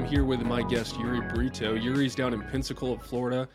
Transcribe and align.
I'm 0.00 0.06
here 0.06 0.24
with 0.24 0.40
my 0.40 0.62
guest, 0.62 0.98
Uri 0.98 1.20
Brito. 1.20 1.74
Uri's 1.74 2.14
down 2.14 2.32
in 2.32 2.40
Pensacola, 2.40 2.98
Florida. 2.98 3.46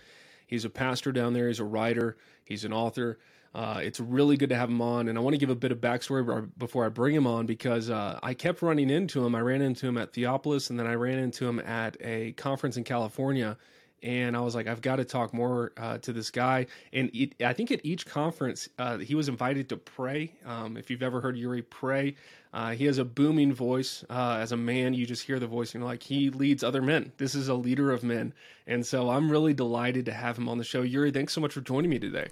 He's 0.46 0.64
a 0.64 0.70
pastor 0.70 1.12
down 1.12 1.34
there, 1.34 1.48
he's 1.48 1.60
a 1.60 1.64
writer, 1.64 2.18
he's 2.44 2.64
an 2.66 2.72
author. 2.72 3.18
Uh, 3.56 3.80
it's 3.82 4.00
really 4.00 4.38
good 4.38 4.50
to 4.50 4.56
have 4.56 4.70
him 4.70 4.80
on, 4.80 5.08
and 5.08 5.18
I 5.18 5.22
want 5.22 5.34
to 5.34 5.40
give 5.40 5.50
a 5.50 5.56
bit 5.56 5.72
of 5.72 5.80
backstory 5.80 6.48
before 6.56 6.86
I 6.86 6.90
bring 6.90 7.16
him 7.16 7.26
on 7.26 7.48
because 7.48 7.90
uh, 7.90 8.20
I 8.22 8.36
kept 8.36 8.62
running 8.62 8.92
into 8.92 9.26
him. 9.26 9.34
I 9.34 9.40
ran 9.40 9.64
into 9.64 9.88
him 9.88 9.98
at 9.98 10.14
Theopolis, 10.14 10.70
and 10.70 10.80
then 10.80 10.86
I 10.86 10.94
ran 10.94 11.18
into 11.18 11.48
him 11.48 11.60
at 11.62 11.98
a 12.00 12.34
conference 12.34 12.78
in 12.78 12.84
California 12.84 13.58
and 14.04 14.36
I 14.38 14.42
was 14.42 14.56
like, 14.56 14.68
I've 14.68 14.82
got 14.82 14.98
to 14.98 15.06
talk 15.06 15.34
more 15.34 15.72
uh, 15.78 15.98
to 16.00 16.14
this 16.14 16.30
guy. 16.30 16.68
And 16.94 17.10
it, 17.14 17.34
I 17.44 17.54
think 17.54 17.72
at 17.72 17.84
each 17.84 18.06
conference, 18.06 18.70
uh, 18.78 18.98
he 18.98 19.16
was 19.16 19.30
invited 19.30 19.70
to 19.70 19.78
pray. 19.78 20.34
Um, 20.46 20.78
if 20.78 20.90
you've 20.90 21.04
ever 21.04 21.22
heard 21.22 21.38
Uri 21.38 21.62
pray, 21.62 22.16
uh, 22.54 22.72
he 22.72 22.86
has 22.86 22.98
a 22.98 23.06
booming 23.06 23.54
voice. 23.54 24.04
Uh, 24.10 24.38
as 24.40 24.52
a 24.52 24.58
man, 24.58 24.94
you 24.94 25.06
just 25.06 25.24
hear 25.24 25.40
the 25.40 25.48
voice, 25.48 25.74
and 25.74 25.82
you're 25.82 25.90
like, 25.90 26.04
he 26.04 26.30
leads 26.30 26.64
other 26.64 26.82
men. 26.82 27.12
This 27.18 27.36
is 27.36 27.48
a 27.48 27.56
leader 27.56 27.92
of 27.92 28.04
men. 28.04 28.34
And 28.68 28.86
so 28.86 29.10
I'm 29.10 29.30
really 29.32 29.54
delighted 29.54 30.06
to 30.06 30.14
have 30.14 30.38
him 30.38 30.48
on 30.48 30.58
the 30.58 30.64
show. 30.64 30.82
Uri, 30.82 31.12
thanks 31.12 31.34
so 31.34 31.42
much 31.42 31.54
for 31.54 31.62
joining 31.62 31.90
me 31.90 32.00
today. 32.00 32.28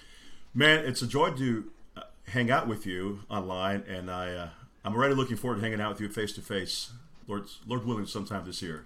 Man, 0.54 0.86
it's 0.86 1.02
a 1.02 1.08
joy 1.08 1.32
to 1.32 1.72
uh, 1.98 2.02
hang 2.28 2.52
out 2.52 2.68
with 2.68 2.86
you 2.86 3.22
online, 3.30 3.84
and 3.88 4.12
I, 4.12 4.34
uh, 4.34 4.50
I'm 4.86 4.94
already 4.94 5.16
looking 5.16 5.38
forward 5.38 5.56
to 5.56 5.62
hanging 5.62 5.82
out 5.82 5.94
with 5.94 6.02
you 6.02 6.10
face 6.10 6.34
to 6.34 6.42
face. 6.42 6.92
Lord, 7.28 7.46
Lord 7.66 7.86
willing, 7.86 8.06
sometime 8.06 8.46
this 8.46 8.62
year. 8.62 8.86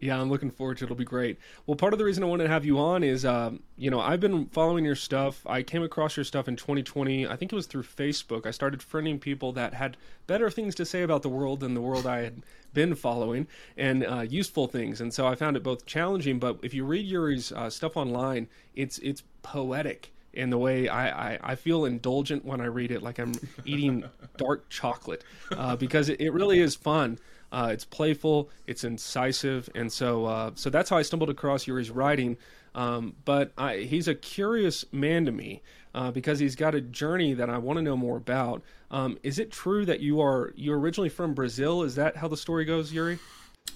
Yeah, 0.00 0.18
I'm 0.18 0.30
looking 0.30 0.50
forward 0.50 0.78
to 0.78 0.84
it. 0.84 0.86
It'll 0.86 0.96
be 0.96 1.04
great. 1.04 1.38
Well, 1.66 1.76
part 1.76 1.92
of 1.92 1.98
the 1.98 2.06
reason 2.06 2.24
I 2.24 2.26
wanted 2.26 2.44
to 2.44 2.50
have 2.50 2.64
you 2.64 2.78
on 2.78 3.04
is, 3.04 3.26
um, 3.26 3.62
you 3.76 3.90
know, 3.90 4.00
I've 4.00 4.20
been 4.20 4.46
following 4.46 4.84
your 4.84 4.94
stuff. 4.94 5.46
I 5.46 5.62
came 5.62 5.82
across 5.82 6.16
your 6.16 6.24
stuff 6.24 6.48
in 6.48 6.56
2020. 6.56 7.26
I 7.26 7.36
think 7.36 7.52
it 7.52 7.54
was 7.54 7.66
through 7.66 7.82
Facebook. 7.82 8.46
I 8.46 8.50
started 8.50 8.80
friending 8.80 9.20
people 9.20 9.52
that 9.52 9.74
had 9.74 9.98
better 10.26 10.50
things 10.50 10.74
to 10.76 10.86
say 10.86 11.02
about 11.02 11.22
the 11.22 11.28
world 11.28 11.60
than 11.60 11.74
the 11.74 11.82
world 11.82 12.06
I 12.06 12.22
had 12.22 12.42
been 12.72 12.94
following 12.94 13.46
and 13.76 14.04
uh, 14.04 14.20
useful 14.20 14.68
things. 14.68 15.02
And 15.02 15.12
so 15.12 15.26
I 15.26 15.34
found 15.34 15.56
it 15.56 15.62
both 15.62 15.84
challenging, 15.84 16.38
but 16.38 16.58
if 16.62 16.72
you 16.72 16.84
read 16.84 17.04
Uri's 17.04 17.52
uh, 17.52 17.68
stuff 17.68 17.96
online, 17.96 18.48
it's 18.74 18.98
it's 18.98 19.22
poetic 19.42 20.12
in 20.32 20.50
the 20.50 20.58
way 20.58 20.88
I, 20.88 21.32
I, 21.32 21.38
I, 21.42 21.54
feel 21.56 21.84
indulgent 21.84 22.44
when 22.44 22.60
I 22.60 22.66
read 22.66 22.92
it, 22.92 23.02
like 23.02 23.18
I'm 23.18 23.32
eating 23.64 24.04
dark 24.36 24.68
chocolate, 24.68 25.24
uh, 25.50 25.74
because 25.74 26.08
it, 26.08 26.20
it 26.20 26.30
really 26.30 26.60
is 26.60 26.76
fun. 26.76 27.18
Uh, 27.52 27.70
it's 27.72 27.84
playful, 27.84 28.48
it's 28.66 28.84
incisive, 28.84 29.68
and 29.74 29.92
so 29.92 30.26
uh, 30.26 30.50
so 30.54 30.70
that's 30.70 30.90
how 30.90 30.96
I 30.96 31.02
stumbled 31.02 31.30
across 31.30 31.66
Uri's 31.66 31.90
writing. 31.90 32.36
Um, 32.74 33.16
but 33.24 33.52
I, 33.58 33.78
he's 33.78 34.06
a 34.06 34.14
curious 34.14 34.84
man 34.92 35.24
to 35.24 35.32
me 35.32 35.62
uh, 35.94 36.10
because 36.12 36.38
he's 36.38 36.54
got 36.54 36.74
a 36.74 36.80
journey 36.80 37.34
that 37.34 37.50
I 37.50 37.58
want 37.58 37.78
to 37.78 37.82
know 37.82 37.96
more 37.96 38.16
about. 38.16 38.62
Um, 38.90 39.18
is 39.22 39.38
it 39.38 39.50
true 39.50 39.84
that 39.86 40.00
you 40.00 40.20
are 40.20 40.52
you 40.56 40.72
originally 40.72 41.08
from 41.08 41.34
Brazil? 41.34 41.82
Is 41.82 41.96
that 41.96 42.16
how 42.16 42.28
the 42.28 42.36
story 42.36 42.64
goes, 42.64 42.92
Uri? 42.92 43.18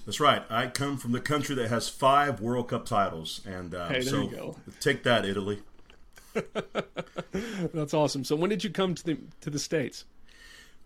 That's 0.05 0.19
right. 0.19 0.43
I 0.49 0.67
come 0.67 0.97
from 0.97 1.11
the 1.11 1.19
country 1.19 1.55
that 1.55 1.69
has 1.69 1.89
five 1.89 2.39
World 2.39 2.69
Cup 2.69 2.85
titles, 2.85 3.41
and 3.45 3.73
uh, 3.73 3.89
hey, 3.89 4.01
so 4.01 4.55
take 4.79 5.03
that, 5.03 5.25
Italy. 5.25 5.59
That's 7.73 7.93
awesome. 7.93 8.23
So 8.23 8.35
when 8.35 8.49
did 8.49 8.63
you 8.63 8.69
come 8.69 8.93
to 8.95 9.03
the 9.03 9.17
to 9.41 9.49
the 9.49 9.59
states? 9.59 10.05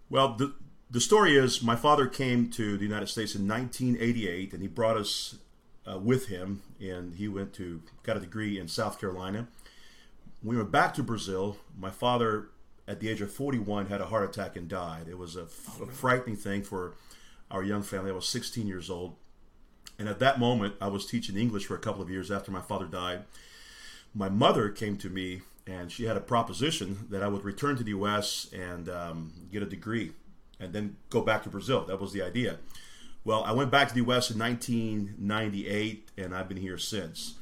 Well, 0.10 0.36
the 0.36 0.54
the 0.92 1.02
story 1.02 1.38
is 1.38 1.62
my 1.62 1.76
father 1.76 2.08
came 2.08 2.50
to 2.52 2.78
the 2.78 2.84
United 2.84 3.08
States 3.08 3.36
in 3.36 3.48
1988, 3.48 4.54
and 4.54 4.62
he 4.62 4.68
brought 4.68 4.98
us 4.98 5.36
uh, 5.90 6.00
with 6.00 6.28
him, 6.28 6.64
and 6.80 7.16
he 7.16 7.28
went 7.28 7.54
to 7.54 7.82
got 8.04 8.18
a 8.18 8.20
degree 8.20 8.60
in 8.60 8.68
South 8.68 9.00
Carolina. 9.00 9.48
When 10.42 10.56
we 10.56 10.62
went 10.62 10.72
back 10.72 10.94
to 10.96 11.04
Brazil, 11.04 11.58
my 11.78 11.92
father, 11.92 12.50
at 12.88 13.00
the 13.00 13.10
age 13.10 13.22
of 13.22 13.32
41, 13.32 13.86
had 13.86 14.02
a 14.02 14.08
heart 14.08 14.28
attack 14.28 14.56
and 14.56 14.68
died. 14.68 15.08
It 15.08 15.18
was 15.18 15.36
a, 15.36 15.44
f- 15.44 15.82
a 15.82 15.86
frightening 15.86 16.38
thing 16.38 16.64
for 16.64 16.96
our 17.52 17.64
young 17.64 17.84
family. 17.84 18.10
I 18.10 18.16
was 18.16 18.28
16 18.28 18.66
years 18.66 18.90
old, 18.90 19.16
and 20.00 20.10
at 20.10 20.20
that 20.20 20.40
moment, 20.40 20.76
I 20.82 20.88
was 20.88 21.06
teaching 21.06 21.38
English 21.38 21.66
for 21.66 21.76
a 21.76 21.80
couple 21.80 22.02
of 22.02 22.10
years 22.10 22.32
after 22.32 22.52
my 22.52 22.62
father 22.62 22.86
died. 22.86 23.26
My 24.16 24.30
mother 24.30 24.70
came 24.70 24.98
to 24.98 25.10
me, 25.10 25.42
and 25.68 25.92
she 25.92 26.06
had 26.06 26.18
a 26.18 26.22
proposition 26.22 27.06
that 27.12 27.22
I 27.22 27.28
would 27.28 27.44
return 27.44 27.76
to 27.78 27.84
the 27.84 27.92
U.S. 27.92 28.48
and 28.52 28.90
um, 28.90 29.34
get 29.52 29.62
a 29.62 29.68
degree 29.68 30.14
and 30.60 30.74
then 30.74 30.98
go 31.10 31.22
back 31.22 31.44
to 31.44 31.50
Brazil. 31.50 31.86
That 31.86 32.00
was 32.00 32.14
the 32.14 32.22
idea. 32.22 32.58
Well, 33.24 33.44
I 33.44 33.52
went 33.52 33.72
back 33.72 33.90
to 33.90 33.94
the 33.94 34.02
U.S. 34.02 34.32
in 34.32 34.40
1998, 34.40 36.10
and 36.18 36.36
I've 36.36 36.48
been 36.48 36.58
here 36.58 36.78
since. 36.78 37.36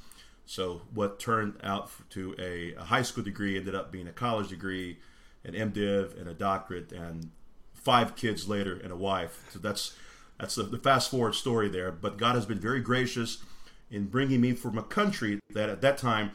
So, 0.46 0.82
what 0.94 1.20
turned 1.20 1.60
out 1.64 1.92
to 2.12 2.36
a, 2.40 2.74
a 2.76 2.86
high 2.86 3.02
school 3.02 3.24
degree 3.24 3.58
ended 3.58 3.76
up 3.76 3.92
being 3.92 4.08
a 4.08 4.12
college 4.12 4.50
degree, 4.50 4.98
an 5.44 5.54
MDiv, 5.54 6.20
and 6.20 6.28
a 6.28 6.34
doctorate, 6.34 6.92
and 6.92 7.32
five 7.74 8.16
kids 8.16 8.48
later, 8.48 8.80
and 8.82 8.92
a 8.92 8.96
wife. 8.96 9.46
So 9.52 9.60
that's 9.60 9.96
that's 10.40 10.56
the, 10.56 10.64
the 10.64 10.78
fast 10.78 11.12
forward 11.12 11.36
story 11.36 11.70
there. 11.70 11.92
But 11.92 12.18
God 12.18 12.36
has 12.36 12.46
been 12.46 12.60
very 12.60 12.82
gracious 12.82 13.44
in 13.90 14.06
bringing 14.06 14.42
me 14.42 14.54
from 14.54 14.78
a 14.78 14.84
country 14.84 15.40
that 15.54 15.70
at 15.70 15.82
that 15.82 15.98
time 15.98 16.32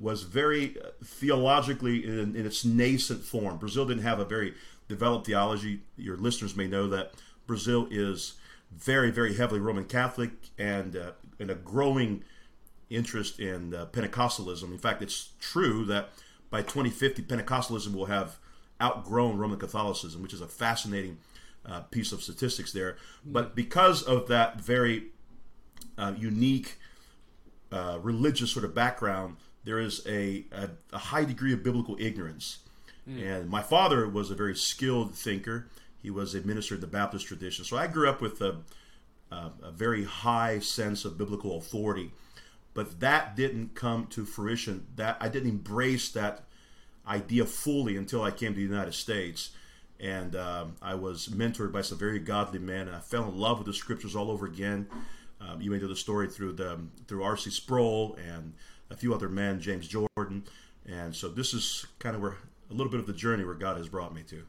was 0.00 0.22
very 0.22 0.76
uh, 0.80 0.88
theologically 1.04 2.04
in, 2.04 2.34
in 2.34 2.46
its 2.46 2.64
nascent 2.64 3.22
form. 3.22 3.56
Brazil 3.58 3.86
didn't 3.86 4.02
have 4.02 4.18
a 4.18 4.24
very 4.24 4.54
developed 4.88 5.26
theology. 5.26 5.80
Your 5.96 6.16
listeners 6.16 6.56
may 6.56 6.66
know 6.66 6.88
that 6.88 7.12
Brazil 7.46 7.86
is 7.90 8.34
very, 8.72 9.10
very 9.10 9.34
heavily 9.34 9.60
Roman 9.60 9.84
Catholic 9.84 10.30
and 10.58 10.96
uh, 10.96 11.12
in 11.38 11.50
a 11.50 11.54
growing 11.54 12.24
interest 12.90 13.38
in 13.38 13.74
uh, 13.74 13.86
Pentecostalism. 13.86 14.64
In 14.64 14.78
fact, 14.78 15.02
it's 15.02 15.30
true 15.40 15.84
that 15.86 16.10
by 16.50 16.62
2050, 16.62 17.22
Pentecostalism 17.22 17.94
will 17.94 18.06
have 18.06 18.38
outgrown 18.80 19.38
Roman 19.38 19.58
Catholicism, 19.58 20.22
which 20.22 20.32
is 20.32 20.40
a 20.40 20.48
fascinating 20.48 21.18
uh, 21.66 21.80
piece 21.80 22.12
of 22.12 22.22
statistics 22.22 22.72
there. 22.72 22.96
But 23.24 23.54
because 23.54 24.02
of 24.02 24.28
that 24.28 24.60
very 24.60 25.06
uh, 25.96 26.14
unique 26.16 26.78
uh, 27.72 27.98
religious 28.02 28.50
sort 28.50 28.64
of 28.64 28.74
background, 28.74 29.36
there 29.64 29.78
is 29.78 30.06
a, 30.06 30.44
a, 30.52 30.70
a 30.92 30.98
high 30.98 31.24
degree 31.24 31.52
of 31.52 31.62
biblical 31.62 31.96
ignorance 31.98 32.58
Mm. 33.08 33.22
And 33.22 33.50
my 33.50 33.62
father 33.62 34.08
was 34.08 34.30
a 34.30 34.34
very 34.34 34.56
skilled 34.56 35.14
thinker. 35.14 35.68
He 36.02 36.10
was 36.10 36.34
a 36.34 36.40
minister 36.40 36.74
of 36.74 36.80
the 36.80 36.86
Baptist 36.86 37.26
tradition. 37.26 37.64
So 37.64 37.76
I 37.76 37.86
grew 37.86 38.08
up 38.08 38.20
with 38.20 38.40
a, 38.40 38.56
a, 39.30 39.50
a 39.62 39.70
very 39.70 40.04
high 40.04 40.58
sense 40.58 41.04
of 41.04 41.18
biblical 41.18 41.56
authority. 41.56 42.12
But 42.74 43.00
that 43.00 43.36
didn't 43.36 43.74
come 43.74 44.06
to 44.08 44.24
fruition. 44.24 44.86
That 44.96 45.16
I 45.20 45.28
didn't 45.28 45.50
embrace 45.50 46.10
that 46.10 46.44
idea 47.06 47.44
fully 47.44 47.96
until 47.96 48.22
I 48.22 48.30
came 48.30 48.52
to 48.52 48.56
the 48.56 48.62
United 48.62 48.94
States. 48.94 49.50
And 50.00 50.34
um, 50.34 50.76
I 50.82 50.94
was 50.94 51.28
mentored 51.28 51.72
by 51.72 51.82
some 51.82 51.98
very 51.98 52.18
godly 52.18 52.58
men. 52.58 52.88
And 52.88 52.96
I 52.96 53.00
fell 53.00 53.28
in 53.28 53.38
love 53.38 53.58
with 53.58 53.66
the 53.66 53.74
scriptures 53.74 54.16
all 54.16 54.30
over 54.30 54.46
again. 54.46 54.88
Um, 55.40 55.60
you 55.60 55.70
may 55.70 55.78
know 55.78 55.88
the 55.88 55.96
story 55.96 56.28
through 56.28 56.52
the 56.52 56.80
through 57.06 57.22
R.C. 57.22 57.50
Sproul 57.50 58.16
and 58.16 58.54
a 58.90 58.96
few 58.96 59.14
other 59.14 59.28
men, 59.28 59.60
James 59.60 59.86
Jordan. 59.86 60.44
And 60.86 61.14
so 61.14 61.28
this 61.28 61.54
is 61.54 61.86
kind 61.98 62.16
of 62.16 62.22
where 62.22 62.36
a 62.74 62.76
little 62.76 62.90
bit 62.90 63.00
of 63.00 63.06
the 63.06 63.12
journey 63.12 63.44
where 63.44 63.54
God 63.54 63.76
has 63.76 63.88
brought 63.88 64.14
me 64.14 64.22
to. 64.24 64.42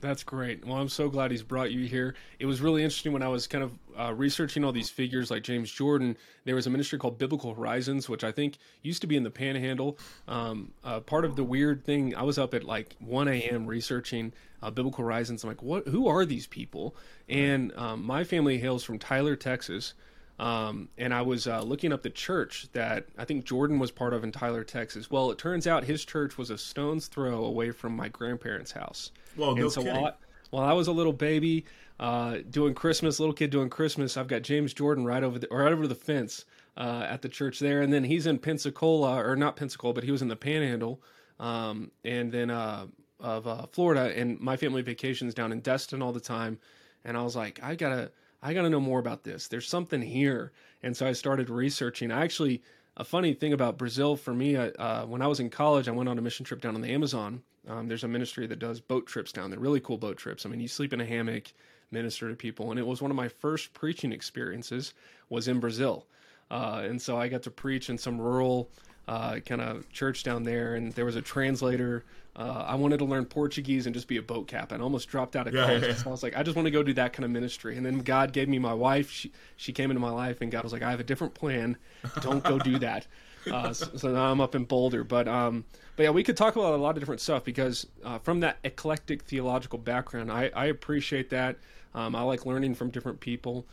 That's 0.00 0.22
great. 0.22 0.64
Well, 0.64 0.76
I'm 0.76 0.90
so 0.90 1.08
glad 1.08 1.30
he's 1.30 1.42
brought 1.42 1.72
you 1.72 1.86
here. 1.86 2.14
It 2.38 2.46
was 2.46 2.60
really 2.60 2.82
interesting 2.82 3.12
when 3.12 3.22
I 3.22 3.28
was 3.28 3.46
kind 3.46 3.64
of 3.64 3.72
uh, 3.98 4.12
researching 4.12 4.62
all 4.62 4.72
these 4.72 4.90
figures 4.90 5.30
like 5.30 5.42
James 5.42 5.70
Jordan. 5.70 6.18
There 6.44 6.54
was 6.54 6.66
a 6.66 6.70
ministry 6.70 6.98
called 6.98 7.18
Biblical 7.18 7.54
Horizons, 7.54 8.08
which 8.08 8.22
I 8.22 8.30
think 8.30 8.58
used 8.82 9.00
to 9.00 9.06
be 9.06 9.16
in 9.16 9.22
the 9.22 9.30
Panhandle. 9.30 9.98
Um, 10.28 10.72
uh, 10.84 11.00
part 11.00 11.24
of 11.24 11.34
the 11.34 11.44
weird 11.44 11.84
thing, 11.84 12.14
I 12.14 12.22
was 12.24 12.38
up 12.38 12.52
at 12.52 12.64
like 12.64 12.94
1 13.00 13.28
a.m. 13.28 13.66
researching 13.66 14.34
uh, 14.62 14.70
Biblical 14.70 15.02
Horizons. 15.02 15.44
I'm 15.44 15.48
like, 15.48 15.62
what? 15.62 15.88
Who 15.88 16.08
are 16.08 16.26
these 16.26 16.46
people? 16.46 16.94
And 17.28 17.72
um, 17.76 18.04
my 18.04 18.22
family 18.22 18.58
hails 18.58 18.84
from 18.84 18.98
Tyler, 18.98 19.34
Texas. 19.34 19.94
Um, 20.38 20.90
and 20.98 21.14
I 21.14 21.22
was 21.22 21.46
uh, 21.46 21.62
looking 21.62 21.92
up 21.92 22.02
the 22.02 22.10
church 22.10 22.68
that 22.72 23.06
I 23.16 23.24
think 23.24 23.44
Jordan 23.44 23.78
was 23.78 23.90
part 23.90 24.12
of 24.12 24.22
in 24.22 24.32
Tyler, 24.32 24.64
Texas. 24.64 25.10
Well, 25.10 25.30
it 25.30 25.38
turns 25.38 25.66
out 25.66 25.84
his 25.84 26.04
church 26.04 26.36
was 26.36 26.50
a 26.50 26.58
stone's 26.58 27.06
throw 27.06 27.44
away 27.44 27.70
from 27.70 27.96
my 27.96 28.08
grandparents' 28.08 28.72
house. 28.72 29.12
Well, 29.36 29.50
and 29.50 29.60
no 29.60 29.68
so 29.68 29.82
kidding. 29.82 30.00
While, 30.00 30.16
while 30.50 30.64
I 30.64 30.74
was 30.74 30.88
a 30.88 30.92
little 30.92 31.14
baby 31.14 31.64
uh, 31.98 32.38
doing 32.50 32.74
Christmas, 32.74 33.18
little 33.18 33.34
kid 33.34 33.50
doing 33.50 33.70
Christmas, 33.70 34.16
I've 34.16 34.28
got 34.28 34.42
James 34.42 34.74
Jordan 34.74 35.04
right 35.04 35.22
over 35.22 35.38
the 35.38 35.48
right 35.50 35.72
over 35.72 35.86
the 35.86 35.94
fence 35.94 36.44
uh, 36.76 37.06
at 37.08 37.22
the 37.22 37.28
church 37.28 37.58
there, 37.58 37.80
and 37.80 37.92
then 37.92 38.04
he's 38.04 38.26
in 38.26 38.38
Pensacola 38.38 39.22
or 39.24 39.36
not 39.36 39.56
Pensacola, 39.56 39.94
but 39.94 40.04
he 40.04 40.10
was 40.10 40.20
in 40.20 40.28
the 40.28 40.36
Panhandle, 40.36 41.00
um, 41.40 41.90
and 42.04 42.30
then 42.30 42.50
uh, 42.50 42.86
of 43.20 43.46
uh, 43.46 43.66
Florida, 43.72 44.12
and 44.14 44.38
my 44.38 44.58
family 44.58 44.82
vacations 44.82 45.32
down 45.32 45.50
in 45.50 45.60
Destin 45.60 46.02
all 46.02 46.12
the 46.12 46.20
time, 46.20 46.58
and 47.04 47.16
I 47.16 47.22
was 47.22 47.34
like, 47.34 47.58
I 47.62 47.74
gotta 47.74 48.10
I 48.42 48.54
got 48.54 48.62
to 48.62 48.70
know 48.70 48.80
more 48.80 48.98
about 48.98 49.24
this. 49.24 49.48
There's 49.48 49.68
something 49.68 50.02
here. 50.02 50.52
And 50.82 50.96
so 50.96 51.06
I 51.06 51.12
started 51.12 51.50
researching. 51.50 52.10
I 52.10 52.22
actually, 52.22 52.62
a 52.96 53.04
funny 53.04 53.34
thing 53.34 53.52
about 53.52 53.78
Brazil 53.78 54.16
for 54.16 54.34
me, 54.34 54.56
uh, 54.56 55.06
when 55.06 55.22
I 55.22 55.26
was 55.26 55.40
in 55.40 55.50
college, 55.50 55.88
I 55.88 55.92
went 55.92 56.08
on 56.08 56.18
a 56.18 56.22
mission 56.22 56.44
trip 56.44 56.60
down 56.60 56.74
on 56.74 56.80
the 56.80 56.92
Amazon. 56.92 57.42
Um, 57.68 57.88
there's 57.88 58.04
a 58.04 58.08
ministry 58.08 58.46
that 58.46 58.58
does 58.58 58.80
boat 58.80 59.06
trips 59.06 59.32
down 59.32 59.50
there, 59.50 59.58
really 59.58 59.80
cool 59.80 59.98
boat 59.98 60.16
trips. 60.16 60.46
I 60.46 60.48
mean, 60.48 60.60
you 60.60 60.68
sleep 60.68 60.92
in 60.92 61.00
a 61.00 61.04
hammock, 61.04 61.52
minister 61.90 62.28
to 62.28 62.36
people. 62.36 62.70
And 62.70 62.78
it 62.78 62.86
was 62.86 63.02
one 63.02 63.10
of 63.10 63.16
my 63.16 63.28
first 63.28 63.72
preaching 63.72 64.12
experiences 64.12 64.94
was 65.28 65.48
in 65.48 65.60
Brazil. 65.60 66.06
Uh, 66.50 66.82
and 66.84 67.00
so 67.00 67.16
I 67.16 67.28
got 67.28 67.42
to 67.44 67.50
preach 67.50 67.90
in 67.90 67.98
some 67.98 68.20
rural 68.20 68.70
uh, 69.08 69.40
kind 69.40 69.60
of 69.60 69.90
church 69.92 70.22
down 70.22 70.42
there, 70.42 70.74
and 70.74 70.92
there 70.92 71.04
was 71.04 71.16
a 71.16 71.22
translator. 71.22 72.04
Uh, 72.34 72.64
I 72.66 72.74
wanted 72.74 72.98
to 72.98 73.04
learn 73.04 73.24
Portuguese 73.24 73.86
and 73.86 73.94
just 73.94 74.08
be 74.08 74.18
a 74.18 74.22
boat 74.22 74.46
captain. 74.46 74.80
I 74.80 74.84
almost 74.84 75.08
dropped 75.08 75.36
out 75.36 75.46
of 75.46 75.54
college. 75.54 75.82
yeah, 75.82 75.88
yeah. 75.88 75.94
So 75.94 76.08
I 76.08 76.10
was 76.10 76.22
like, 76.24 76.36
I 76.36 76.42
just 76.42 76.54
want 76.54 76.66
to 76.66 76.70
go 76.70 76.82
do 76.82 76.92
that 76.94 77.12
kind 77.12 77.24
of 77.24 77.30
ministry. 77.30 77.76
And 77.76 77.86
then 77.86 78.00
God 78.00 78.32
gave 78.32 78.48
me 78.48 78.58
my 78.58 78.74
wife. 78.74 79.10
She 79.10 79.32
she 79.56 79.72
came 79.72 79.90
into 79.90 80.00
my 80.00 80.10
life, 80.10 80.40
and 80.40 80.50
God 80.50 80.62
was 80.64 80.72
like, 80.72 80.82
I 80.82 80.90
have 80.90 81.00
a 81.00 81.04
different 81.04 81.34
plan. 81.34 81.76
Don't 82.20 82.44
go 82.44 82.58
do 82.58 82.78
that. 82.80 83.06
Uh, 83.46 83.72
so, 83.72 83.86
so 83.96 84.12
now 84.12 84.32
I'm 84.32 84.40
up 84.40 84.56
in 84.56 84.64
Boulder, 84.64 85.04
but 85.04 85.28
um, 85.28 85.64
but 85.94 86.02
yeah, 86.02 86.10
we 86.10 86.24
could 86.24 86.36
talk 86.36 86.56
about 86.56 86.74
a 86.74 86.76
lot 86.76 86.96
of 86.96 86.98
different 86.98 87.20
stuff 87.20 87.44
because 87.44 87.86
uh, 88.04 88.18
from 88.18 88.40
that 88.40 88.58
eclectic 88.64 89.22
theological 89.22 89.78
background, 89.78 90.32
I, 90.32 90.50
I 90.52 90.66
appreciate 90.66 91.30
that. 91.30 91.56
Um, 91.94 92.16
I 92.16 92.22
like 92.22 92.44
learning 92.44 92.74
from 92.74 92.90
different 92.90 93.20
people. 93.20 93.64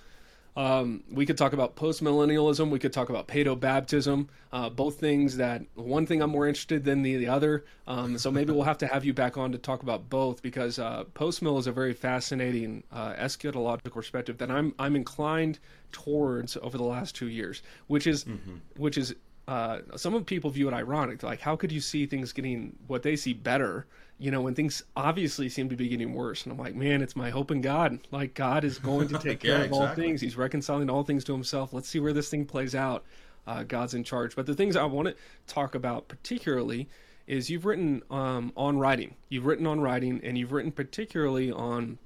Um, 0.56 1.04
we 1.12 1.26
could 1.26 1.38
talk 1.38 1.54
about 1.54 1.76
postmillennialism. 1.76 2.70
We 2.70 2.80
could 2.80 2.94
talk 2.94 3.10
about 3.10 3.28
paedo 3.28 3.60
baptism. 3.60 4.30
Uh, 4.52 4.70
both 4.70 5.00
things 5.00 5.38
that 5.38 5.64
one 5.74 6.06
thing 6.06 6.22
I'm 6.22 6.30
more 6.30 6.48
interested 6.48 6.84
than 6.84 7.02
the, 7.02 7.18
the 7.18 7.28
other. 7.28 7.66
Um, 7.88 8.18
so 8.20 8.30
maybe 8.30 8.54
we'll 8.54 8.64
have 8.64 8.78
to 8.80 8.88
have 8.88 9.04
you 9.04 9.14
back 9.14 9.36
on 9.38 9.52
to 9.52 9.58
talk 9.58 9.82
about 9.82 10.10
both 10.10 10.44
because 10.44 10.78
uh, 10.78 11.06
postmill 11.16 11.58
is 11.58 11.66
a 11.66 11.72
very 11.72 11.94
fascinating 11.94 12.84
uh, 12.92 13.14
eschatological 13.14 13.94
perspective 13.94 14.38
that 14.38 14.52
I'm 14.52 14.76
I'm 14.78 14.96
inclined 14.96 15.60
towards 15.92 16.56
over 16.62 16.78
the 16.78 16.84
last 16.84 17.16
two 17.16 17.30
years, 17.30 17.64
which 17.88 18.06
is 18.06 18.26
which 18.78 18.98
is 18.98 19.16
uh, 19.48 19.80
some 19.96 20.14
of 20.14 20.26
people 20.26 20.50
view 20.50 20.68
it 20.68 20.74
ironic. 20.74 21.24
Like, 21.24 21.42
how 21.42 21.56
could 21.56 21.72
you 21.72 21.82
see 21.82 22.06
things 22.06 22.32
getting 22.32 22.76
what 22.88 23.04
they 23.04 23.16
see 23.16 23.34
better? 23.34 23.88
You 24.20 24.32
know, 24.32 24.42
when 24.42 24.56
things 24.56 24.84
obviously 24.96 25.50
seem 25.50 25.70
to 25.70 25.76
be 25.76 25.90
getting 25.90 26.14
worse. 26.14 26.44
And 26.44 26.52
I'm 26.52 26.58
like, 26.58 26.76
man, 26.76 27.02
it's 27.02 27.16
my 27.16 27.30
hope 27.30 27.52
in 27.52 27.62
God. 27.62 28.00
Like, 28.12 28.34
God 28.36 28.64
is 28.64 28.80
going 28.80 29.08
to 29.10 29.18
take 29.20 29.42
care 29.42 29.60
Yeah, 29.60 29.64
of 29.66 29.74
all 29.74 29.88
things. 29.90 30.22
He's 30.22 30.38
reconciling 30.38 30.90
all 30.90 31.04
things 31.04 31.24
to 31.26 31.34
Himself. 31.34 31.74
Let's 31.74 31.90
see 31.90 32.00
where 32.00 32.14
this 32.14 32.30
thing 32.30 32.46
plays 32.46 32.76
out. 32.76 33.04
Uh, 33.46 33.64
God's 33.64 33.94
in 33.94 34.04
charge. 34.04 34.36
But 34.36 34.46
the 34.46 34.54
things 34.54 34.76
I 34.76 34.86
want 34.86 35.10
to 35.10 35.16
talk 35.48 35.76
about 35.76 36.08
particularly 36.08 36.88
is 37.28 37.50
you've 37.50 37.66
written 37.66 38.02
um, 38.10 38.54
on 38.56 38.78
writing. 38.78 39.16
You've 39.30 39.46
written 39.46 39.68
on 39.68 39.82
writing, 39.82 40.22
and 40.24 40.38
you've 40.38 40.52
written 40.52 40.72
particularly 40.72 41.52
on 41.52 41.98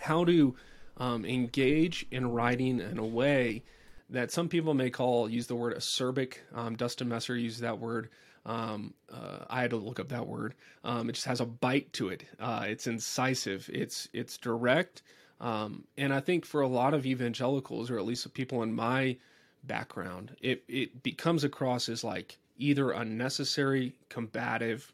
how 0.00 0.24
to 0.24 0.54
um, 0.96 1.24
engage 1.24 2.06
in 2.10 2.30
writing 2.30 2.80
in 2.80 2.98
a 2.98 3.04
way 3.04 3.62
that 4.10 4.30
some 4.30 4.48
people 4.48 4.74
may 4.74 4.90
call 4.90 5.28
use 5.28 5.46
the 5.46 5.54
word 5.54 5.76
acerbic. 5.76 6.38
Um, 6.54 6.76
Dustin 6.76 7.08
Messer 7.08 7.36
used 7.36 7.60
that 7.60 7.78
word. 7.78 8.08
Um, 8.46 8.94
uh, 9.12 9.44
I 9.48 9.62
had 9.62 9.70
to 9.70 9.76
look 9.76 10.00
up 10.00 10.08
that 10.08 10.26
word. 10.26 10.54
Um, 10.84 11.08
it 11.08 11.14
just 11.14 11.26
has 11.26 11.40
a 11.40 11.46
bite 11.46 11.92
to 11.94 12.08
it. 12.08 12.24
Uh, 12.38 12.64
it's 12.68 12.86
incisive. 12.86 13.70
It's 13.72 14.08
it's 14.12 14.36
direct. 14.36 15.02
Um, 15.40 15.84
and 15.96 16.12
I 16.12 16.20
think 16.20 16.44
for 16.44 16.60
a 16.60 16.68
lot 16.68 16.94
of 16.94 17.06
evangelicals, 17.06 17.90
or 17.90 17.98
at 17.98 18.04
least 18.04 18.32
people 18.34 18.62
in 18.62 18.74
my 18.74 19.16
background, 19.64 20.36
it 20.40 20.62
it 20.68 21.02
becomes 21.02 21.44
across 21.44 21.88
as 21.88 22.04
like 22.04 22.38
either 22.58 22.92
unnecessary, 22.92 23.94
combative, 24.08 24.92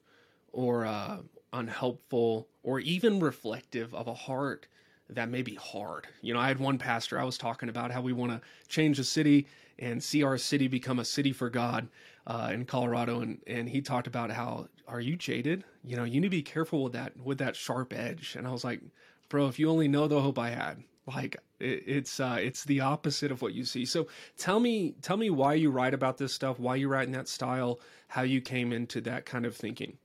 or 0.52 0.87
uh, 0.87 1.19
unhelpful, 1.52 2.49
or 2.62 2.81
even 2.81 3.20
reflective 3.20 3.94
of 3.94 4.06
a 4.06 4.14
heart 4.14 4.67
that 5.14 5.28
may 5.28 5.42
be 5.42 5.54
hard. 5.54 6.06
You 6.22 6.34
know, 6.34 6.40
I 6.40 6.48
had 6.48 6.58
one 6.58 6.78
pastor 6.78 7.18
I 7.18 7.24
was 7.24 7.38
talking 7.38 7.68
about 7.68 7.90
how 7.90 8.00
we 8.00 8.12
want 8.12 8.32
to 8.32 8.40
change 8.68 8.96
the 8.96 9.04
city 9.04 9.46
and 9.78 10.02
see 10.02 10.22
our 10.22 10.38
city 10.38 10.68
become 10.68 10.98
a 10.98 11.04
city 11.04 11.32
for 11.32 11.50
God 11.50 11.88
uh, 12.26 12.50
in 12.52 12.64
Colorado, 12.64 13.20
and 13.20 13.38
and 13.46 13.68
he 13.68 13.80
talked 13.80 14.06
about 14.06 14.30
how 14.30 14.68
are 14.86 15.00
you 15.00 15.16
jaded? 15.16 15.64
You 15.84 15.96
know, 15.96 16.04
you 16.04 16.20
need 16.20 16.26
to 16.26 16.30
be 16.30 16.42
careful 16.42 16.84
with 16.84 16.92
that 16.92 17.18
with 17.22 17.38
that 17.38 17.56
sharp 17.56 17.92
edge. 17.92 18.36
And 18.36 18.46
I 18.46 18.50
was 18.50 18.64
like, 18.64 18.80
bro, 19.28 19.46
if 19.46 19.58
you 19.58 19.70
only 19.70 19.88
know 19.88 20.06
the 20.06 20.20
hope 20.20 20.38
I 20.38 20.50
had, 20.50 20.82
like 21.06 21.36
it, 21.58 21.84
it's 21.86 22.20
uh, 22.20 22.36
it's 22.40 22.64
the 22.64 22.80
opposite 22.80 23.32
of 23.32 23.42
what 23.42 23.54
you 23.54 23.64
see. 23.64 23.84
So 23.84 24.06
tell 24.36 24.60
me 24.60 24.94
tell 25.02 25.16
me 25.16 25.30
why 25.30 25.54
you 25.54 25.70
write 25.70 25.94
about 25.94 26.18
this 26.18 26.34
stuff, 26.34 26.58
why 26.58 26.76
you 26.76 26.88
write 26.88 27.06
in 27.06 27.12
that 27.12 27.28
style, 27.28 27.80
how 28.08 28.22
you 28.22 28.40
came 28.40 28.72
into 28.72 29.00
that 29.02 29.24
kind 29.24 29.46
of 29.46 29.56
thinking. 29.56 29.96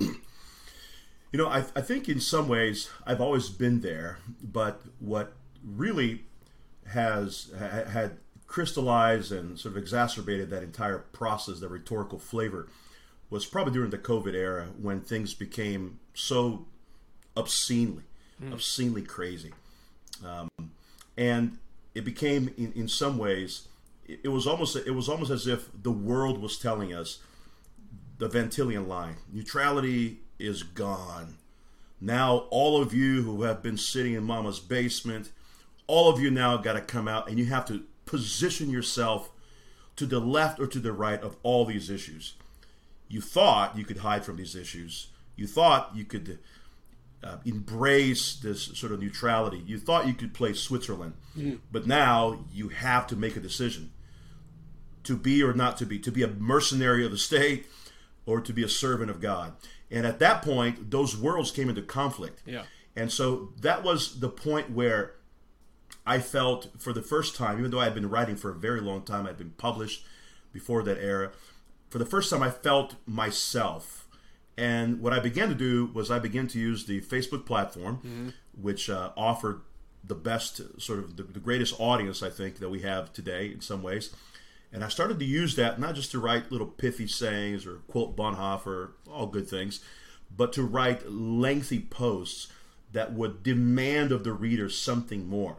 You 1.32 1.38
know, 1.38 1.48
I, 1.48 1.64
I 1.74 1.80
think 1.80 2.08
in 2.08 2.20
some 2.20 2.48
ways 2.48 2.88
I've 3.06 3.20
always 3.20 3.48
been 3.48 3.80
there, 3.80 4.18
but 4.42 4.82
what 5.00 5.34
really 5.64 6.22
has 6.88 7.50
ha, 7.58 7.84
had 7.90 8.18
crystallized 8.46 9.32
and 9.32 9.58
sort 9.58 9.74
of 9.74 9.78
exacerbated 9.78 10.50
that 10.50 10.62
entire 10.62 10.98
process, 10.98 11.60
the 11.60 11.68
rhetorical 11.68 12.18
flavor, 12.18 12.68
was 13.28 13.44
probably 13.44 13.72
during 13.72 13.90
the 13.90 13.98
COVID 13.98 14.34
era 14.34 14.68
when 14.80 15.00
things 15.00 15.34
became 15.34 15.98
so 16.14 16.66
obscenely, 17.36 18.04
obscenely 18.52 19.02
crazy, 19.02 19.52
um, 20.24 20.48
and 21.16 21.58
it 21.94 22.04
became 22.04 22.54
in, 22.56 22.72
in 22.72 22.88
some 22.88 23.18
ways 23.18 23.66
it, 24.06 24.20
it 24.24 24.28
was 24.28 24.46
almost 24.46 24.76
it 24.76 24.92
was 24.92 25.08
almost 25.08 25.30
as 25.30 25.46
if 25.46 25.68
the 25.82 25.90
world 25.90 26.40
was 26.40 26.58
telling 26.58 26.94
us 26.94 27.18
the 28.18 28.28
Van 28.28 28.48
Tilian 28.48 28.86
line. 28.86 29.16
Neutrality 29.32 30.20
is 30.38 30.62
gone. 30.62 31.36
Now, 32.00 32.46
all 32.50 32.80
of 32.80 32.92
you 32.92 33.22
who 33.22 33.42
have 33.42 33.62
been 33.62 33.78
sitting 33.78 34.14
in 34.14 34.24
mama's 34.24 34.60
basement, 34.60 35.30
all 35.86 36.10
of 36.10 36.20
you 36.20 36.30
now 36.30 36.56
got 36.56 36.74
to 36.74 36.80
come 36.80 37.08
out 37.08 37.28
and 37.28 37.38
you 37.38 37.46
have 37.46 37.64
to 37.66 37.84
position 38.04 38.70
yourself 38.70 39.30
to 39.96 40.06
the 40.06 40.20
left 40.20 40.60
or 40.60 40.66
to 40.66 40.78
the 40.78 40.92
right 40.92 41.20
of 41.22 41.36
all 41.42 41.64
these 41.64 41.88
issues. 41.88 42.34
You 43.08 43.20
thought 43.20 43.78
you 43.78 43.84
could 43.84 43.98
hide 43.98 44.24
from 44.24 44.36
these 44.36 44.54
issues. 44.54 45.08
You 45.36 45.46
thought 45.46 45.92
you 45.94 46.04
could 46.04 46.38
uh, 47.24 47.36
embrace 47.44 48.36
this 48.36 48.64
sort 48.64 48.92
of 48.92 49.00
neutrality. 49.00 49.62
You 49.66 49.78
thought 49.78 50.06
you 50.06 50.14
could 50.14 50.34
play 50.34 50.52
Switzerland. 50.52 51.14
But 51.72 51.86
now 51.86 52.44
you 52.52 52.68
have 52.68 53.06
to 53.08 53.16
make 53.16 53.36
a 53.36 53.40
decision 53.40 53.92
to 55.04 55.16
be 55.16 55.42
or 55.42 55.54
not 55.54 55.76
to 55.78 55.86
be, 55.86 55.98
to 56.00 56.10
be 56.10 56.22
a 56.22 56.28
mercenary 56.28 57.04
of 57.04 57.12
the 57.12 57.18
state 57.18 57.66
or 58.26 58.40
to 58.40 58.52
be 58.52 58.64
a 58.64 58.68
servant 58.68 59.10
of 59.10 59.20
God. 59.20 59.52
And 59.90 60.06
at 60.06 60.18
that 60.18 60.42
point, 60.42 60.90
those 60.90 61.16
worlds 61.16 61.50
came 61.50 61.68
into 61.68 61.82
conflict. 61.82 62.42
Yeah. 62.44 62.64
And 62.96 63.12
so 63.12 63.52
that 63.60 63.82
was 63.82 64.20
the 64.20 64.28
point 64.28 64.70
where 64.70 65.14
I 66.06 66.18
felt 66.18 66.68
for 66.78 66.92
the 66.92 67.02
first 67.02 67.36
time, 67.36 67.58
even 67.58 67.70
though 67.70 67.80
I 67.80 67.84
had 67.84 67.94
been 67.94 68.08
writing 68.08 68.36
for 68.36 68.50
a 68.50 68.54
very 68.54 68.80
long 68.80 69.02
time, 69.02 69.26
I'd 69.26 69.36
been 69.36 69.54
published 69.58 70.04
before 70.52 70.82
that 70.84 70.98
era. 70.98 71.32
For 71.90 71.98
the 71.98 72.06
first 72.06 72.30
time, 72.30 72.42
I 72.42 72.50
felt 72.50 72.94
myself. 73.06 74.08
And 74.56 75.00
what 75.00 75.12
I 75.12 75.18
began 75.18 75.48
to 75.48 75.54
do 75.54 75.90
was 75.92 76.10
I 76.10 76.18
began 76.18 76.46
to 76.48 76.58
use 76.58 76.86
the 76.86 77.00
Facebook 77.02 77.44
platform, 77.44 78.32
which 78.60 78.88
uh, 78.88 79.10
offered 79.16 79.60
the 80.02 80.14
best, 80.14 80.80
sort 80.80 81.00
of 81.00 81.16
the, 81.16 81.24
the 81.24 81.40
greatest 81.40 81.78
audience, 81.78 82.22
I 82.22 82.30
think, 82.30 82.58
that 82.60 82.70
we 82.70 82.80
have 82.80 83.12
today 83.12 83.46
in 83.46 83.60
some 83.60 83.82
ways. 83.82 84.14
And 84.76 84.84
I 84.84 84.88
started 84.88 85.18
to 85.20 85.24
use 85.24 85.56
that 85.56 85.80
not 85.80 85.94
just 85.94 86.10
to 86.10 86.18
write 86.18 86.52
little 86.52 86.66
pithy 86.66 87.06
sayings 87.06 87.64
or 87.64 87.76
quote 87.88 88.14
Bonhoeffer, 88.14 88.90
all 89.10 89.26
good 89.26 89.48
things, 89.48 89.80
but 90.30 90.52
to 90.52 90.62
write 90.64 91.10
lengthy 91.10 91.80
posts 91.80 92.48
that 92.92 93.14
would 93.14 93.42
demand 93.42 94.12
of 94.12 94.22
the 94.22 94.34
reader 94.34 94.68
something 94.68 95.26
more. 95.26 95.56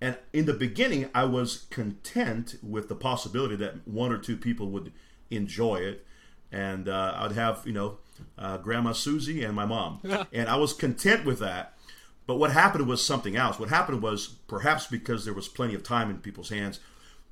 And 0.00 0.16
in 0.32 0.46
the 0.46 0.52
beginning, 0.52 1.10
I 1.12 1.24
was 1.24 1.66
content 1.70 2.54
with 2.62 2.88
the 2.88 2.94
possibility 2.94 3.56
that 3.56 3.88
one 3.88 4.12
or 4.12 4.18
two 4.18 4.36
people 4.36 4.68
would 4.68 4.92
enjoy 5.32 5.78
it. 5.78 6.06
And 6.52 6.88
uh, 6.88 7.12
I'd 7.16 7.32
have, 7.32 7.62
you 7.66 7.72
know, 7.72 7.98
uh, 8.38 8.58
Grandma 8.58 8.92
Susie 8.92 9.42
and 9.42 9.56
my 9.56 9.66
mom. 9.66 9.98
and 10.32 10.48
I 10.48 10.54
was 10.54 10.72
content 10.72 11.24
with 11.24 11.40
that. 11.40 11.76
But 12.24 12.36
what 12.36 12.52
happened 12.52 12.86
was 12.86 13.04
something 13.04 13.34
else. 13.34 13.58
What 13.58 13.70
happened 13.70 14.00
was, 14.00 14.28
perhaps 14.28 14.86
because 14.86 15.24
there 15.24 15.34
was 15.34 15.48
plenty 15.48 15.74
of 15.74 15.82
time 15.82 16.08
in 16.08 16.18
people's 16.18 16.50
hands, 16.50 16.78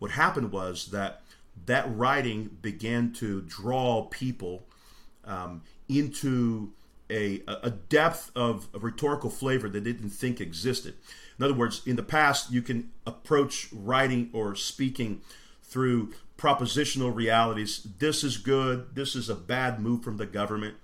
what 0.02 0.10
happened 0.10 0.50
was 0.50 0.86
that 0.86 1.22
that 1.64 1.84
writing 1.96 2.58
began 2.60 3.12
to 3.12 3.40
draw 3.42 4.02
people 4.02 4.66
um, 5.24 5.62
into 5.88 6.72
a, 7.08 7.40
a 7.46 7.70
depth 7.70 8.32
of, 8.34 8.66
of 8.74 8.82
rhetorical 8.82 9.30
flavor 9.30 9.68
that 9.68 9.84
they 9.84 9.92
didn't 9.92 10.10
think 10.10 10.40
existed. 10.40 10.94
In 11.38 11.44
other 11.44 11.54
words, 11.54 11.82
in 11.86 11.94
the 11.94 12.02
past, 12.02 12.50
you 12.50 12.62
can 12.62 12.90
approach 13.06 13.68
writing 13.72 14.28
or 14.32 14.56
speaking 14.56 15.20
through 15.62 16.12
propositional 16.36 17.14
realities. 17.14 17.86
This 18.00 18.24
is 18.24 18.38
good. 18.38 18.96
This 18.96 19.14
is 19.14 19.28
a 19.28 19.36
bad 19.36 19.78
move 19.78 20.02
from 20.02 20.16
the 20.16 20.26
government. 20.26 20.74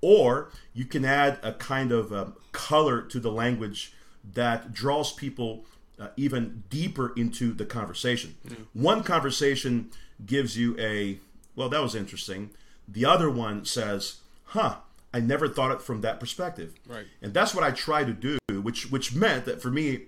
Or 0.00 0.50
you 0.72 0.86
can 0.86 1.04
add 1.04 1.38
a 1.42 1.52
kind 1.52 1.92
of 1.92 2.10
um, 2.10 2.36
color 2.52 3.02
to 3.02 3.20
the 3.20 3.30
language 3.30 3.92
that 4.32 4.72
draws 4.72 5.12
people 5.12 5.66
uh, 6.02 6.08
even 6.16 6.64
deeper 6.68 7.12
into 7.16 7.52
the 7.52 7.64
conversation. 7.64 8.34
One 8.72 9.02
conversation 9.04 9.90
gives 10.26 10.56
you 10.56 10.76
a, 10.78 11.18
well, 11.54 11.68
that 11.68 11.80
was 11.80 11.94
interesting. 11.94 12.50
The 12.88 13.04
other 13.04 13.30
one 13.30 13.64
says, 13.64 14.16
huh, 14.46 14.76
I 15.14 15.20
never 15.20 15.48
thought 15.48 15.70
it 15.70 15.82
from 15.82 16.00
that 16.00 16.18
perspective. 16.18 16.74
Right. 16.88 17.06
And 17.20 17.32
that's 17.32 17.54
what 17.54 17.62
I 17.62 17.70
try 17.70 18.04
to 18.04 18.12
do, 18.12 18.38
which 18.48 18.90
which 18.90 19.14
meant 19.14 19.44
that 19.44 19.62
for 19.62 19.70
me, 19.70 20.04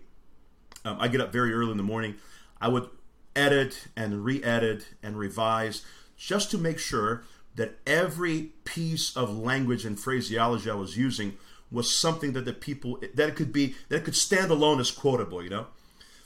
um, 0.85 0.97
I 0.99 1.09
get 1.09 1.21
up 1.21 1.33
very 1.33 1.53
early 1.53 1.71
in 1.71 1.77
the 1.77 1.83
morning. 1.83 2.17
I 2.61 2.69
would 2.69 2.89
edit 3.37 3.89
and 3.97 4.25
re-edit 4.25 4.87
and 5.03 5.19
revise 5.19 5.85
just 6.17 6.51
to 6.53 6.59
make 6.59 6.79
sure 6.79 7.25
that 7.57 7.79
every 7.87 8.53
piece 8.65 9.17
of 9.17 9.37
language 9.37 9.85
and 9.85 9.99
phraseology 9.99 10.71
I 10.71 10.75
was 10.75 10.97
using 10.97 11.37
was 11.71 11.93
something 11.93 12.33
that 12.33 12.45
the 12.45 12.53
people 12.53 12.99
that 13.15 13.29
it 13.29 13.37
could 13.37 13.53
be 13.53 13.75
that 13.89 13.97
it 13.97 14.05
could 14.05 14.17
stand 14.17 14.51
alone 14.51 14.81
as 14.81 14.91
quotable. 14.91 15.43
You 15.43 15.51
know, 15.51 15.67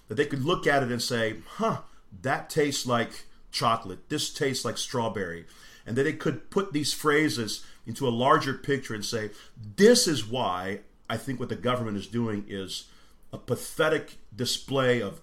that 0.09 0.17
they 0.17 0.27
could 0.27 0.45
look 0.45 0.67
at 0.67 0.83
it 0.83 0.91
and 0.91 1.03
say, 1.03 1.37
"Huh, 1.57 1.83
that 2.23 2.51
tastes 2.51 2.87
like 2.87 3.27
chocolate. 3.51 4.09
This 4.09 4.33
tastes 4.33 4.65
like 4.65 4.79
strawberry. 4.79 5.47
And 5.87 5.97
that 5.97 6.07
it 6.07 6.19
could 6.19 6.51
put 6.51 6.73
these 6.73 6.93
phrases 6.93 7.65
into 7.87 8.07
a 8.07 8.11
larger 8.11 8.55
picture 8.55 8.95
and 8.95 9.05
say, 9.05 9.31
this 9.77 10.07
is 10.07 10.27
why 10.27 10.81
I 11.09 11.17
think 11.17 11.41
what 11.41 11.49
the 11.49 11.57
government 11.57 11.97
is 11.97 12.07
doing 12.07 12.45
is 12.47 12.89
a 13.33 13.39
pathetic 13.39 14.19
display 14.35 15.01
of 15.01 15.21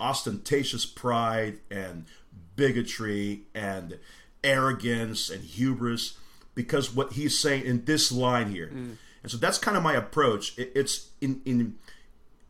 ostentatious 0.00 0.86
pride 0.86 1.58
and 1.70 2.06
bigotry 2.54 3.42
and 3.54 3.98
arrogance 4.42 5.28
and 5.28 5.44
hubris 5.44 6.16
because 6.54 6.94
what 6.94 7.12
he's 7.12 7.38
saying 7.38 7.66
in 7.66 7.84
this 7.84 8.10
line 8.10 8.50
here. 8.50 8.70
Mm. 8.72 8.96
And 9.22 9.32
so 9.32 9.36
that's 9.36 9.58
kind 9.58 9.76
of 9.76 9.82
my 9.82 9.94
approach. 9.94 10.54
it's 10.56 11.10
in 11.20 11.42
in 11.44 11.76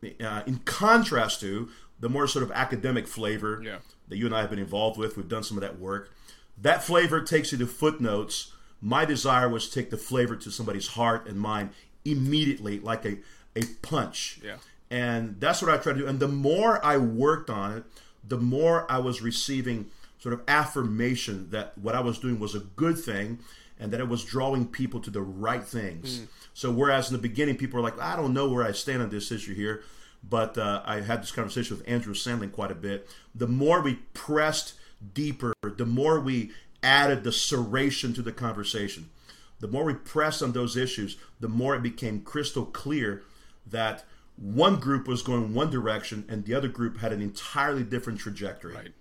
uh, 0.05 0.43
in 0.47 0.59
contrast 0.65 1.41
to 1.41 1.69
the 1.99 2.09
more 2.09 2.27
sort 2.27 2.43
of 2.43 2.51
academic 2.53 3.07
flavor 3.07 3.63
yeah. 3.65 3.79
that 4.09 4.17
you 4.17 4.27
and 4.27 4.35
I 4.35 4.41
have 4.41 4.51
been 4.51 4.59
involved 4.59 4.99
with. 4.99 5.17
We've 5.17 5.29
done 5.29 5.43
some 5.43 5.57
of 5.57 5.63
that 5.63 5.79
work. 5.79 6.11
That 6.59 6.83
flavor 6.83 7.21
takes 7.23 7.53
you 7.53 7.59
to 7.59 7.67
footnotes. 7.67 8.53
My 8.81 9.05
desire 9.05 9.49
was 9.49 9.69
to 9.69 9.75
take 9.75 9.91
the 9.91 9.97
flavor 9.97 10.37
to 10.37 10.51
somebody's 10.51 10.89
heart 10.89 11.27
and 11.27 11.39
mind 11.39 11.71
immediately, 12.05 12.79
like 12.79 13.05
a, 13.05 13.19
a 13.55 13.63
punch. 13.83 14.41
Yeah. 14.45 14.57
And 14.91 15.41
that's 15.41 15.63
what 15.63 15.71
I 15.71 15.79
tried 15.79 15.95
to 15.95 16.01
do. 16.01 16.07
And 16.07 16.21
the 16.21 16.29
more 16.29 16.85
I 16.85 16.97
worked 16.97 17.51
on 17.51 17.79
it, 17.79 17.85
the 18.27 18.39
more 18.39 18.91
I 18.91 18.99
was 18.99 19.23
receiving 19.23 19.91
sort 20.19 20.33
of 20.33 20.43
affirmation 20.49 21.51
that 21.51 21.77
what 21.79 21.95
I 21.95 22.01
was 22.01 22.19
doing 22.19 22.39
was 22.39 22.55
a 22.55 22.61
good 22.61 22.99
thing 22.99 23.39
and 23.79 23.93
that 23.93 24.01
it 24.01 24.09
was 24.09 24.25
drawing 24.25 24.67
people 24.67 25.01
to 25.01 25.11
the 25.11 25.21
right 25.23 25.65
things. 25.65 26.21
Mm. 26.21 26.27
So 26.55 26.71
whereas 26.73 27.11
in 27.11 27.17
the 27.17 27.23
beginning 27.23 27.57
people 27.57 27.77
were 27.77 27.83
like, 27.83 28.01
I 28.01 28.17
don't 28.17 28.33
know 28.33 28.49
where 28.49 28.65
I 28.65 28.73
stand 28.73 29.03
on 29.03 29.11
this 29.11 29.31
issue 29.31 29.55
here, 29.55 29.83
but 30.29 30.57
uh, 30.57 30.83
I 30.85 31.01
had 31.01 31.23
this 31.23 31.33
conversation 31.33 31.77
with 31.77 31.89
Andrew 31.89 32.15
Sandlin 32.15 32.53
quite 32.53 32.71
a 32.71 32.77
bit. 32.77 33.09
The 33.35 33.47
more 33.47 33.83
we 33.83 33.97
pressed 34.15 34.75
deeper, 35.13 35.53
the 35.63 35.87
more 35.87 36.21
we 36.21 36.53
added 36.83 37.25
the 37.25 37.31
serration 37.31 38.15
to 38.15 38.23
the 38.23 38.33
conversation. 38.33 39.11
The 39.59 39.69
more 39.69 39.85
we 39.85 39.95
pressed 39.95 40.43
on 40.43 40.53
those 40.53 40.77
issues, 40.77 41.17
the 41.41 41.49
more 41.49 41.75
it 41.75 41.83
became 41.83 42.21
crystal 42.21 42.65
clear 42.65 43.23
that 43.67 44.05
one 44.37 44.77
group 44.77 45.09
was 45.09 45.23
going 45.23 45.55
one 45.55 45.71
direction 45.71 46.25
and 46.29 46.45
the 46.45 46.55
other 46.55 46.69
group 46.69 46.99
had 46.99 47.13
an 47.13 47.23
entirely 47.23 47.83
different 47.83 48.19
trajectory. 48.21 48.75
Right. 48.75 48.93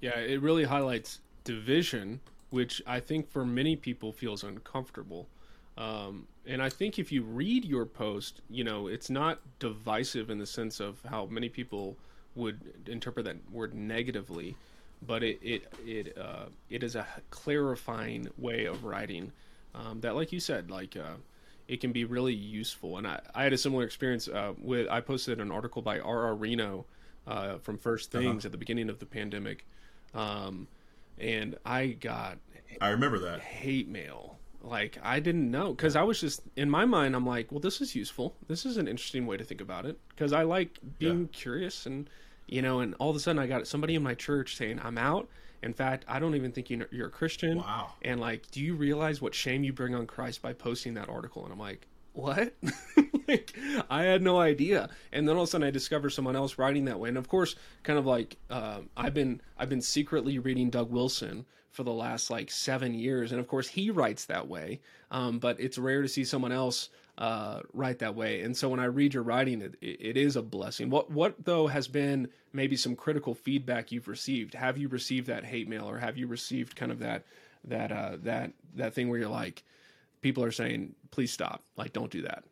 Yeah, 0.00 0.18
it 0.18 0.40
really 0.40 0.64
highlights 0.64 1.20
division, 1.44 2.20
which 2.54 2.80
I 2.86 3.00
think 3.00 3.28
for 3.28 3.44
many 3.44 3.74
people 3.74 4.12
feels 4.12 4.44
uncomfortable. 4.44 5.26
Um, 5.76 6.28
and 6.46 6.62
I 6.62 6.68
think 6.68 7.00
if 7.00 7.10
you 7.10 7.22
read 7.22 7.64
your 7.64 7.84
post, 7.84 8.42
you 8.48 8.62
know, 8.62 8.86
it's 8.86 9.10
not 9.10 9.40
divisive 9.58 10.30
in 10.30 10.38
the 10.38 10.46
sense 10.46 10.78
of 10.78 11.02
how 11.10 11.26
many 11.26 11.48
people 11.48 11.96
would 12.36 12.60
interpret 12.86 13.24
that 13.24 13.38
word 13.50 13.74
negatively, 13.74 14.54
but 15.04 15.24
it 15.24 15.40
it 15.42 15.62
it 15.84 16.16
uh, 16.16 16.46
it 16.70 16.84
is 16.84 16.94
a 16.94 17.04
clarifying 17.30 18.28
way 18.38 18.66
of 18.66 18.84
writing 18.84 19.32
um, 19.74 20.00
that, 20.02 20.14
like 20.14 20.30
you 20.30 20.38
said, 20.38 20.70
like 20.70 20.96
uh, 20.96 21.16
it 21.66 21.80
can 21.80 21.90
be 21.90 22.04
really 22.04 22.34
useful. 22.34 22.98
And 22.98 23.06
I, 23.06 23.20
I 23.34 23.42
had 23.42 23.52
a 23.52 23.58
similar 23.58 23.82
experience 23.82 24.28
uh, 24.28 24.52
with 24.62 24.86
I 24.88 25.00
posted 25.00 25.40
an 25.40 25.50
article 25.50 25.82
by 25.82 25.98
R. 25.98 26.26
R. 26.26 26.34
Reno 26.36 26.84
uh, 27.26 27.58
from 27.58 27.78
First 27.78 28.14
uh-huh. 28.14 28.22
Things 28.22 28.44
uh-huh. 28.44 28.48
at 28.48 28.52
the 28.52 28.58
beginning 28.58 28.88
of 28.90 29.00
the 29.00 29.06
pandemic, 29.06 29.66
um, 30.14 30.68
and 31.18 31.56
I 31.64 31.88
got 31.88 32.38
I 32.80 32.88
remember 32.88 33.18
that 33.20 33.40
hate 33.40 33.88
mail 33.88 34.34
like 34.64 34.98
I 35.02 35.20
didn't 35.20 35.50
know 35.50 35.72
because 35.72 35.94
I 35.94 36.02
was 36.02 36.20
just 36.20 36.42
in 36.56 36.70
my 36.70 36.84
mind. 36.84 37.14
I'm 37.14 37.26
like, 37.26 37.52
well, 37.52 37.60
this 37.60 37.80
is 37.80 37.94
useful. 37.94 38.34
This 38.48 38.64
is 38.64 38.76
an 38.76 38.88
interesting 38.88 39.26
way 39.26 39.36
to 39.36 39.44
think 39.44 39.60
about 39.60 39.86
it 39.86 39.98
because 40.08 40.32
I 40.32 40.42
like 40.42 40.78
being 40.98 41.22
yeah. 41.22 41.38
curious 41.38 41.86
and 41.86 42.08
you 42.46 42.62
know. 42.62 42.80
And 42.80 42.94
all 42.98 43.10
of 43.10 43.16
a 43.16 43.20
sudden, 43.20 43.38
I 43.38 43.46
got 43.46 43.66
somebody 43.66 43.94
in 43.94 44.02
my 44.02 44.14
church 44.14 44.56
saying, 44.56 44.80
"I'm 44.82 44.98
out." 44.98 45.28
In 45.62 45.72
fact, 45.72 46.04
I 46.08 46.18
don't 46.18 46.34
even 46.34 46.52
think 46.52 46.70
you 46.70 46.84
are 47.00 47.06
a 47.06 47.10
Christian. 47.10 47.58
Wow. 47.58 47.92
And 48.02 48.20
like, 48.20 48.50
do 48.50 48.60
you 48.60 48.74
realize 48.74 49.22
what 49.22 49.34
shame 49.34 49.64
you 49.64 49.72
bring 49.72 49.94
on 49.94 50.06
Christ 50.06 50.42
by 50.42 50.52
posting 50.52 50.94
that 50.94 51.08
article? 51.08 51.42
And 51.44 51.52
I'm 51.52 51.58
like, 51.58 51.86
what? 52.14 52.54
like, 53.28 53.52
I 53.90 54.04
had 54.04 54.22
no 54.22 54.38
idea. 54.40 54.88
And 55.12 55.28
then 55.28 55.36
all 55.36 55.42
of 55.42 55.48
a 55.48 55.50
sudden, 55.50 55.66
I 55.66 55.70
discover 55.70 56.08
someone 56.08 56.36
else 56.36 56.58
writing 56.58 56.86
that 56.86 56.98
way. 56.98 57.08
And 57.10 57.18
of 57.18 57.28
course, 57.28 57.56
kind 57.82 57.98
of 57.98 58.06
like 58.06 58.36
uh, 58.48 58.80
I've 58.96 59.14
been 59.14 59.40
I've 59.58 59.68
been 59.68 59.82
secretly 59.82 60.38
reading 60.38 60.70
Doug 60.70 60.90
Wilson 60.90 61.44
for 61.70 61.82
the 61.82 61.92
last 61.92 62.30
like 62.30 62.50
seven 62.50 62.94
years, 62.94 63.32
and 63.32 63.40
of 63.40 63.48
course 63.48 63.68
he 63.68 63.90
writes 63.90 64.26
that 64.26 64.48
way. 64.48 64.80
Um, 65.10 65.38
but 65.38 65.58
it's 65.60 65.76
rare 65.76 66.02
to 66.02 66.08
see 66.08 66.24
someone 66.24 66.52
else 66.52 66.88
uh, 67.18 67.60
write 67.72 67.98
that 67.98 68.14
way. 68.14 68.42
And 68.42 68.56
so 68.56 68.68
when 68.68 68.80
I 68.80 68.86
read 68.86 69.14
your 69.14 69.22
writing, 69.22 69.60
it, 69.60 69.74
it 69.80 70.16
is 70.16 70.36
a 70.36 70.42
blessing. 70.42 70.90
What 70.90 71.10
what 71.10 71.44
though 71.44 71.66
has 71.66 71.88
been 71.88 72.28
maybe 72.52 72.76
some 72.76 72.94
critical 72.94 73.34
feedback 73.34 73.90
you've 73.90 74.08
received? 74.08 74.54
Have 74.54 74.78
you 74.78 74.88
received 74.88 75.26
that 75.26 75.44
hate 75.44 75.68
mail, 75.68 75.88
or 75.88 75.98
have 75.98 76.16
you 76.16 76.28
received 76.28 76.76
kind 76.76 76.92
of 76.92 77.00
that 77.00 77.24
that 77.64 77.90
uh, 77.90 78.16
that 78.22 78.52
that 78.76 78.94
thing 78.94 79.08
where 79.08 79.18
you're 79.18 79.28
like, 79.28 79.64
people 80.24 80.42
are 80.42 80.50
saying, 80.50 80.94
please 81.10 81.30
stop, 81.30 81.62
like 81.76 81.92
don't 81.92 82.10
do 82.10 82.22
that. 82.22 82.44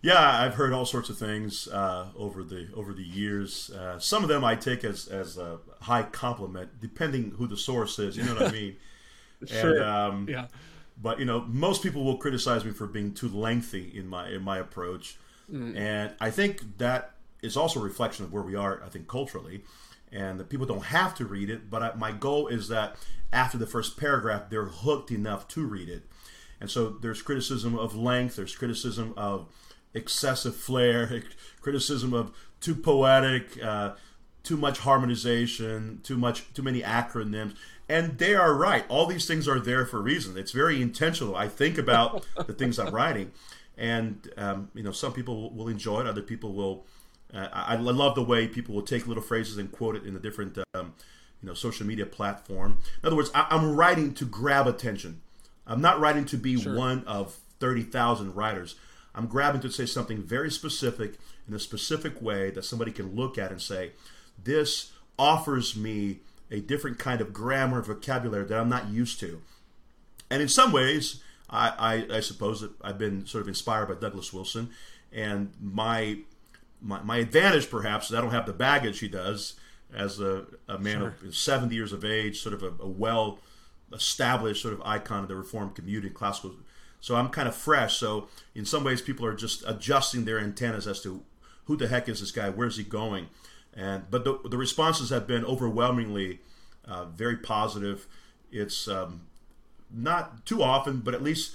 Yeah, 0.00 0.42
I've 0.42 0.54
heard 0.54 0.72
all 0.72 0.86
sorts 0.86 1.10
of 1.10 1.18
things 1.18 1.68
uh, 1.68 2.06
over 2.16 2.42
the 2.42 2.68
over 2.74 2.94
the 2.94 3.02
years. 3.02 3.68
Uh, 3.68 3.98
some 3.98 4.22
of 4.22 4.30
them 4.30 4.44
I 4.44 4.54
take 4.54 4.84
as 4.84 5.08
as 5.08 5.36
a 5.36 5.58
high 5.82 6.04
compliment, 6.04 6.80
depending 6.80 7.32
who 7.32 7.46
the 7.46 7.56
source 7.56 7.98
is. 7.98 8.16
You 8.16 8.22
know 8.22 8.34
what 8.34 8.44
I 8.44 8.52
mean? 8.52 8.76
sure. 9.44 9.74
And, 9.74 9.84
um, 9.84 10.26
yeah. 10.30 10.46
But 11.02 11.18
you 11.18 11.26
know, 11.26 11.40
most 11.48 11.82
people 11.82 12.04
will 12.04 12.16
criticize 12.16 12.64
me 12.64 12.70
for 12.70 12.86
being 12.86 13.12
too 13.12 13.28
lengthy 13.28 13.90
in 13.94 14.06
my 14.06 14.30
in 14.30 14.42
my 14.42 14.58
approach, 14.58 15.18
mm. 15.52 15.76
and 15.76 16.14
I 16.20 16.30
think 16.30 16.78
that 16.78 17.16
is 17.42 17.56
also 17.56 17.80
a 17.80 17.82
reflection 17.82 18.24
of 18.24 18.32
where 18.32 18.42
we 18.42 18.54
are. 18.54 18.82
I 18.82 18.88
think 18.88 19.08
culturally, 19.08 19.64
and 20.12 20.40
that 20.40 20.48
people 20.48 20.66
don't 20.66 20.84
have 20.84 21.14
to 21.16 21.26
read 21.26 21.50
it. 21.50 21.68
But 21.68 21.82
I, 21.82 21.94
my 21.94 22.12
goal 22.12 22.46
is 22.46 22.68
that 22.68 22.96
after 23.32 23.58
the 23.58 23.66
first 23.66 23.98
paragraph, 23.98 24.48
they're 24.48 24.64
hooked 24.64 25.10
enough 25.10 25.46
to 25.48 25.66
read 25.66 25.88
it. 25.88 26.04
And 26.60 26.70
so 26.70 26.90
there's 26.90 27.22
criticism 27.22 27.78
of 27.78 27.96
length. 27.96 28.36
There's 28.36 28.54
criticism 28.54 29.14
of 29.16 29.46
excessive 29.94 30.54
flair, 30.54 31.22
criticism 31.60 32.12
of 32.12 32.32
too 32.60 32.74
poetic, 32.74 33.62
uh, 33.62 33.94
too 34.42 34.56
much 34.56 34.80
harmonization, 34.80 36.00
too 36.02 36.16
much, 36.16 36.52
too 36.54 36.62
many 36.62 36.82
acronyms, 36.82 37.54
and 37.88 38.18
they 38.18 38.34
are 38.34 38.54
right. 38.54 38.84
All 38.88 39.06
these 39.06 39.26
things 39.26 39.48
are 39.48 39.58
there 39.58 39.84
for 39.84 39.98
a 39.98 40.02
reason. 40.02 40.36
It's 40.38 40.52
very 40.52 40.80
intentional. 40.80 41.36
I 41.36 41.48
think 41.48 41.76
about 41.78 42.26
the 42.46 42.52
things 42.52 42.78
I'm 42.78 42.94
writing, 42.94 43.32
and 43.76 44.30
um, 44.36 44.70
you 44.74 44.82
know, 44.82 44.92
some 44.92 45.12
people 45.12 45.50
will 45.50 45.68
enjoy 45.68 46.00
it. 46.00 46.06
Other 46.06 46.22
people 46.22 46.52
will. 46.52 46.86
Uh, 47.32 47.48
I, 47.52 47.74
I, 47.74 47.76
love 47.76 48.16
the 48.16 48.24
way 48.24 48.48
people 48.48 48.74
will 48.74 48.82
take 48.82 49.06
little 49.06 49.22
phrases 49.22 49.56
and 49.56 49.70
quote 49.70 49.94
it 49.94 50.04
in 50.04 50.16
a 50.16 50.18
different, 50.18 50.58
um, 50.74 50.94
you 51.40 51.46
know, 51.46 51.54
social 51.54 51.86
media 51.86 52.04
platform. 52.04 52.78
In 53.02 53.06
other 53.06 53.14
words, 53.14 53.30
I, 53.32 53.46
am 53.54 53.76
writing 53.76 54.14
to 54.14 54.24
grab 54.24 54.66
attention. 54.66 55.20
I'm 55.70 55.80
not 55.80 56.00
writing 56.00 56.24
to 56.26 56.36
be 56.36 56.60
sure. 56.60 56.74
one 56.74 57.04
of 57.04 57.38
thirty 57.60 57.82
thousand 57.82 58.34
writers. 58.34 58.74
I'm 59.14 59.26
grabbing 59.26 59.60
to 59.62 59.70
say 59.70 59.86
something 59.86 60.22
very 60.22 60.50
specific 60.50 61.14
in 61.48 61.54
a 61.54 61.58
specific 61.58 62.20
way 62.20 62.50
that 62.50 62.64
somebody 62.64 62.92
can 62.92 63.16
look 63.16 63.38
at 63.38 63.50
and 63.50 63.60
say, 63.60 63.92
this 64.42 64.92
offers 65.18 65.76
me 65.76 66.20
a 66.50 66.60
different 66.60 66.98
kind 66.98 67.20
of 67.20 67.32
grammar 67.32 67.82
vocabulary 67.82 68.44
that 68.44 68.58
I'm 68.58 68.68
not 68.68 68.88
used 68.88 69.20
to. 69.20 69.42
And 70.30 70.40
in 70.40 70.48
some 70.48 70.72
ways, 70.72 71.22
I, 71.48 72.06
I, 72.10 72.16
I 72.16 72.20
suppose 72.20 72.60
that 72.60 72.70
I've 72.82 72.98
been 72.98 73.26
sort 73.26 73.42
of 73.42 73.48
inspired 73.48 73.86
by 73.86 73.94
Douglas 73.94 74.32
Wilson, 74.32 74.70
and 75.12 75.52
my 75.60 76.18
my, 76.82 77.02
my 77.02 77.18
advantage 77.18 77.70
perhaps 77.70 78.10
is 78.10 78.16
I 78.16 78.20
don't 78.20 78.30
have 78.30 78.46
the 78.46 78.52
baggage 78.52 79.00
he 79.00 79.08
does 79.08 79.54
as 79.94 80.20
a, 80.20 80.46
a 80.68 80.78
man 80.78 80.98
sure. 80.98 81.14
of 81.26 81.36
70 81.36 81.74
years 81.74 81.92
of 81.92 82.04
age, 82.04 82.40
sort 82.40 82.54
of 82.54 82.62
a, 82.62 82.82
a 82.82 82.88
well 82.88 83.38
established 83.92 84.62
sort 84.62 84.74
of 84.74 84.82
icon 84.84 85.22
of 85.22 85.28
the 85.28 85.36
Reformed 85.36 85.74
community, 85.74 86.10
classical 86.10 86.54
so 87.00 87.16
I'm 87.16 87.30
kind 87.30 87.48
of 87.48 87.54
fresh. 87.54 87.96
So 87.96 88.28
in 88.54 88.64
some 88.64 88.84
ways, 88.84 89.00
people 89.00 89.26
are 89.26 89.34
just 89.34 89.64
adjusting 89.66 90.24
their 90.24 90.38
antennas 90.38 90.86
as 90.86 91.00
to 91.02 91.22
who 91.64 91.76
the 91.76 91.88
heck 91.88 92.08
is 92.08 92.20
this 92.20 92.30
guy? 92.30 92.50
Where's 92.50 92.76
he 92.76 92.84
going? 92.84 93.28
And 93.74 94.10
but 94.10 94.24
the, 94.24 94.38
the 94.48 94.58
responses 94.58 95.10
have 95.10 95.26
been 95.26 95.44
overwhelmingly 95.44 96.40
uh, 96.84 97.06
very 97.06 97.36
positive. 97.36 98.06
It's 98.50 98.88
um, 98.88 99.22
not 99.90 100.44
too 100.44 100.62
often, 100.62 100.98
but 100.98 101.14
at 101.14 101.22
least 101.22 101.54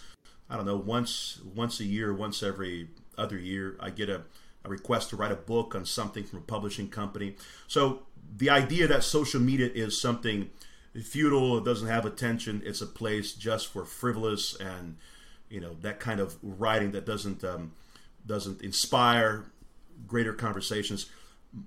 I 0.49 0.55
don't 0.55 0.65
know 0.65 0.77
once 0.77 1.41
once 1.53 1.79
a 1.79 1.83
year, 1.83 2.13
once 2.13 2.41
every 2.41 2.89
other 3.17 3.37
year, 3.37 3.75
I 3.79 3.89
get 3.89 4.09
a, 4.09 4.23
a 4.63 4.69
request 4.69 5.09
to 5.09 5.15
write 5.15 5.31
a 5.31 5.35
book 5.35 5.75
on 5.75 5.85
something 5.85 6.23
from 6.23 6.39
a 6.39 6.43
publishing 6.43 6.89
company. 6.89 7.35
So 7.67 8.03
the 8.37 8.49
idea 8.49 8.87
that 8.87 9.03
social 9.03 9.41
media 9.41 9.69
is 9.73 9.99
something 9.99 10.49
futile, 11.01 11.57
it 11.57 11.65
doesn't 11.65 11.87
have 11.87 12.05
attention, 12.05 12.61
it's 12.65 12.81
a 12.81 12.85
place 12.85 13.33
just 13.33 13.67
for 13.67 13.85
frivolous 13.85 14.55
and 14.55 14.97
you 15.49 15.59
know 15.59 15.75
that 15.81 15.99
kind 15.99 16.19
of 16.19 16.37
writing 16.41 16.91
that 16.91 17.05
doesn't 17.05 17.43
um, 17.43 17.73
doesn't 18.25 18.61
inspire 18.61 19.45
greater 20.07 20.33
conversations. 20.33 21.07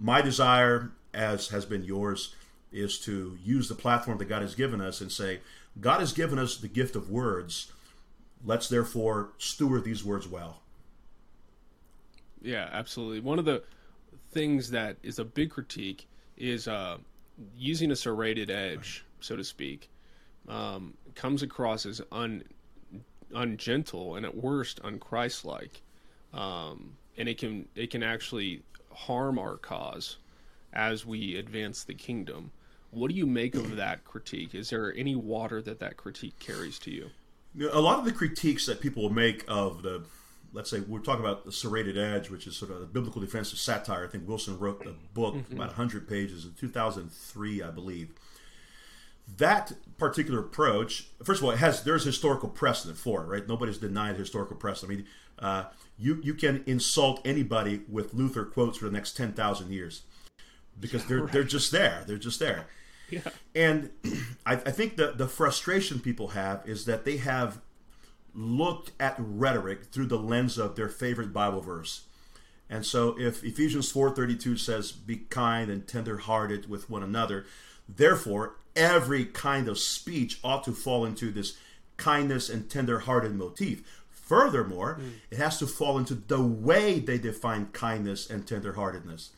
My 0.00 0.20
desire, 0.20 0.92
as 1.14 1.48
has 1.48 1.64
been 1.64 1.84
yours, 1.84 2.34
is 2.72 2.98
to 3.00 3.38
use 3.42 3.68
the 3.68 3.74
platform 3.74 4.18
that 4.18 4.26
God 4.26 4.42
has 4.42 4.54
given 4.54 4.80
us 4.80 5.00
and 5.00 5.10
say, 5.10 5.40
God 5.80 6.00
has 6.00 6.12
given 6.12 6.38
us 6.38 6.56
the 6.56 6.68
gift 6.68 6.96
of 6.96 7.10
words. 7.10 7.72
Let's 8.44 8.68
therefore 8.68 9.30
steward 9.38 9.84
these 9.84 10.04
words 10.04 10.28
well. 10.28 10.60
Yeah, 12.42 12.68
absolutely. 12.70 13.20
One 13.20 13.38
of 13.38 13.44
the 13.44 13.62
things 14.30 14.70
that 14.70 14.96
is 15.02 15.18
a 15.18 15.24
big 15.24 15.50
critique 15.50 16.06
is 16.36 16.68
uh, 16.68 16.98
using 17.56 17.90
a 17.90 17.96
serrated 17.96 18.50
edge, 18.50 19.04
so 19.20 19.36
to 19.36 19.44
speak, 19.44 19.90
um, 20.48 20.94
comes 21.14 21.42
across 21.42 21.86
as 21.86 22.00
un 22.12 22.42
ungentle 23.34 24.16
and 24.16 24.24
at 24.24 24.34
worst 24.34 24.82
unchristlike, 24.82 25.80
um, 26.32 26.96
and 27.16 27.28
it 27.28 27.38
can 27.38 27.68
it 27.74 27.90
can 27.90 28.02
actually 28.02 28.62
harm 28.92 29.38
our 29.38 29.56
cause 29.56 30.16
as 30.72 31.06
we 31.06 31.36
advance 31.36 31.84
the 31.84 31.94
kingdom. 31.94 32.50
What 32.90 33.10
do 33.10 33.16
you 33.16 33.26
make 33.26 33.54
of 33.54 33.76
that 33.76 34.04
critique? 34.04 34.54
Is 34.54 34.70
there 34.70 34.94
any 34.96 35.14
water 35.14 35.60
that 35.62 35.78
that 35.80 35.96
critique 35.96 36.38
carries 36.38 36.78
to 36.80 36.90
you? 36.90 37.10
A 37.70 37.80
lot 37.80 37.98
of 37.98 38.04
the 38.04 38.12
critiques 38.12 38.66
that 38.66 38.80
people 38.80 39.02
will 39.02 39.10
make 39.10 39.44
of 39.46 39.82
the, 39.82 40.04
let's 40.52 40.70
say, 40.70 40.80
we're 40.80 41.00
talking 41.00 41.24
about 41.24 41.44
the 41.44 41.52
serrated 41.52 41.98
edge, 41.98 42.30
which 42.30 42.46
is 42.46 42.56
sort 42.56 42.70
of 42.70 42.80
the 42.80 42.86
biblical 42.86 43.20
defense 43.20 43.52
of 43.52 43.58
satire. 43.58 44.06
I 44.06 44.08
think 44.08 44.26
Wilson 44.26 44.58
wrote 44.58 44.86
a 44.86 44.94
book, 45.12 45.34
mm-hmm. 45.34 45.54
about 45.54 45.68
100 45.68 46.08
pages, 46.08 46.44
in 46.44 46.54
2003, 46.54 47.62
I 47.62 47.70
believe. 47.70 48.10
That 49.36 49.72
particular 49.98 50.40
approach, 50.40 51.08
first 51.22 51.40
of 51.40 51.44
all, 51.44 51.50
it 51.50 51.58
has 51.58 51.82
there's 51.82 52.04
historical 52.04 52.48
precedent 52.48 52.98
for 52.98 53.22
it, 53.22 53.26
right? 53.26 53.46
Nobody's 53.46 53.78
denied 53.78 54.16
historical 54.16 54.56
precedent. 54.56 54.92
I 54.92 54.96
mean, 54.96 55.06
uh, 55.38 55.64
you 55.98 56.20
you 56.22 56.34
can 56.34 56.62
insult 56.66 57.20
anybody 57.24 57.82
with 57.88 58.14
Luther 58.14 58.44
quotes 58.44 58.78
for 58.78 58.86
the 58.86 58.90
next 58.90 59.16
10,000 59.16 59.70
years 59.70 60.02
because 60.80 61.04
they're 61.06 61.22
right. 61.22 61.32
they're 61.32 61.44
just 61.44 61.72
there. 61.72 62.04
They're 62.06 62.16
just 62.18 62.38
there. 62.38 62.66
Yeah. 63.10 63.20
And 63.54 63.90
I, 64.46 64.54
I 64.54 64.70
think 64.70 64.96
the 64.96 65.12
the 65.12 65.28
frustration 65.28 66.00
people 66.00 66.28
have 66.28 66.62
is 66.66 66.84
that 66.86 67.04
they 67.04 67.18
have 67.18 67.60
looked 68.34 68.92
at 69.00 69.16
rhetoric 69.18 69.86
through 69.86 70.06
the 70.06 70.18
lens 70.18 70.58
of 70.58 70.76
their 70.76 70.88
favorite 70.88 71.32
Bible 71.32 71.60
verse. 71.60 72.02
And 72.70 72.84
so 72.84 73.18
if 73.18 73.42
Ephesians 73.42 73.92
4:32 73.92 74.58
says 74.58 74.92
be 74.92 75.16
kind 75.16 75.70
and 75.70 75.86
tender-hearted 75.86 76.68
with 76.68 76.90
one 76.90 77.02
another, 77.02 77.46
therefore 77.88 78.56
every 78.78 79.26
kind 79.26 79.68
of 79.68 79.78
speech 79.78 80.38
ought 80.42 80.64
to 80.64 80.72
fall 80.72 81.04
into 81.04 81.30
this 81.30 81.58
kindness 81.98 82.48
and 82.48 82.70
tender-hearted 82.70 83.34
motif. 83.34 83.82
Furthermore, 84.08 85.00
mm. 85.00 85.12
it 85.30 85.38
has 85.38 85.58
to 85.58 85.66
fall 85.66 85.98
into 85.98 86.14
the 86.14 86.42
way 86.42 86.98
they 87.00 87.18
define 87.18 87.66
kindness 87.72 88.30
and 88.30 88.46
tenderheartedness 88.46 89.30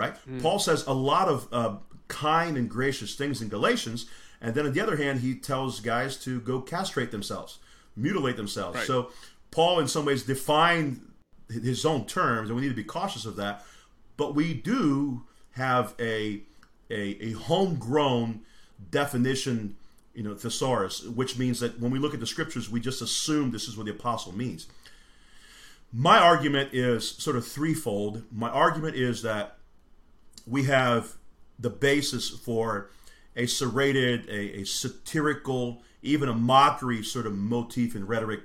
right? 0.00 0.14
Mm. 0.26 0.42
Paul 0.42 0.58
says 0.58 0.86
a 0.86 0.94
lot 0.94 1.28
of 1.28 1.48
uh, 1.52 1.76
kind 2.08 2.56
and 2.56 2.68
gracious 2.68 3.14
things 3.14 3.42
in 3.42 3.48
Galatians, 3.48 4.06
and 4.40 4.54
then 4.54 4.66
on 4.66 4.72
the 4.72 4.80
other 4.80 4.96
hand, 4.96 5.20
he 5.20 5.34
tells 5.34 5.80
guys 5.80 6.16
to 6.24 6.40
go 6.40 6.60
castrate 6.60 7.10
themselves, 7.10 7.58
mutilate 7.96 8.36
themselves. 8.36 8.78
Right. 8.78 8.86
So 8.86 9.10
Paul, 9.50 9.78
in 9.80 9.88
some 9.88 10.06
ways, 10.06 10.22
defined 10.22 11.06
his 11.50 11.84
own 11.84 12.06
terms, 12.06 12.48
and 12.48 12.56
we 12.56 12.62
need 12.62 12.70
to 12.70 12.74
be 12.74 12.84
cautious 12.84 13.26
of 13.26 13.36
that. 13.36 13.64
But 14.16 14.34
we 14.34 14.54
do 14.54 15.24
have 15.52 15.94
a 16.00 16.42
a, 16.90 17.24
a 17.24 17.32
homegrown 17.32 18.40
definition, 18.90 19.76
you 20.14 20.22
know, 20.22 20.34
thesaurus, 20.34 21.02
which 21.02 21.38
means 21.38 21.60
that 21.60 21.78
when 21.78 21.90
we 21.90 21.98
look 21.98 22.14
at 22.14 22.20
the 22.20 22.26
scriptures, 22.26 22.70
we 22.70 22.80
just 22.80 23.02
assume 23.02 23.50
this 23.50 23.68
is 23.68 23.76
what 23.76 23.86
the 23.86 23.92
apostle 23.92 24.36
means. 24.36 24.66
My 25.92 26.18
argument 26.18 26.70
is 26.72 27.08
sort 27.08 27.36
of 27.36 27.46
threefold. 27.46 28.22
My 28.32 28.48
argument 28.48 28.96
is 28.96 29.22
that 29.22 29.58
we 30.46 30.64
have 30.64 31.16
the 31.58 31.70
basis 31.70 32.30
for 32.30 32.90
a 33.36 33.46
serrated, 33.46 34.28
a, 34.28 34.60
a 34.60 34.64
satirical, 34.64 35.82
even 36.02 36.28
a 36.28 36.34
mockery 36.34 37.02
sort 37.02 37.26
of 37.26 37.36
motif 37.36 37.94
and 37.94 38.08
rhetoric 38.08 38.40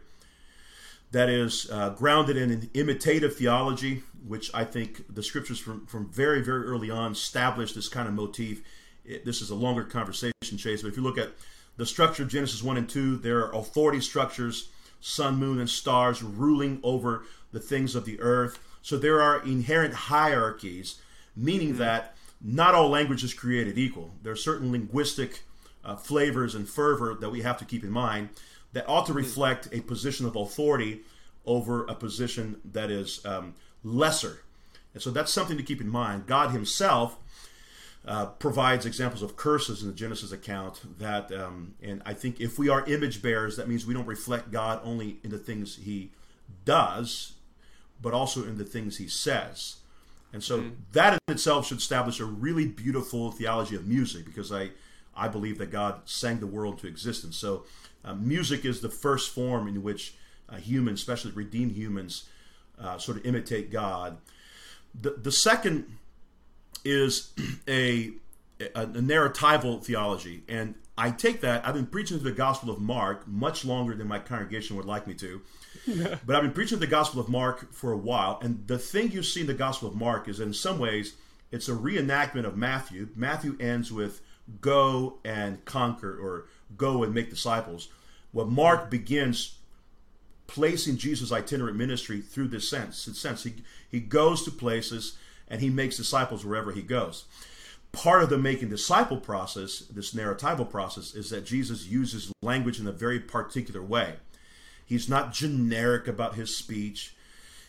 that 1.11 1.29
is 1.29 1.69
uh, 1.71 1.89
grounded 1.91 2.35
in 2.35 2.51
an 2.51 2.69
imitative 2.73 3.37
theology, 3.37 4.03
which 4.27 4.51
I 4.53 4.65
think 4.65 5.13
the 5.13 5.23
scriptures 5.23 5.59
from, 5.59 5.85
from 5.85 6.09
very, 6.09 6.41
very 6.41 6.65
early 6.65 6.89
on 6.89 7.13
established 7.13 7.75
this 7.75 7.87
kind 7.87 8.07
of 8.07 8.13
motif. 8.13 8.61
It, 9.05 9.25
this 9.25 9.41
is 9.41 9.49
a 9.49 9.55
longer 9.55 9.83
conversation, 9.83 10.57
Chase, 10.57 10.81
but 10.81 10.89
if 10.89 10.97
you 10.97 11.03
look 11.03 11.17
at 11.17 11.31
the 11.77 11.85
structure 11.85 12.23
of 12.23 12.29
Genesis 12.29 12.63
1 12.63 12.77
and 12.77 12.89
2, 12.89 13.17
there 13.17 13.45
are 13.45 13.55
authority 13.55 13.99
structures, 13.99 14.69
sun, 15.01 15.37
moon, 15.37 15.59
and 15.59 15.69
stars 15.69 16.23
ruling 16.23 16.79
over 16.83 17.25
the 17.51 17.59
things 17.59 17.95
of 17.95 18.05
the 18.05 18.19
earth. 18.21 18.59
So 18.81 18.97
there 18.97 19.21
are 19.21 19.43
inherent 19.43 19.93
hierarchies 19.93 20.99
meaning 21.35 21.69
mm-hmm. 21.69 21.79
that 21.79 22.15
not 22.41 22.75
all 22.75 22.89
language 22.89 23.23
is 23.23 23.33
created 23.33 23.77
equal. 23.77 24.11
There 24.23 24.33
are 24.33 24.37
certain 24.37 24.71
linguistic 24.71 25.43
uh, 25.83 25.95
flavors 25.95 26.55
and 26.55 26.67
fervor 26.67 27.15
that 27.15 27.29
we 27.29 27.41
have 27.41 27.57
to 27.59 27.65
keep 27.65 27.83
in 27.83 27.91
mind 27.91 28.29
that 28.73 28.87
ought 28.87 29.05
to 29.07 29.11
mm-hmm. 29.11 29.19
reflect 29.19 29.69
a 29.71 29.81
position 29.81 30.25
of 30.25 30.35
authority 30.35 31.01
over 31.45 31.85
a 31.85 31.95
position 31.95 32.59
that 32.71 32.89
is 32.89 33.23
um, 33.25 33.53
lesser. 33.83 34.41
And 34.93 35.03
so 35.03 35.11
that's 35.11 35.31
something 35.31 35.57
to 35.57 35.63
keep 35.63 35.81
in 35.81 35.89
mind. 35.89 36.25
God 36.25 36.51
Himself 36.51 37.17
uh, 38.07 38.27
provides 38.27 38.85
examples 38.85 39.23
of 39.23 39.35
curses 39.35 39.81
in 39.81 39.87
the 39.87 39.93
Genesis 39.93 40.31
account 40.31 40.99
that, 40.99 41.31
um, 41.31 41.73
and 41.81 42.03
I 42.05 42.13
think 42.13 42.39
if 42.39 42.59
we 42.59 42.69
are 42.69 42.85
image 42.85 43.21
bearers, 43.21 43.57
that 43.57 43.67
means 43.67 43.85
we 43.85 43.93
don't 43.93 44.05
reflect 44.05 44.51
God 44.51 44.79
only 44.83 45.17
in 45.23 45.31
the 45.31 45.39
things 45.39 45.77
He 45.77 46.11
does, 46.65 47.33
but 48.01 48.13
also 48.13 48.43
in 48.43 48.57
the 48.57 48.63
things 48.63 48.97
He 48.97 49.07
says. 49.07 49.77
And 50.31 50.43
so 50.43 50.59
mm-hmm. 50.59 50.75
that 50.91 51.13
in 51.13 51.33
itself 51.33 51.65
should 51.67 51.79
establish 51.79 52.19
a 52.19 52.25
really 52.25 52.67
beautiful 52.67 53.31
theology 53.31 53.75
of 53.75 53.87
music 53.87 54.25
because 54.25 54.51
I, 54.51 54.71
I 55.15 55.27
believe 55.27 55.57
that 55.57 55.71
God 55.71 56.01
sang 56.05 56.39
the 56.39 56.47
world 56.47 56.77
to 56.79 56.87
existence. 56.87 57.37
So 57.37 57.63
uh, 58.03 58.13
music 58.13 58.65
is 58.65 58.81
the 58.81 58.89
first 58.89 59.33
form 59.33 59.67
in 59.67 59.81
which 59.81 60.15
uh, 60.47 60.57
humans, 60.57 60.99
especially 60.99 61.31
redeemed 61.31 61.71
humans, 61.71 62.29
uh, 62.79 62.97
sort 62.97 63.17
of 63.17 63.25
imitate 63.25 63.71
God. 63.71 64.17
The, 64.93 65.11
the 65.11 65.31
second 65.31 65.97
is 66.85 67.33
a, 67.67 68.11
a, 68.59 68.83
a 68.83 68.85
narratival 68.85 69.83
theology. 69.83 70.43
And 70.47 70.75
I 70.97 71.11
take 71.11 71.41
that, 71.41 71.67
I've 71.67 71.73
been 71.73 71.87
preaching 71.87 72.19
the 72.19 72.31
Gospel 72.31 72.69
of 72.69 72.79
Mark 72.79 73.27
much 73.27 73.65
longer 73.65 73.95
than 73.95 74.07
my 74.07 74.19
congregation 74.19 74.77
would 74.77 74.85
like 74.85 75.07
me 75.07 75.13
to. 75.15 75.41
but 76.25 76.35
I've 76.35 76.43
been 76.43 76.53
preaching 76.53 76.79
the 76.79 76.87
Gospel 76.87 77.19
of 77.19 77.27
Mark 77.27 77.73
for 77.73 77.91
a 77.91 77.97
while, 77.97 78.39
and 78.41 78.65
the 78.67 78.79
thing 78.79 79.11
you 79.11 79.23
see 79.23 79.41
in 79.41 79.47
the 79.47 79.53
Gospel 79.53 79.89
of 79.89 79.95
Mark 79.95 80.29
is 80.29 80.39
in 80.39 80.53
some 80.53 80.79
ways 80.79 81.15
it's 81.51 81.69
a 81.69 81.73
reenactment 81.73 82.45
of 82.45 82.57
Matthew. 82.57 83.09
Matthew 83.15 83.57
ends 83.59 83.91
with 83.91 84.21
go 84.61 85.19
and 85.23 85.63
conquer 85.65 86.17
or 86.17 86.45
go 86.77 87.03
and 87.03 87.13
make 87.13 87.29
disciples. 87.29 87.89
Well, 88.33 88.45
Mark 88.45 88.89
begins 88.89 89.57
placing 90.47 90.97
Jesus' 90.97 91.31
itinerant 91.31 91.77
ministry 91.77 92.21
through 92.21 92.49
this 92.49 92.69
sense. 92.69 93.07
In 93.07 93.13
sense, 93.13 93.43
he, 93.43 93.55
he 93.89 93.99
goes 93.99 94.43
to 94.43 94.51
places 94.51 95.17
and 95.47 95.61
he 95.61 95.69
makes 95.69 95.97
disciples 95.97 96.45
wherever 96.45 96.71
he 96.71 96.81
goes. 96.81 97.25
Part 97.91 98.23
of 98.23 98.29
the 98.29 98.37
making 98.37 98.69
disciple 98.69 99.17
process, 99.17 99.79
this 99.79 100.13
narratival 100.13 100.69
process, 100.69 101.15
is 101.15 101.29
that 101.29 101.45
Jesus 101.45 101.87
uses 101.87 102.31
language 102.41 102.79
in 102.79 102.87
a 102.87 102.91
very 102.91 103.19
particular 103.19 103.81
way. 103.81 104.15
He's 104.85 105.09
not 105.09 105.33
generic 105.33 106.07
about 106.07 106.35
his 106.35 106.55
speech. 106.55 107.15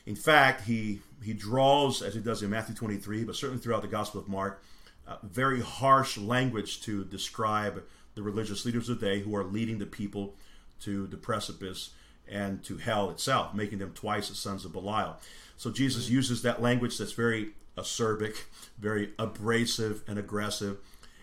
In 0.04 0.16
fact, 0.16 0.64
he 0.64 1.00
he 1.22 1.32
draws, 1.32 2.02
as 2.02 2.14
he 2.14 2.20
does 2.20 2.42
in 2.42 2.50
Matthew 2.50 2.74
23, 2.74 3.24
but 3.24 3.36
certainly 3.36 3.62
throughout 3.62 3.82
the 3.82 3.88
Gospel 3.88 4.20
of 4.20 4.28
Mark, 4.28 4.62
uh, 5.06 5.16
very 5.22 5.60
harsh 5.60 6.18
language 6.18 6.82
to 6.82 7.04
describe 7.04 7.82
the 8.14 8.22
religious 8.22 8.64
leaders 8.64 8.88
of 8.88 8.98
the 8.98 9.06
day 9.06 9.20
who 9.20 9.34
are 9.34 9.44
leading 9.44 9.78
the 9.78 9.86
people 9.86 10.34
to 10.80 11.06
the 11.06 11.16
precipice 11.16 11.90
and 12.28 12.62
to 12.64 12.76
hell 12.76 13.10
itself, 13.10 13.54
making 13.54 13.78
them 13.78 13.92
twice 13.92 14.28
the 14.28 14.34
sons 14.34 14.64
of 14.64 14.72
Belial. 14.72 15.16
So 15.56 15.70
Jesus 15.70 16.10
uses 16.10 16.42
that 16.42 16.60
language 16.60 16.98
that's 16.98 17.12
very 17.12 17.50
acerbic, 17.76 18.44
very 18.78 19.12
abrasive 19.18 20.02
and 20.06 20.18
aggressive, 20.18 20.78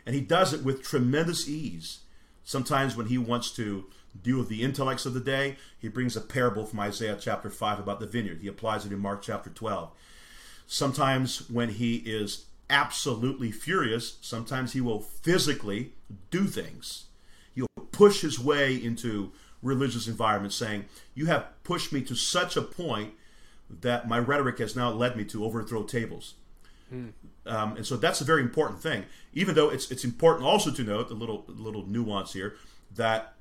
and 0.06 0.16
he 0.16 0.22
does 0.22 0.54
it 0.54 0.64
with 0.64 0.84
tremendous 0.84 1.48
ease. 1.48 2.00
Sometimes 2.44 2.96
when 2.96 3.08
he 3.08 3.18
wants 3.18 3.52
to 3.52 3.86
deal 4.22 4.40
with 4.40 4.50
the 4.50 4.62
intellects 4.62 5.06
of 5.06 5.14
the 5.14 5.20
day, 5.20 5.58
he 5.80 5.88
brings 5.88 6.16
a 6.16 6.22
parable 6.22 6.66
from 6.66 6.80
Isaiah 6.82 7.18
chapter 7.20 7.50
5 7.50 7.80
about 7.80 8.00
the 8.00 8.06
vineyard. 8.06 8.40
He 8.42 8.48
applies 8.48 8.86
it 8.86 8.92
in 8.92 9.00
Mark 9.00 9.22
chapter 9.22 9.50
12. 9.50 9.92
Sometimes 10.68 11.50
when 11.50 11.70
he 11.70 11.98
is 11.98 12.46
absolutely 12.70 13.52
furious, 13.52 14.18
sometimes 14.22 14.74
he 14.74 14.82
will 14.82 15.00
physically 15.00 15.94
do 16.32 16.46
things. 16.46 17.06
He'll 17.56 17.68
push 17.92 18.22
his 18.22 18.40
way 18.40 18.76
into 18.76 19.32
religious 19.62 20.08
environments 20.08 20.56
saying, 20.56 20.86
You 21.16 21.28
have 21.28 21.48
pushed 21.64 21.92
me 21.92 22.02
to 22.04 22.16
such 22.16 22.56
a 22.56 22.62
point 22.62 23.14
that 23.70 24.08
my 24.08 24.20
rhetoric 24.20 24.60
has 24.60 24.76
now 24.76 24.92
led 24.92 25.16
me 25.16 25.26
to 25.26 25.46
overthrow 25.46 25.84
tables. 25.84 26.36
Um, 27.46 27.78
and 27.78 27.86
so 27.86 27.98
that's 27.98 28.22
a 28.22 28.24
very 28.24 28.42
important 28.42 28.82
thing. 28.82 29.06
Even 29.34 29.56
though 29.56 29.70
it's 29.70 29.92
it's 29.92 30.04
important 30.04 30.46
also 30.46 30.72
to 30.72 30.84
note 30.84 31.10
a 31.12 31.14
little 31.14 31.46
little 31.48 31.86
nuance 31.86 32.34
here 32.34 32.56
that 32.96 33.34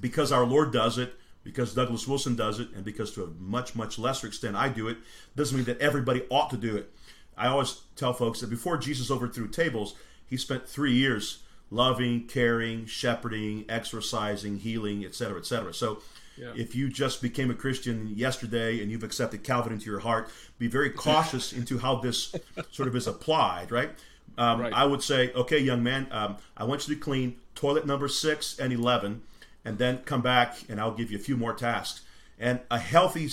because 0.00 0.32
our 0.32 0.44
Lord 0.44 0.72
does 0.72 0.98
it, 0.98 1.14
because 1.44 1.74
Douglas 1.74 2.06
Wilson 2.06 2.36
does 2.36 2.60
it, 2.60 2.68
and 2.74 2.84
because 2.84 3.12
to 3.12 3.24
a 3.24 3.26
much, 3.38 3.74
much 3.74 3.98
lesser 3.98 4.26
extent 4.26 4.56
I 4.56 4.68
do 4.68 4.88
it, 4.88 4.98
doesn't 5.36 5.56
mean 5.56 5.66
that 5.66 5.80
everybody 5.80 6.22
ought 6.30 6.50
to 6.50 6.56
do 6.56 6.76
it. 6.76 6.90
I 7.36 7.48
always 7.48 7.82
tell 7.96 8.12
folks 8.12 8.40
that 8.40 8.50
before 8.50 8.76
Jesus 8.76 9.10
overthrew 9.10 9.48
tables, 9.48 9.94
he 10.26 10.36
spent 10.36 10.68
three 10.68 10.92
years 10.92 11.42
loving, 11.70 12.26
caring, 12.26 12.86
shepherding, 12.86 13.64
exercising, 13.68 14.58
healing, 14.58 15.04
etc., 15.04 15.38
etc. 15.38 15.72
So 15.72 16.02
yeah. 16.36 16.52
if 16.56 16.74
you 16.74 16.88
just 16.88 17.20
became 17.22 17.50
a 17.50 17.54
Christian 17.54 18.08
yesterday 18.14 18.80
and 18.82 18.90
you've 18.90 19.04
accepted 19.04 19.42
Calvin 19.44 19.72
into 19.72 19.86
your 19.86 20.00
heart, 20.00 20.30
be 20.58 20.66
very 20.66 20.90
cautious 21.06 21.52
into 21.52 21.78
how 21.78 21.96
this 21.96 22.34
sort 22.70 22.88
of 22.88 22.96
is 22.96 23.06
applied, 23.06 23.70
right? 23.70 23.90
Um, 24.38 24.60
Right. 24.62 24.72
I 24.72 24.84
would 24.86 25.02
say, 25.02 25.30
okay, 25.34 25.58
young 25.58 25.82
man, 25.82 26.06
um, 26.10 26.36
I 26.56 26.64
want 26.64 26.88
you 26.88 26.94
to 26.94 27.00
clean 27.00 27.36
toilet 27.54 27.86
number 27.86 28.08
six 28.08 28.58
and 28.58 28.72
eleven, 28.72 29.22
and 29.64 29.78
then 29.78 29.98
come 29.98 30.22
back, 30.22 30.56
and 30.68 30.80
I'll 30.80 30.94
give 30.94 31.10
you 31.10 31.18
a 31.18 31.20
few 31.20 31.36
more 31.36 31.52
tasks. 31.52 32.00
And 32.38 32.60
a 32.70 32.78
healthy, 32.78 33.28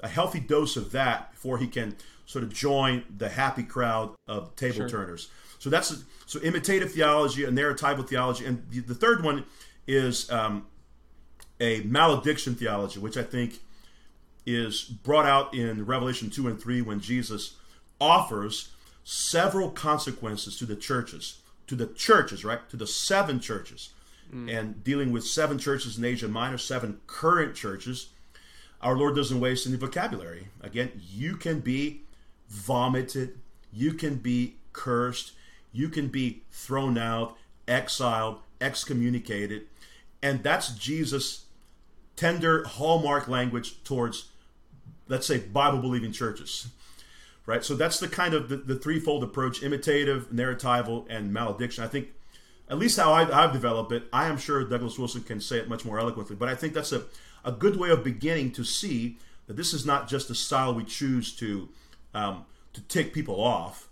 a 0.00 0.08
healthy 0.08 0.40
dose 0.40 0.76
of 0.76 0.90
that 0.92 1.30
before 1.32 1.58
he 1.58 1.66
can 1.68 1.96
sort 2.26 2.42
of 2.44 2.52
join 2.52 3.04
the 3.16 3.28
happy 3.28 3.62
crowd 3.62 4.14
of 4.26 4.54
table 4.56 4.76
Sure. 4.76 4.88
turners. 4.88 5.28
So 5.58 5.70
that's 5.70 6.02
so 6.26 6.40
imitative 6.40 6.92
theology 6.92 7.44
and 7.44 7.56
narratival 7.56 8.06
theology, 8.08 8.44
and 8.44 8.64
the, 8.70 8.80
the 8.80 8.94
third 8.96 9.22
one 9.22 9.44
is 9.86 10.30
um, 10.30 10.66
a 11.62 11.80
malediction 11.82 12.56
theology, 12.56 12.98
which 12.98 13.16
I 13.16 13.22
think 13.22 13.60
is 14.44 14.82
brought 14.82 15.26
out 15.26 15.54
in 15.54 15.86
Revelation 15.86 16.28
2 16.28 16.48
and 16.48 16.60
3 16.60 16.82
when 16.82 16.98
Jesus 16.98 17.54
offers 18.00 18.72
several 19.04 19.70
consequences 19.70 20.58
to 20.58 20.66
the 20.66 20.74
churches, 20.74 21.38
to 21.68 21.76
the 21.76 21.86
churches, 21.86 22.44
right? 22.44 22.68
To 22.70 22.76
the 22.76 22.86
seven 22.86 23.38
churches. 23.38 23.90
Hmm. 24.30 24.48
And 24.48 24.82
dealing 24.82 25.12
with 25.12 25.24
seven 25.24 25.56
churches 25.56 25.96
in 25.96 26.04
Asia 26.04 26.26
Minor, 26.26 26.58
seven 26.58 27.00
current 27.06 27.54
churches, 27.54 28.08
our 28.80 28.96
Lord 28.96 29.14
doesn't 29.14 29.38
waste 29.38 29.64
any 29.64 29.76
vocabulary. 29.76 30.48
Again, 30.60 30.90
you 31.12 31.36
can 31.36 31.60
be 31.60 32.02
vomited, 32.48 33.38
you 33.72 33.92
can 33.92 34.16
be 34.16 34.56
cursed, 34.72 35.32
you 35.72 35.88
can 35.88 36.08
be 36.08 36.42
thrown 36.50 36.98
out, 36.98 37.36
exiled, 37.68 38.40
excommunicated. 38.60 39.66
And 40.20 40.42
that's 40.42 40.72
Jesus' 40.72 41.46
tender 42.22 42.62
hallmark 42.62 43.26
language 43.26 43.82
towards, 43.82 44.28
let's 45.08 45.26
say, 45.26 45.38
Bible 45.38 45.80
believing 45.80 46.12
churches. 46.12 46.68
Right? 47.46 47.64
So 47.64 47.74
that's 47.74 47.98
the 47.98 48.06
kind 48.06 48.32
of 48.32 48.48
the, 48.48 48.58
the 48.58 48.76
threefold 48.76 49.24
approach 49.24 49.60
imitative, 49.60 50.30
narratival, 50.30 51.04
and 51.10 51.32
malediction. 51.32 51.82
I 51.82 51.88
think, 51.88 52.10
at 52.68 52.78
least 52.78 52.96
how 52.96 53.12
I've, 53.12 53.32
I've 53.32 53.52
developed 53.52 53.90
it, 53.90 54.04
I 54.12 54.28
am 54.28 54.38
sure 54.38 54.62
Douglas 54.62 55.00
Wilson 55.00 55.24
can 55.24 55.40
say 55.40 55.58
it 55.58 55.68
much 55.68 55.84
more 55.84 55.98
eloquently, 55.98 56.36
but 56.36 56.48
I 56.48 56.54
think 56.54 56.74
that's 56.74 56.92
a, 56.92 57.02
a 57.44 57.50
good 57.50 57.74
way 57.74 57.90
of 57.90 58.04
beginning 58.04 58.52
to 58.52 58.62
see 58.62 59.18
that 59.48 59.56
this 59.56 59.74
is 59.74 59.84
not 59.84 60.08
just 60.08 60.30
a 60.30 60.34
style 60.36 60.72
we 60.72 60.84
choose 60.84 61.34
to, 61.38 61.68
um, 62.14 62.44
to 62.72 62.80
tick 62.82 63.12
people 63.12 63.42
off, 63.42 63.88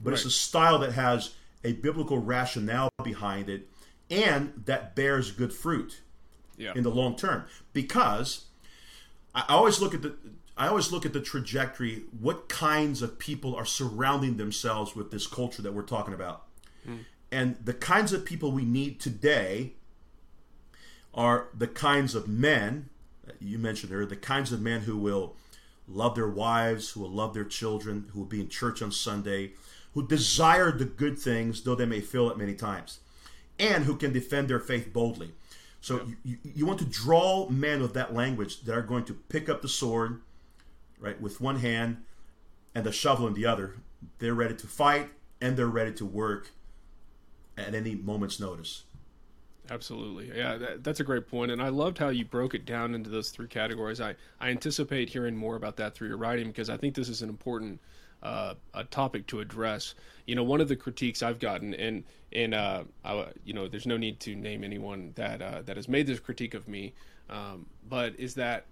but 0.00 0.14
it's 0.14 0.24
a 0.24 0.30
style 0.30 0.78
that 0.78 0.92
has 0.92 1.34
a 1.62 1.74
biblical 1.74 2.16
rationale 2.16 2.88
behind 3.04 3.50
it 3.50 3.68
and 4.10 4.54
that 4.64 4.96
bears 4.96 5.30
good 5.30 5.52
fruit 5.52 6.00
Yeah. 6.56 6.72
in 6.74 6.82
the 6.82 6.90
long 6.90 7.16
term 7.16 7.44
because 7.72 8.44
I 9.34 9.44
always 9.48 9.80
look 9.80 9.94
at 9.94 10.02
the 10.02 10.14
I 10.56 10.68
always 10.68 10.92
look 10.92 11.04
at 11.04 11.12
the 11.12 11.20
trajectory 11.20 12.04
what 12.18 12.48
kinds 12.48 13.02
of 13.02 13.18
people 13.18 13.56
are 13.56 13.64
surrounding 13.64 14.36
themselves 14.36 14.94
with 14.94 15.10
this 15.10 15.26
culture 15.26 15.62
that 15.62 15.74
we're 15.74 15.82
talking 15.82 16.14
about 16.14 16.44
hmm. 16.84 16.98
and 17.32 17.56
the 17.64 17.74
kinds 17.74 18.12
of 18.12 18.24
people 18.24 18.52
we 18.52 18.64
need 18.64 19.00
today 19.00 19.72
are 21.12 21.48
the 21.56 21.68
kinds 21.68 22.14
of 22.14 22.28
men 22.28 22.88
you 23.40 23.58
mentioned 23.58 23.92
earlier 23.92 24.06
the 24.06 24.16
kinds 24.16 24.52
of 24.52 24.60
men 24.60 24.82
who 24.82 24.96
will 24.96 25.34
love 25.88 26.14
their 26.14 26.28
wives 26.28 26.90
who 26.90 27.00
will 27.00 27.10
love 27.10 27.34
their 27.34 27.44
children 27.44 28.08
who 28.12 28.20
will 28.20 28.26
be 28.26 28.40
in 28.40 28.48
church 28.48 28.80
on 28.80 28.92
Sunday 28.92 29.52
who 29.94 30.06
desire 30.06 30.70
the 30.70 30.84
good 30.84 31.18
things 31.18 31.62
though 31.62 31.74
they 31.74 31.86
may 31.86 32.00
fail 32.00 32.30
it 32.30 32.38
many 32.38 32.54
times 32.54 33.00
and 33.58 33.84
who 33.84 33.96
can 33.96 34.12
defend 34.12 34.48
their 34.48 34.60
faith 34.60 34.92
boldly. 34.92 35.32
So 35.84 36.06
you, 36.24 36.38
you, 36.42 36.64
want 36.64 36.78
to 36.78 36.86
draw 36.86 37.46
men 37.50 37.82
of 37.82 37.92
that 37.92 38.14
language 38.14 38.62
that 38.62 38.74
are 38.74 38.80
going 38.80 39.04
to 39.04 39.12
pick 39.12 39.50
up 39.50 39.60
the 39.60 39.68
sword, 39.68 40.22
right, 40.98 41.20
with 41.20 41.42
one 41.42 41.56
hand 41.56 42.04
and 42.74 42.86
the 42.86 42.90
shovel 42.90 43.26
in 43.26 43.34
the 43.34 43.44
other. 43.44 43.74
They're 44.18 44.32
ready 44.32 44.54
to 44.54 44.66
fight 44.66 45.10
and 45.42 45.58
they're 45.58 45.66
ready 45.66 45.92
to 45.92 46.06
work 46.06 46.52
at 47.58 47.74
any 47.74 47.94
moment's 47.96 48.40
notice. 48.40 48.84
Absolutely. 49.68 50.32
Yeah, 50.34 50.56
that, 50.56 50.84
that's 50.84 51.00
a 51.00 51.04
great 51.04 51.28
point. 51.28 51.52
And 51.52 51.60
I 51.60 51.68
loved 51.68 51.98
how 51.98 52.08
you 52.08 52.24
broke 52.24 52.54
it 52.54 52.64
down 52.64 52.94
into 52.94 53.10
those 53.10 53.28
three 53.28 53.46
categories. 53.46 54.00
I, 54.00 54.14
I 54.40 54.48
anticipate 54.48 55.10
hearing 55.10 55.36
more 55.36 55.56
about 55.56 55.76
that 55.76 55.94
through 55.94 56.08
your 56.08 56.16
writing 56.16 56.46
because 56.46 56.70
I 56.70 56.78
think 56.78 56.94
this 56.94 57.10
is 57.10 57.20
an 57.20 57.28
important 57.28 57.78
uh, 58.24 58.54
a 58.72 58.84
topic 58.84 59.26
to 59.28 59.40
address. 59.40 59.94
You 60.26 60.34
know, 60.34 60.44
one 60.44 60.60
of 60.60 60.68
the 60.68 60.76
critiques 60.76 61.22
I've 61.22 61.38
gotten, 61.38 61.74
and 61.74 62.04
and 62.34 62.54
uh, 62.54 62.84
I, 63.04 63.26
you 63.44 63.54
know, 63.54 63.68
there's 63.68 63.86
no 63.86 63.96
need 63.96 64.20
to 64.20 64.34
name 64.34 64.64
anyone 64.64 65.12
that 65.16 65.40
uh, 65.40 65.62
that 65.62 65.76
has 65.76 65.88
made 65.88 66.06
this 66.06 66.20
critique 66.20 66.54
of 66.54 66.68
me, 66.68 66.94
um, 67.30 67.66
but 67.88 68.18
is 68.18 68.34
that 68.34 68.66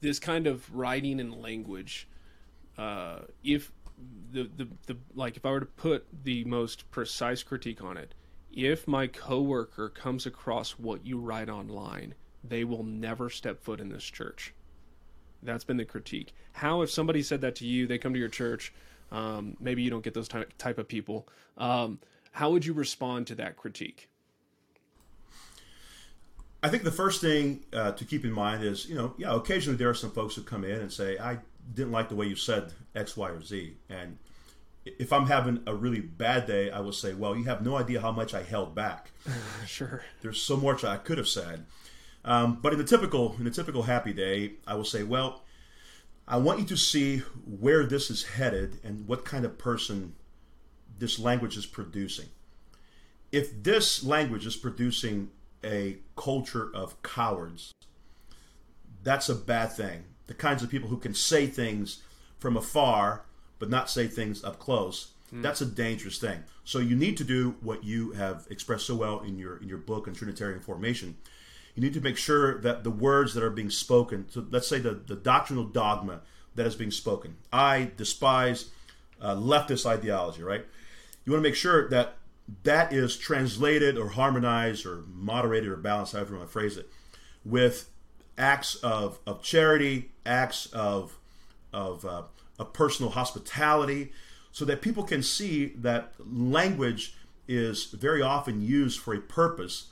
this 0.00 0.18
kind 0.18 0.46
of 0.46 0.72
writing 0.74 1.20
and 1.20 1.40
language, 1.40 2.08
uh, 2.76 3.20
if 3.44 3.72
the, 4.32 4.50
the 4.56 4.68
the 4.86 4.96
like, 5.14 5.36
if 5.36 5.46
I 5.46 5.50
were 5.50 5.60
to 5.60 5.66
put 5.66 6.06
the 6.24 6.44
most 6.44 6.90
precise 6.90 7.42
critique 7.42 7.82
on 7.82 7.96
it, 7.96 8.14
if 8.52 8.86
my 8.86 9.06
coworker 9.06 9.88
comes 9.88 10.26
across 10.26 10.72
what 10.72 11.06
you 11.06 11.18
write 11.18 11.48
online, 11.48 12.14
they 12.44 12.64
will 12.64 12.82
never 12.82 13.30
step 13.30 13.62
foot 13.62 13.80
in 13.80 13.88
this 13.88 14.04
church. 14.04 14.52
That's 15.42 15.64
been 15.64 15.76
the 15.76 15.84
critique. 15.84 16.34
How, 16.52 16.82
if 16.82 16.90
somebody 16.90 17.22
said 17.22 17.40
that 17.40 17.56
to 17.56 17.66
you, 17.66 17.86
they 17.86 17.98
come 17.98 18.12
to 18.12 18.18
your 18.18 18.28
church, 18.28 18.72
um, 19.10 19.56
maybe 19.58 19.82
you 19.82 19.90
don't 19.90 20.04
get 20.04 20.14
those 20.14 20.28
ty- 20.28 20.44
type 20.58 20.78
of 20.78 20.86
people. 20.86 21.26
Um, 21.56 21.98
how 22.32 22.50
would 22.50 22.66
you 22.66 22.72
respond 22.72 23.26
to 23.28 23.34
that 23.36 23.56
critique? 23.56 24.08
I 26.62 26.68
think 26.68 26.84
the 26.84 26.92
first 26.92 27.20
thing 27.20 27.64
uh, 27.72 27.92
to 27.92 28.04
keep 28.04 28.24
in 28.24 28.32
mind 28.32 28.62
is, 28.62 28.88
you 28.88 28.94
know, 28.94 29.14
yeah, 29.18 29.34
occasionally 29.34 29.76
there 29.76 29.88
are 29.88 29.94
some 29.94 30.12
folks 30.12 30.34
who 30.34 30.42
come 30.42 30.64
in 30.64 30.80
and 30.80 30.92
say, 30.92 31.18
I 31.18 31.38
didn't 31.74 31.92
like 31.92 32.08
the 32.08 32.14
way 32.14 32.26
you 32.26 32.36
said 32.36 32.72
X, 32.94 33.16
Y, 33.16 33.28
or 33.28 33.42
Z. 33.42 33.76
And 33.88 34.18
if 34.84 35.12
I'm 35.12 35.26
having 35.26 35.62
a 35.66 35.74
really 35.74 36.00
bad 36.00 36.46
day, 36.46 36.70
I 36.70 36.80
will 36.80 36.92
say, 36.92 37.14
well, 37.14 37.36
you 37.36 37.44
have 37.44 37.62
no 37.62 37.76
idea 37.76 38.00
how 38.00 38.12
much 38.12 38.32
I 38.34 38.42
held 38.42 38.74
back. 38.74 39.10
Sure. 39.66 40.02
There's 40.20 40.42
so 40.42 40.56
much 40.56 40.82
I 40.82 40.96
could 40.96 41.18
have 41.18 41.28
said. 41.28 41.64
Um, 42.24 42.58
but 42.60 42.72
in 42.72 42.78
the 42.78 42.84
typical 42.84 43.34
in 43.38 43.44
the 43.44 43.50
typical 43.50 43.84
happy 43.84 44.12
day, 44.12 44.54
I 44.66 44.74
will 44.74 44.84
say, 44.84 45.02
well, 45.02 45.42
I 46.26 46.36
want 46.36 46.60
you 46.60 46.64
to 46.66 46.76
see 46.76 47.18
where 47.46 47.84
this 47.84 48.10
is 48.10 48.24
headed 48.24 48.78
and 48.84 49.06
what 49.06 49.24
kind 49.24 49.44
of 49.44 49.58
person 49.58 50.14
this 51.02 51.18
language 51.18 51.56
is 51.56 51.66
producing. 51.66 52.28
If 53.32 53.60
this 53.64 54.04
language 54.04 54.46
is 54.46 54.54
producing 54.54 55.30
a 55.64 55.96
culture 56.14 56.70
of 56.72 57.02
cowards, 57.02 57.74
that's 59.02 59.28
a 59.28 59.34
bad 59.34 59.72
thing. 59.72 60.04
The 60.28 60.34
kinds 60.34 60.62
of 60.62 60.70
people 60.70 60.88
who 60.88 60.98
can 60.98 61.12
say 61.12 61.48
things 61.48 62.02
from 62.38 62.56
afar 62.56 63.22
but 63.58 63.68
not 63.68 63.90
say 63.90 64.06
things 64.06 64.44
up 64.44 64.60
close. 64.60 65.08
That's 65.32 65.60
a 65.60 65.66
dangerous 65.66 66.18
thing. 66.18 66.44
So 66.64 66.78
you 66.78 66.94
need 66.94 67.16
to 67.16 67.24
do 67.24 67.56
what 67.62 67.82
you 67.82 68.12
have 68.12 68.46
expressed 68.48 68.86
so 68.86 68.94
well 68.94 69.20
in 69.20 69.38
your 69.38 69.56
in 69.56 69.68
your 69.68 69.78
book 69.78 70.06
on 70.06 70.14
Trinitarian 70.14 70.60
formation. 70.60 71.16
You 71.74 71.82
need 71.82 71.94
to 71.94 72.00
make 72.00 72.16
sure 72.16 72.60
that 72.60 72.84
the 72.84 72.90
words 72.90 73.34
that 73.34 73.42
are 73.42 73.50
being 73.50 73.70
spoken, 73.70 74.26
so 74.28 74.46
let's 74.50 74.68
say 74.68 74.78
the, 74.78 74.92
the 74.92 75.16
doctrinal 75.16 75.64
dogma 75.64 76.20
that 76.54 76.66
is 76.66 76.76
being 76.76 76.90
spoken. 76.90 77.36
I 77.52 77.90
despise 77.96 78.70
uh, 79.20 79.34
leftist 79.34 79.86
ideology, 79.86 80.42
right? 80.42 80.66
You 81.24 81.32
want 81.32 81.42
to 81.42 81.48
make 81.48 81.56
sure 81.56 81.88
that 81.88 82.16
that 82.64 82.92
is 82.92 83.16
translated 83.16 83.96
or 83.96 84.08
harmonized 84.08 84.84
or 84.84 85.04
moderated 85.08 85.68
or 85.68 85.76
balanced, 85.76 86.12
however 86.12 86.32
you 86.32 86.36
want 86.38 86.48
to 86.48 86.52
phrase 86.52 86.76
it, 86.76 86.88
with 87.44 87.88
acts 88.36 88.74
of, 88.76 89.18
of 89.26 89.42
charity, 89.42 90.12
acts 90.26 90.66
of 90.66 91.18
of, 91.72 92.04
uh, 92.04 92.22
personal 92.74 93.10
hospitality, 93.12 94.12
so 94.52 94.64
that 94.64 94.82
people 94.82 95.02
can 95.02 95.22
see 95.22 95.68
that 95.78 96.12
language 96.18 97.16
is 97.48 97.86
very 97.86 98.20
often 98.22 98.60
used 98.60 99.00
for 99.00 99.14
a 99.14 99.20
purpose, 99.20 99.88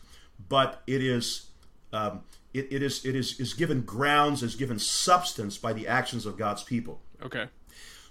but 0.49 0.83
it 0.87 1.03
is 1.03 1.47
um, 1.93 2.23
it, 2.55 2.69
it 2.71 2.83
is 2.83 3.05
it 3.05 3.17
is 3.17 3.41
is 3.41 3.55
given 3.55 3.83
grounds, 3.83 4.43
is 4.43 4.55
given 4.55 4.79
substance 4.79 5.57
by 5.59 5.73
the 5.73 5.89
actions 5.89 6.27
of 6.27 6.37
God's 6.37 6.63
people. 6.63 7.01
Okay. 7.23 7.47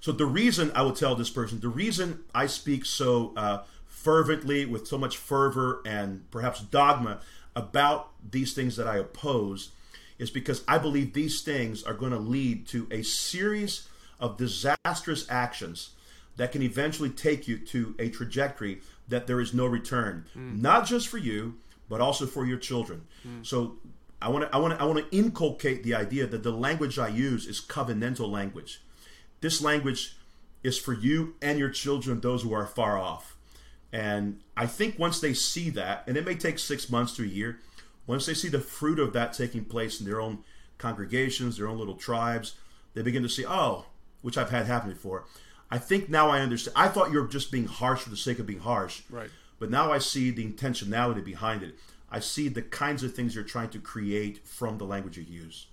So 0.01 0.12
the 0.12 0.25
reason 0.25 0.71
I 0.75 0.81
will 0.81 0.93
tell 0.93 1.15
this 1.15 1.29
person, 1.29 1.59
the 1.59 1.69
reason 1.69 2.21
I 2.33 2.47
speak 2.47 2.85
so 2.85 3.33
uh, 3.35 3.63
fervently, 3.85 4.65
with 4.65 4.88
so 4.88 4.97
much 4.97 5.17
fervor 5.17 5.81
and 5.85 6.29
perhaps 6.31 6.62
dogma 6.62 7.19
about 7.55 8.12
these 8.31 8.53
things 8.53 8.77
that 8.77 8.88
I 8.88 8.97
oppose, 8.97 9.71
is 10.17 10.29
because 10.29 10.63
I 10.67 10.77
believe 10.77 11.13
these 11.13 11.41
things 11.41 11.83
are 11.83 11.93
going 11.93 12.12
to 12.12 12.19
lead 12.19 12.67
to 12.69 12.88
a 12.91 13.01
series 13.03 13.88
of 14.19 14.38
disastrous 14.38 15.25
actions 15.29 15.91
that 16.38 16.51
can 16.53 16.62
eventually 16.62 17.09
take 17.09 17.47
you 17.47 17.57
to 17.57 17.95
a 17.99 18.09
trajectory 18.09 18.81
that 19.09 19.27
there 19.27 19.41
is 19.41 19.53
no 19.53 19.65
return, 19.65 20.25
not 20.62 20.85
just 20.85 21.07
for 21.09 21.17
you, 21.17 21.55
but 21.89 21.99
also 21.99 22.25
for 22.25 22.45
your 22.45 22.57
children. 22.57 23.05
So 23.41 23.77
I 24.21 24.29
want 24.29 24.49
to 24.49 24.55
I 24.55 24.59
want 24.59 24.77
to 24.77 24.81
I 24.81 24.85
want 24.85 24.99
to 24.99 25.17
inculcate 25.17 25.83
the 25.83 25.95
idea 25.95 26.27
that 26.27 26.43
the 26.43 26.51
language 26.51 26.97
I 26.99 27.07
use 27.09 27.45
is 27.47 27.59
covenantal 27.59 28.29
language. 28.29 28.81
This 29.41 29.62
language 29.62 30.17
is 30.63 30.78
for 30.78 30.93
you 30.93 31.36
and 31.41 31.58
your 31.58 31.69
children, 31.69 32.19
those 32.19 32.43
who 32.43 32.54
are 32.54 32.67
far 32.67 32.97
off. 32.97 33.38
And 33.91 34.41
I 34.56 34.67
think 34.67 34.99
once 34.99 35.19
they 35.19 35.34
see 35.34 35.69
that, 35.71 36.04
and 36.06 36.17
it 36.17 36.25
may 36.25 36.36
take 36.36 36.60
six 36.60 36.89
months 36.89 37.15
to 37.15 37.23
a 37.23 37.28
year, 37.28 37.60
once 38.06 38.25
they 38.25 38.34
see 38.34 38.49
the 38.49 38.60
fruit 38.60 38.99
of 38.99 39.13
that 39.13 39.34
taking 39.34 39.65
place 39.65 39.99
in 39.99 40.06
their 40.06 40.21
own 40.21 40.39
congregations, 40.78 41.58
their 41.58 41.67
own 41.67 41.78
little 41.78 41.95
tribes, 41.95 42.56
they 42.93 43.02
begin 43.02 43.23
to 43.23 43.30
see, 43.30 43.45
oh, 43.47 43.86
which 44.21 44.38
I've 44.38 44.49
had 44.49 44.65
happen 44.65 44.89
before, 44.89 45.25
I 45.71 45.78
think 45.78 46.10
now 46.10 46.30
I 46.30 46.41
understand. 46.41 46.75
I 46.78 46.88
thought 46.88 47.12
you 47.12 47.21
were 47.21 47.28
just 47.28 47.52
being 47.52 47.67
harsh 47.67 48.02
for 48.02 48.10
the 48.10 48.17
sake 48.17 48.39
of 48.39 48.47
being 48.47 48.60
harsh. 48.60 49.02
Right. 49.10 49.30
But 49.60 49.69
now 49.69 49.91
I 49.91 49.99
see 49.99 50.32
the 50.32 50.45
intentionality 50.45 51.23
behind 51.23 51.63
it. 51.63 51.75
I 52.12 52.19
see 52.19 52.47
the 52.47 52.62
kinds 52.62 53.04
of 53.04 53.13
things 53.13 53.36
you're 53.36 53.43
trying 53.43 53.69
to 53.69 53.80
create 53.80 54.45
from 54.47 54.78
the 54.78 54.86
language 54.86 55.17
you 55.17 55.23
use. 55.23 55.67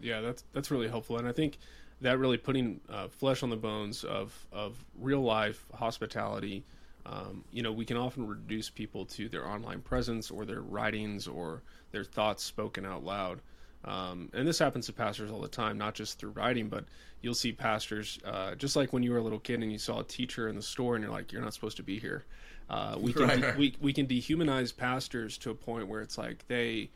Yeah, 0.00 0.20
that's 0.20 0.44
that's 0.52 0.70
really 0.70 0.88
helpful, 0.88 1.18
and 1.18 1.28
I 1.28 1.32
think 1.32 1.58
that 2.02 2.18
really 2.18 2.36
putting 2.36 2.80
uh, 2.90 3.08
flesh 3.08 3.42
on 3.42 3.50
the 3.50 3.56
bones 3.56 4.04
of 4.04 4.46
of 4.52 4.84
real 4.98 5.22
life 5.22 5.64
hospitality. 5.74 6.64
Um, 7.04 7.42
you 7.52 7.62
know, 7.62 7.72
we 7.72 7.84
can 7.84 7.96
often 7.96 8.28
reduce 8.28 8.70
people 8.70 9.04
to 9.06 9.28
their 9.28 9.46
online 9.48 9.80
presence 9.80 10.30
or 10.30 10.44
their 10.44 10.60
writings 10.60 11.26
or 11.26 11.62
their 11.90 12.04
thoughts 12.04 12.44
spoken 12.44 12.86
out 12.86 13.04
loud. 13.04 13.40
Um, 13.84 14.30
and 14.32 14.46
this 14.46 14.60
happens 14.60 14.86
to 14.86 14.92
pastors 14.92 15.32
all 15.32 15.40
the 15.40 15.48
time, 15.48 15.76
not 15.76 15.94
just 15.94 16.20
through 16.20 16.30
writing, 16.30 16.68
but 16.68 16.84
you'll 17.20 17.34
see 17.34 17.50
pastors, 17.50 18.20
uh, 18.24 18.54
just 18.54 18.76
like 18.76 18.92
when 18.92 19.02
you 19.02 19.10
were 19.10 19.18
a 19.18 19.22
little 19.22 19.40
kid 19.40 19.60
and 19.60 19.72
you 19.72 19.78
saw 19.78 19.98
a 19.98 20.04
teacher 20.04 20.46
in 20.48 20.54
the 20.54 20.62
store 20.62 20.94
and 20.94 21.02
you're 21.02 21.12
like, 21.12 21.32
you're 21.32 21.42
not 21.42 21.52
supposed 21.54 21.76
to 21.78 21.82
be 21.82 21.98
here. 21.98 22.24
Uh, 22.70 22.96
we 23.00 23.12
can 23.12 23.22
Right. 23.24 23.40
de- 23.40 23.54
we 23.58 23.74
we 23.80 23.92
can 23.92 24.06
dehumanize 24.06 24.74
pastors 24.76 25.36
to 25.38 25.50
a 25.50 25.54
point 25.54 25.88
where 25.88 26.00
it's 26.02 26.16
like 26.16 26.46
they, 26.46 26.90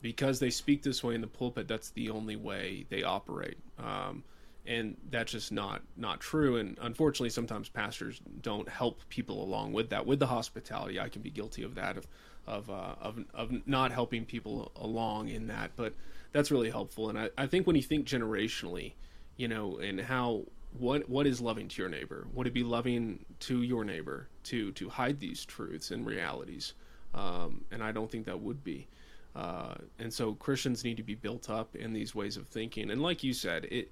because 0.00 0.40
they 0.40 0.48
speak 0.48 0.82
this 0.82 1.04
way 1.04 1.14
in 1.14 1.20
the 1.20 1.26
pulpit, 1.26 1.68
that's 1.68 1.90
the 1.90 2.08
only 2.08 2.36
way 2.36 2.86
they 2.88 3.02
operate. 3.02 3.58
Um, 3.78 4.24
and 4.66 4.96
that's 5.10 5.32
just 5.32 5.52
not 5.52 5.82
not 5.96 6.20
true. 6.20 6.56
And 6.56 6.78
unfortunately, 6.80 7.30
sometimes 7.30 7.68
pastors 7.68 8.20
don't 8.42 8.68
help 8.68 9.00
people 9.08 9.42
along 9.42 9.72
with 9.72 9.90
that. 9.90 10.06
With 10.06 10.18
the 10.18 10.26
hospitality, 10.26 11.00
I 11.00 11.08
can 11.08 11.22
be 11.22 11.30
guilty 11.30 11.62
of 11.62 11.74
that 11.74 11.96
of 11.96 12.06
of 12.46 12.70
uh, 12.70 12.94
of, 13.00 13.24
of 13.34 13.66
not 13.66 13.92
helping 13.92 14.24
people 14.24 14.72
along 14.76 15.28
in 15.28 15.46
that. 15.48 15.72
But 15.76 15.94
that's 16.32 16.50
really 16.50 16.70
helpful. 16.70 17.08
And 17.08 17.18
I, 17.18 17.30
I 17.36 17.46
think 17.46 17.66
when 17.66 17.76
you 17.76 17.82
think 17.82 18.06
generationally, 18.06 18.92
you 19.36 19.48
know, 19.48 19.78
and 19.78 20.00
how 20.00 20.44
what 20.78 21.08
what 21.08 21.26
is 21.26 21.40
loving 21.40 21.68
to 21.68 21.82
your 21.82 21.88
neighbor? 21.88 22.26
Would 22.34 22.46
it 22.46 22.54
be 22.54 22.62
loving 22.62 23.24
to 23.40 23.62
your 23.62 23.84
neighbor 23.84 24.28
to 24.44 24.72
to 24.72 24.88
hide 24.88 25.20
these 25.20 25.44
truths 25.44 25.90
and 25.90 26.06
realities? 26.06 26.74
Um, 27.14 27.64
and 27.72 27.82
I 27.82 27.92
don't 27.92 28.10
think 28.10 28.26
that 28.26 28.40
would 28.40 28.62
be. 28.62 28.86
Uh, 29.34 29.74
and 29.98 30.12
so 30.12 30.34
Christians 30.34 30.84
need 30.84 30.96
to 30.96 31.02
be 31.02 31.14
built 31.14 31.50
up 31.50 31.74
in 31.76 31.92
these 31.92 32.14
ways 32.14 32.36
of 32.36 32.46
thinking. 32.48 32.90
And 32.90 33.02
like 33.02 33.22
you 33.22 33.32
said, 33.32 33.64
it 33.66 33.90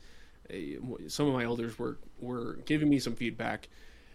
some 1.09 1.27
of 1.27 1.35
my 1.35 1.45
elders 1.45 1.79
were 1.79 1.99
were 2.21 2.55
giving 2.65 2.89
me 2.89 2.99
some 2.99 3.15
feedback, 3.15 3.69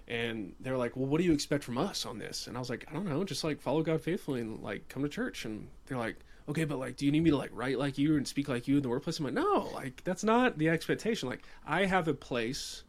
and 0.07 0.53
they're 0.59 0.77
like, 0.77 0.95
"Well, 0.95 1.05
what 1.07 1.19
do 1.19 1.23
you 1.25 1.33
expect 1.33 1.63
from 1.63 1.77
us 1.77 2.05
on 2.05 2.17
this?" 2.19 2.47
And 2.47 2.55
I 2.57 2.59
was 2.59 2.69
like, 2.69 2.85
"I 2.89 2.93
don't 2.93 3.07
know, 3.07 3.23
just 3.23 3.43
like 3.43 3.61
follow 3.61 3.81
God 3.83 4.01
faithfully 4.01 4.41
and 4.41 4.61
like 4.61 4.87
come 4.89 5.03
to 5.03 5.09
church." 5.09 5.45
And 5.45 5.67
they're 5.85 5.97
like, 5.97 6.17
"Okay, 6.49 6.65
but 6.65 6.79
like, 6.79 6.97
do 6.97 7.05
you 7.05 7.11
need 7.11 7.23
me 7.23 7.29
to 7.29 7.37
like 7.37 7.51
write 7.53 7.77
like 7.79 7.97
you 7.97 8.17
and 8.17 8.27
speak 8.27 8.47
like 8.49 8.67
you 8.67 8.77
in 8.77 8.83
the 8.83 8.89
workplace?" 8.89 9.19
I'm 9.19 9.25
like, 9.25 9.33
"No, 9.33 9.69
like 9.73 10.03
that's 10.03 10.23
not 10.23 10.57
the 10.57 10.69
expectation. 10.69 11.29
Like 11.29 11.43
I 11.65 11.85
have 11.85 12.07
a 12.07 12.13
place, 12.13 12.83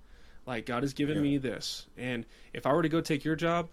like 0.47 0.67
God 0.67 0.83
has 0.83 0.93
given 0.95 1.17
Yeah. 1.17 1.23
me 1.23 1.39
this, 1.39 1.87
and 1.97 2.27
if 2.53 2.67
I 2.67 2.73
were 2.73 2.83
to 2.83 2.89
go 2.89 3.01
take 3.01 3.25
your 3.25 3.37
job." 3.37 3.69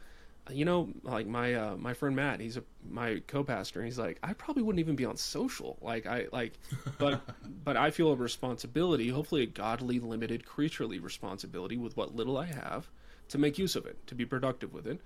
You 0.49 0.65
know, 0.65 0.89
like 1.03 1.27
my 1.27 1.53
uh, 1.53 1.75
my 1.77 1.93
friend 1.93 2.15
Matt, 2.15 2.39
he's 2.39 2.57
a 2.57 2.63
my 2.89 3.21
co-pastor, 3.27 3.79
and 3.79 3.87
he's 3.87 3.99
like, 3.99 4.17
I 4.23 4.33
probably 4.33 4.63
wouldn't 4.63 4.79
even 4.79 4.95
be 4.95 5.05
on 5.05 5.15
social, 5.15 5.77
like 5.81 6.05
I 6.05 6.27
like, 6.31 6.53
but 6.97 7.21
but 7.63 7.77
I 7.77 7.91
feel 7.91 8.11
a 8.11 8.15
responsibility, 8.15 9.09
hopefully 9.09 9.43
a 9.43 9.47
godly, 9.47 9.99
limited, 9.99 10.45
creaturely 10.45 10.99
responsibility 10.99 11.77
with 11.77 11.95
what 11.95 12.15
little 12.15 12.37
I 12.37 12.45
have, 12.45 12.89
to 13.29 13.37
make 13.37 13.59
use 13.59 13.75
of 13.75 13.85
it, 13.85 14.05
to 14.07 14.15
be 14.15 14.25
productive 14.25 14.73
with 14.73 14.87
it, 14.87 14.99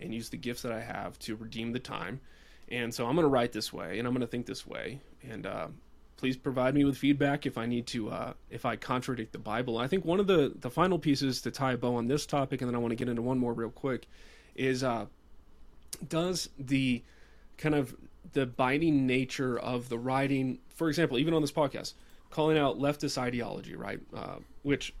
and 0.00 0.14
use 0.14 0.28
the 0.28 0.36
gifts 0.36 0.62
that 0.62 0.72
I 0.72 0.80
have 0.80 1.18
to 1.20 1.34
redeem 1.34 1.72
the 1.72 1.80
time, 1.80 2.20
and 2.68 2.94
so 2.94 3.06
I'm 3.06 3.16
going 3.16 3.24
to 3.24 3.28
write 3.28 3.52
this 3.52 3.72
way, 3.72 3.98
and 3.98 4.06
I'm 4.06 4.14
going 4.14 4.20
to 4.20 4.28
think 4.28 4.46
this 4.46 4.66
way, 4.66 5.00
and 5.28 5.46
uh, 5.46 5.66
please 6.16 6.36
provide 6.36 6.74
me 6.74 6.84
with 6.84 6.96
feedback 6.96 7.44
if 7.44 7.58
I 7.58 7.66
need 7.66 7.88
to, 7.88 8.10
uh, 8.10 8.32
if 8.50 8.64
I 8.64 8.76
contradict 8.76 9.32
the 9.32 9.40
Bible. 9.40 9.78
I 9.78 9.88
think 9.88 10.04
one 10.04 10.20
of 10.20 10.28
the 10.28 10.52
the 10.60 10.70
final 10.70 11.00
pieces 11.00 11.42
to 11.42 11.50
tie 11.50 11.72
a 11.72 11.76
bow 11.76 11.96
on 11.96 12.06
this 12.06 12.24
topic, 12.24 12.62
and 12.62 12.70
then 12.70 12.76
I 12.76 12.78
want 12.78 12.92
to 12.92 12.96
get 12.96 13.08
into 13.08 13.22
one 13.22 13.38
more 13.38 13.52
real 13.52 13.70
quick 13.70 14.06
is 14.56 14.82
uh, 14.82 15.06
does 16.08 16.48
the 16.58 17.02
kind 17.58 17.74
of 17.74 17.94
the 18.32 18.46
biting 18.46 19.06
nature 19.06 19.58
of 19.58 19.88
the 19.88 19.98
writing, 19.98 20.58
for 20.74 20.88
example, 20.88 21.18
even 21.18 21.32
on 21.32 21.40
this 21.40 21.52
podcast, 21.52 21.94
calling 22.30 22.58
out 22.58 22.78
leftist 22.78 23.18
ideology, 23.18 23.74
right? 23.76 24.00
Uh, 24.14 24.36
which 24.62 24.94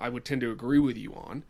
I 0.00 0.08
would 0.08 0.24
tend 0.24 0.40
to 0.40 0.50
agree 0.50 0.78
with 0.78 0.96
you 0.96 1.14
on. 1.14 1.44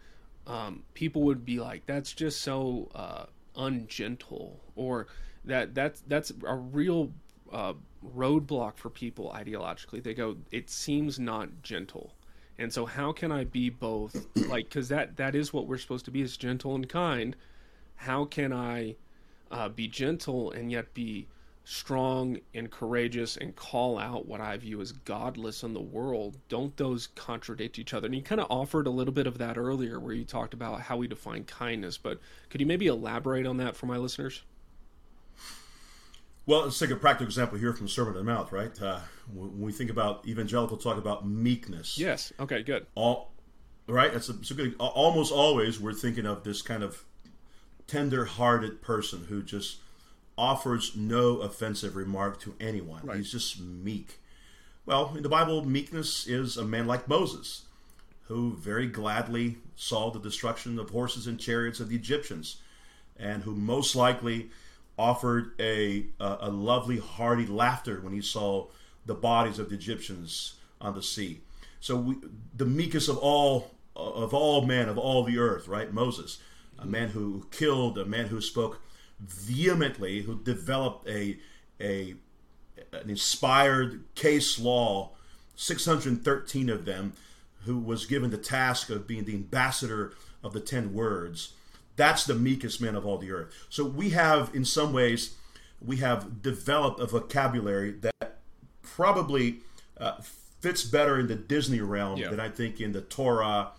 Um, 0.46 0.82
people 0.92 1.22
would 1.22 1.44
be 1.44 1.58
like, 1.60 1.86
"That's 1.86 2.12
just 2.12 2.42
so 2.42 2.90
uh, 2.94 3.26
ungentle," 3.56 4.60
or 4.76 5.06
that 5.44 5.74
that's 5.74 6.02
that's 6.06 6.32
a 6.46 6.54
real 6.54 7.12
uh, 7.52 7.74
roadblock 8.14 8.76
for 8.76 8.90
people 8.90 9.34
ideologically. 9.34 10.02
They 10.02 10.14
go, 10.14 10.36
"It 10.50 10.68
seems 10.68 11.18
not 11.18 11.62
gentle." 11.62 12.12
And 12.58 12.72
so, 12.72 12.86
how 12.86 13.12
can 13.12 13.32
I 13.32 13.44
be 13.44 13.68
both? 13.68 14.26
Like, 14.48 14.66
because 14.66 14.88
that 14.88 15.16
that 15.16 15.34
is 15.34 15.52
what 15.52 15.66
we're 15.66 15.78
supposed 15.78 16.04
to 16.04 16.10
be, 16.10 16.22
is 16.22 16.36
gentle 16.36 16.74
and 16.74 16.88
kind. 16.88 17.36
How 17.96 18.24
can 18.24 18.52
I 18.52 18.96
uh, 19.50 19.68
be 19.68 19.88
gentle 19.88 20.52
and 20.52 20.70
yet 20.70 20.94
be 20.94 21.26
strong 21.64 22.38
and 22.52 22.70
courageous 22.70 23.36
and 23.38 23.56
call 23.56 23.98
out 23.98 24.26
what 24.26 24.40
I 24.40 24.56
view 24.56 24.80
as 24.80 24.92
godless 24.92 25.62
in 25.62 25.74
the 25.74 25.80
world? 25.80 26.36
Don't 26.48 26.76
those 26.76 27.08
contradict 27.16 27.78
each 27.78 27.94
other? 27.94 28.06
And 28.06 28.14
you 28.14 28.22
kind 28.22 28.40
of 28.40 28.46
offered 28.50 28.86
a 28.86 28.90
little 28.90 29.14
bit 29.14 29.26
of 29.26 29.38
that 29.38 29.58
earlier, 29.58 29.98
where 29.98 30.14
you 30.14 30.24
talked 30.24 30.54
about 30.54 30.80
how 30.80 30.96
we 30.96 31.08
define 31.08 31.44
kindness. 31.44 31.98
But 31.98 32.20
could 32.50 32.60
you 32.60 32.66
maybe 32.66 32.86
elaborate 32.86 33.46
on 33.46 33.56
that 33.56 33.74
for 33.74 33.86
my 33.86 33.96
listeners? 33.96 34.42
Well, 36.46 36.64
let's 36.64 36.78
take 36.78 36.90
a 36.90 36.96
practical 36.96 37.26
example 37.26 37.58
here 37.58 37.72
from 37.72 37.86
the 37.86 37.92
Sermon 37.92 38.14
on 38.16 38.18
the 38.18 38.30
Mount, 38.32 38.52
right? 38.52 38.80
Uh, 38.80 39.00
when 39.32 39.60
we 39.60 39.72
think 39.72 39.90
about 39.90 40.26
evangelical 40.28 40.76
talk 40.76 40.98
about 40.98 41.26
meekness, 41.26 41.96
Yes. 41.98 42.32
Okay. 42.38 42.62
Good. 42.62 42.86
all 42.94 43.30
right. 43.86 44.12
That's 44.12 44.28
a, 44.28 44.32
it's 44.32 44.50
a 44.50 44.54
good. 44.54 44.74
Almost 44.78 45.32
always, 45.32 45.80
we're 45.80 45.94
thinking 45.94 46.26
of 46.26 46.44
this 46.44 46.60
kind 46.60 46.82
of 46.82 47.04
tender-hearted 47.86 48.82
person 48.82 49.26
who 49.28 49.42
just 49.42 49.78
offers 50.36 50.96
no 50.96 51.38
offensive 51.38 51.96
remark 51.96 52.40
to 52.40 52.54
anyone. 52.60 53.00
Right. 53.04 53.18
He's 53.18 53.32
just 53.32 53.60
meek. 53.60 54.20
Well, 54.86 55.14
in 55.16 55.22
the 55.22 55.28
Bible, 55.28 55.64
meekness 55.64 56.26
is 56.26 56.56
a 56.56 56.64
man 56.64 56.86
like 56.86 57.08
Moses, 57.08 57.62
who 58.24 58.52
very 58.54 58.86
gladly 58.86 59.56
saw 59.76 60.10
the 60.10 60.20
destruction 60.20 60.78
of 60.78 60.90
horses 60.90 61.26
and 61.26 61.40
chariots 61.40 61.80
of 61.80 61.88
the 61.88 61.96
Egyptians, 61.96 62.60
and 63.16 63.44
who 63.44 63.54
most 63.54 63.96
likely 63.96 64.50
offered 64.98 65.52
a 65.60 66.06
a, 66.20 66.38
a 66.42 66.50
lovely, 66.50 66.98
hearty 66.98 67.46
laughter 67.46 68.00
when 68.00 68.12
he 68.12 68.20
saw 68.20 68.68
the 69.06 69.14
bodies 69.14 69.58
of 69.58 69.68
the 69.68 69.74
Egyptians 69.74 70.54
on 70.80 70.94
the 70.94 71.02
sea. 71.02 71.40
So 71.80 71.96
we, 71.96 72.16
the 72.56 72.64
meekest 72.64 73.08
of 73.08 73.18
all 73.18 73.70
of 73.96 74.34
all 74.34 74.66
men 74.66 74.88
of 74.88 74.98
all 74.98 75.24
the 75.24 75.38
earth, 75.38 75.68
right? 75.68 75.92
Moses, 75.92 76.38
a 76.78 76.86
man 76.86 77.10
who 77.10 77.46
killed, 77.50 77.98
a 77.98 78.04
man 78.04 78.26
who 78.26 78.40
spoke 78.40 78.80
vehemently, 79.20 80.22
who 80.22 80.36
developed 80.36 81.08
a 81.08 81.38
a 81.80 82.14
an 82.92 83.10
inspired 83.10 84.04
case 84.14 84.58
law, 84.58 85.10
613 85.56 86.68
of 86.68 86.84
them, 86.84 87.12
who 87.64 87.78
was 87.78 88.06
given 88.06 88.30
the 88.30 88.38
task 88.38 88.90
of 88.90 89.06
being 89.06 89.24
the 89.24 89.34
ambassador 89.34 90.14
of 90.42 90.52
the 90.52 90.60
10 90.60 90.92
words. 90.92 91.54
That's 91.96 92.24
the 92.24 92.34
meekest 92.34 92.80
man 92.80 92.94
of 92.96 93.06
all 93.06 93.18
the 93.18 93.30
earth. 93.30 93.54
So 93.68 93.84
we 93.84 94.10
have, 94.10 94.50
in 94.54 94.64
some 94.64 94.92
ways, 94.92 95.34
we 95.80 95.96
have 95.98 96.42
developed 96.42 97.00
a 97.00 97.06
vocabulary 97.06 97.92
that 98.00 98.38
probably 98.82 99.58
uh, 99.98 100.20
fits 100.60 100.82
better 100.84 101.18
in 101.18 101.26
the 101.28 101.34
Disney 101.34 101.80
realm 101.80 102.18
Yeah. 102.18 102.30
than 102.30 102.40
I 102.40 102.48
think 102.48 102.80
in 102.80 102.92
the 102.92 103.00
Torah, 103.00 103.70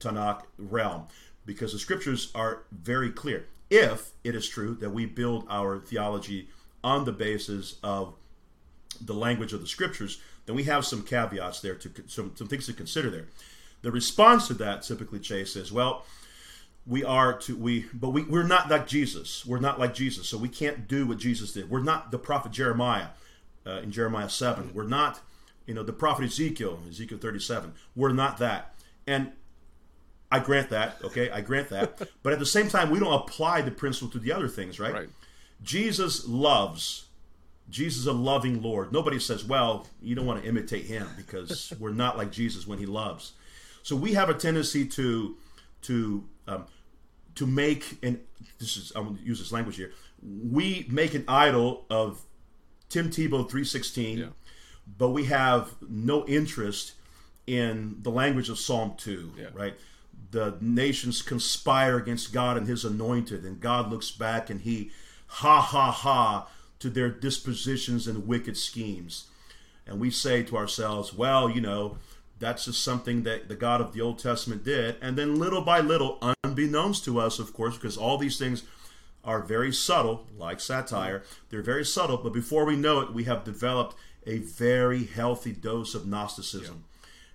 Tanakh 0.00 0.42
realm, 0.58 1.06
because 1.44 1.72
the 1.72 1.78
scriptures 1.78 2.30
are 2.34 2.62
very 2.70 3.10
clear. 3.10 3.46
If 3.70 4.10
it 4.22 4.34
is 4.36 4.48
true 4.48 4.74
that 4.76 4.90
we 4.90 5.06
build 5.06 5.46
our 5.48 5.80
theology 5.80 6.48
on 6.84 7.04
the 7.04 7.12
basis 7.12 7.76
of 7.82 8.14
the 9.00 9.14
language 9.14 9.52
of 9.52 9.60
the 9.60 9.66
scriptures, 9.66 10.20
then 10.44 10.54
we 10.54 10.64
have 10.64 10.86
some 10.86 11.02
caveats 11.02 11.60
there 11.60 11.74
to 11.74 11.90
some, 12.06 12.32
some 12.36 12.46
things 12.46 12.66
to 12.66 12.72
consider 12.72 13.10
there. 13.10 13.26
The 13.82 13.90
response 13.90 14.46
to 14.48 14.54
that 14.54 14.82
typically, 14.82 15.18
Chase, 15.18 15.56
is 15.56 15.72
well, 15.72 16.04
we 16.86 17.04
are 17.04 17.36
to 17.40 17.56
we, 17.56 17.86
but 17.92 18.10
we 18.10 18.22
we're 18.22 18.44
not 18.44 18.70
like 18.70 18.86
Jesus. 18.86 19.44
We're 19.44 19.58
not 19.58 19.78
like 19.78 19.94
Jesus, 19.94 20.28
so 20.28 20.38
we 20.38 20.48
can't 20.48 20.86
do 20.86 21.06
what 21.06 21.18
Jesus 21.18 21.52
did. 21.52 21.68
We're 21.68 21.82
not 21.82 22.10
the 22.10 22.18
prophet 22.18 22.52
Jeremiah 22.52 23.08
uh, 23.66 23.80
in 23.82 23.90
Jeremiah 23.90 24.28
seven. 24.28 24.70
We're 24.72 24.84
not, 24.84 25.20
you 25.66 25.74
know, 25.74 25.82
the 25.82 25.92
prophet 25.92 26.24
Ezekiel, 26.26 26.78
Ezekiel 26.88 27.18
thirty 27.18 27.40
seven. 27.40 27.74
We're 27.96 28.12
not 28.12 28.38
that, 28.38 28.74
and 29.06 29.32
I 30.30 30.38
grant 30.38 30.70
that. 30.70 30.98
Okay, 31.02 31.30
I 31.30 31.40
grant 31.40 31.70
that. 31.70 32.08
but 32.22 32.32
at 32.32 32.38
the 32.38 32.46
same 32.46 32.68
time, 32.68 32.90
we 32.90 33.00
don't 33.00 33.12
apply 33.12 33.62
the 33.62 33.70
principle 33.70 34.08
to 34.10 34.18
the 34.18 34.32
other 34.32 34.48
things, 34.48 34.78
right? 34.78 34.94
Right. 34.94 35.08
Jesus 35.62 36.26
loves. 36.28 37.06
Jesus 37.68 38.02
is 38.02 38.06
a 38.06 38.12
loving 38.12 38.62
Lord. 38.62 38.92
Nobody 38.92 39.18
says, 39.18 39.44
well, 39.44 39.88
you 40.00 40.14
don't 40.14 40.26
want 40.26 40.40
to 40.40 40.48
imitate 40.48 40.84
him 40.84 41.08
because 41.16 41.72
we're 41.80 41.90
not 41.90 42.16
like 42.16 42.30
Jesus 42.30 42.64
when 42.64 42.78
he 42.78 42.86
loves. 42.86 43.32
So 43.82 43.96
we 43.96 44.14
have 44.14 44.28
a 44.28 44.34
tendency 44.34 44.86
to 44.86 45.36
to 45.82 46.24
um, 46.48 46.66
to 47.36 47.46
make 47.46 47.98
an 48.02 48.20
this 48.58 48.76
is 48.76 48.92
I'm 48.96 49.04
going 49.04 49.16
to 49.18 49.22
use 49.22 49.38
this 49.38 49.52
language 49.52 49.76
here. 49.76 49.92
We 50.22 50.86
make 50.90 51.14
an 51.14 51.24
idol 51.28 51.84
of 51.90 52.20
Tim 52.88 53.10
Tebow 53.10 53.48
316, 53.48 54.18
Yeah. 54.18 54.26
but 54.98 55.10
we 55.10 55.24
have 55.26 55.74
no 55.88 56.26
interest 56.26 56.92
in 57.46 57.96
the 58.02 58.10
language 58.10 58.48
of 58.48 58.58
Psalm 58.58 58.94
2, 58.96 59.32
Yeah. 59.38 59.46
right? 59.54 59.74
the 60.32 60.56
nations 60.60 61.22
conspire 61.22 61.96
against 61.96 62.32
God 62.32 62.56
and 62.56 62.66
his 62.66 62.84
anointed, 62.84 63.44
and 63.44 63.60
God 63.60 63.90
looks 63.90 64.10
back 64.10 64.50
and 64.50 64.60
he 64.62 64.90
ha 65.26 65.60
ha 65.60 65.90
ha 65.92 66.48
to 66.80 66.90
their 66.90 67.10
dispositions 67.10 68.08
and 68.08 68.26
wicked 68.26 68.56
schemes. 68.56 69.26
And 69.86 70.00
we 70.00 70.10
say 70.10 70.42
to 70.42 70.56
ourselves, 70.56 71.12
well, 71.14 71.48
you 71.48 71.60
know, 71.60 71.98
that's 72.38 72.66
just 72.66 72.84
something 72.84 73.22
that 73.22 73.48
the 73.48 73.56
God 73.56 73.80
of 73.80 73.92
the 73.92 74.00
Old 74.00 74.18
Testament 74.18 74.64
did. 74.64 74.96
And 75.00 75.16
then 75.16 75.38
little 75.38 75.62
by 75.62 75.80
little, 75.80 76.18
unbeknownst 76.44 77.04
to 77.06 77.18
us, 77.18 77.38
of 77.38 77.52
course, 77.52 77.76
because 77.76 77.96
all 77.96 78.18
these 78.18 78.38
things 78.38 78.62
are 79.24 79.40
very 79.40 79.72
subtle, 79.72 80.26
like 80.36 80.60
satire, 80.60 81.24
they're 81.48 81.62
very 81.62 81.84
subtle, 81.84 82.18
but 82.18 82.32
before 82.32 82.64
we 82.64 82.76
know 82.76 83.00
it, 83.00 83.12
we 83.12 83.24
have 83.24 83.42
developed 83.42 83.96
a 84.26 84.38
very 84.38 85.04
healthy 85.04 85.52
dose 85.52 85.94
of 85.94 86.06
Gnosticism. 86.06 86.84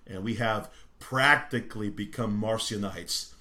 Yeah. 0.06 0.14
And 0.14 0.24
we 0.24 0.36
have 0.36 0.70
practically 0.98 1.90
become 1.90 2.40
Marcionites, 2.40 3.32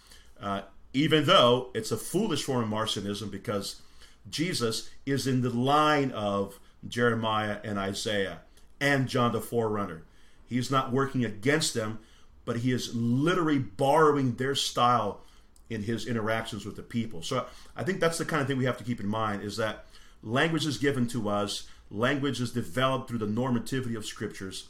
uh, 0.41 0.61
even 0.93 1.25
though 1.25 1.69
it's 1.73 1.91
a 1.91 1.97
foolish 1.97 2.43
form 2.43 2.63
of 2.63 2.69
Marcionism 2.69 3.31
because 3.31 3.81
Jesus 4.29 4.89
is 5.05 5.27
in 5.27 5.41
the 5.41 5.49
line 5.49 6.11
of 6.11 6.59
Jeremiah 6.87 7.59
and 7.63 7.77
Isaiah 7.79 8.39
and 8.79 9.07
John 9.07 9.31
the 9.31 9.41
Forerunner. 9.41 10.03
He's 10.51 10.69
not 10.69 10.91
working 10.91 11.23
against 11.23 11.73
them, 11.73 11.99
but 12.43 12.57
he 12.57 12.73
is 12.73 12.93
literally 12.93 13.59
borrowing 13.59 14.35
their 14.35 14.53
style 14.53 15.21
in 15.69 15.83
his 15.83 16.05
interactions 16.05 16.65
with 16.65 16.75
the 16.75 16.83
people. 16.83 17.21
So 17.21 17.45
I 17.75 17.83
think 17.83 18.01
that's 18.01 18.17
the 18.17 18.25
kind 18.25 18.41
of 18.41 18.47
thing 18.47 18.57
we 18.57 18.65
have 18.65 18.77
to 18.77 18.83
keep 18.83 18.99
in 18.99 19.07
mind 19.07 19.43
is 19.43 19.55
that 19.57 19.85
language 20.21 20.65
is 20.65 20.77
given 20.77 21.07
to 21.07 21.29
us, 21.29 21.69
language 21.89 22.41
is 22.41 22.51
developed 22.51 23.07
through 23.07 23.19
the 23.19 23.27
normativity 23.27 23.95
of 23.95 24.05
scriptures. 24.05 24.67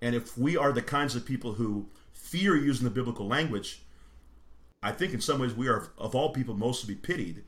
And 0.00 0.14
if 0.14 0.38
we 0.38 0.56
are 0.56 0.70
the 0.70 0.82
kinds 0.82 1.16
of 1.16 1.26
people 1.26 1.54
who 1.54 1.88
fear 2.12 2.56
using 2.56 2.84
the 2.84 2.90
biblical 2.90 3.26
language, 3.26 3.82
I 4.84 4.92
think 4.92 5.14
in 5.14 5.20
some 5.20 5.40
ways 5.40 5.54
we 5.54 5.66
are, 5.66 5.88
of 5.98 6.14
all 6.14 6.32
people, 6.32 6.54
most 6.54 6.80
to 6.82 6.86
be 6.86 6.94
pitied 6.94 7.42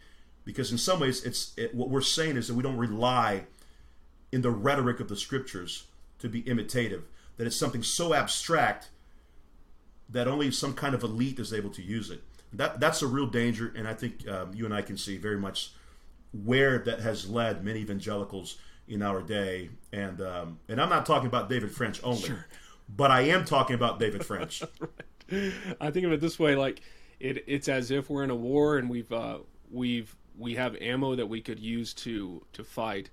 because 0.45 0.73
in 0.73 0.79
some 0.79 0.99
ways 0.99 1.23
it's 1.25 1.53
it, 1.57 1.73
what 1.73 1.91
we're 1.91 2.01
saying 2.01 2.37
is 2.37 2.49
that 2.49 2.55
we 2.55 2.65
don't 2.65 2.77
rely 2.77 3.45
in 4.33 4.43
the 4.43 4.51
rhetoric 4.51 4.99
of 4.99 5.09
the 5.09 5.17
scriptures 5.17 5.85
to 6.19 6.29
be 6.29 6.41
imitative 6.41 7.05
that 7.37 7.47
it's 7.47 7.57
something 7.57 7.83
so 7.83 8.15
abstract 8.15 8.91
that 10.09 10.29
only 10.29 10.51
some 10.51 10.75
kind 10.75 10.95
of 10.95 11.03
elite 11.03 11.39
is 11.39 11.53
able 11.53 11.71
to 11.71 11.83
use 11.83 12.11
it. 12.11 12.23
That 12.53 12.81
that's 12.81 13.03
a 13.03 13.07
real 13.07 13.27
danger 13.27 13.73
and 13.77 13.89
i 13.89 13.93
think 13.93 14.27
um, 14.29 14.55
you 14.55 14.65
and 14.65 14.73
i 14.73 14.81
can 14.81 14.97
see 14.97 15.19
very 15.19 15.37
much 15.37 15.73
where 16.33 16.79
that 16.79 17.01
has 17.01 17.29
led 17.29 17.65
many 17.65 17.81
evangelicals 17.81 18.57
in 18.89 19.03
our 19.03 19.21
day. 19.21 19.71
And 19.93 20.21
um, 20.21 20.61
and 20.69 20.81
i'm 20.81 20.89
not 20.89 21.05
talking 21.05 21.27
about 21.27 21.49
david 21.51 21.73
french 21.73 22.01
only 22.05 22.23
sure. 22.23 22.47
but 22.89 23.11
i 23.11 23.23
am 23.23 23.45
talking 23.45 23.75
about 23.75 23.99
david 23.99 24.25
french. 24.25 24.63
Right. 25.29 25.53
i 25.81 25.91
think 25.91 26.07
of 26.07 26.13
it 26.13 26.21
this 26.21 26.39
way 26.39 26.55
like 26.55 26.83
it, 27.19 27.43
it's 27.49 27.69
as 27.69 27.91
if 27.91 28.09
we're 28.09 28.23
in 28.23 28.31
a 28.31 28.37
war 28.37 28.79
and 28.79 28.89
we've 28.89 29.11
uh, 29.11 29.39
we've 29.71 30.15
we 30.39 30.55
have 30.55 30.77
ammo 30.77 31.15
that 31.15 31.27
we 31.27 31.41
could 31.41 31.59
use 31.59 31.95
to 31.95 32.45
to 32.53 32.65
fight, 32.65 33.11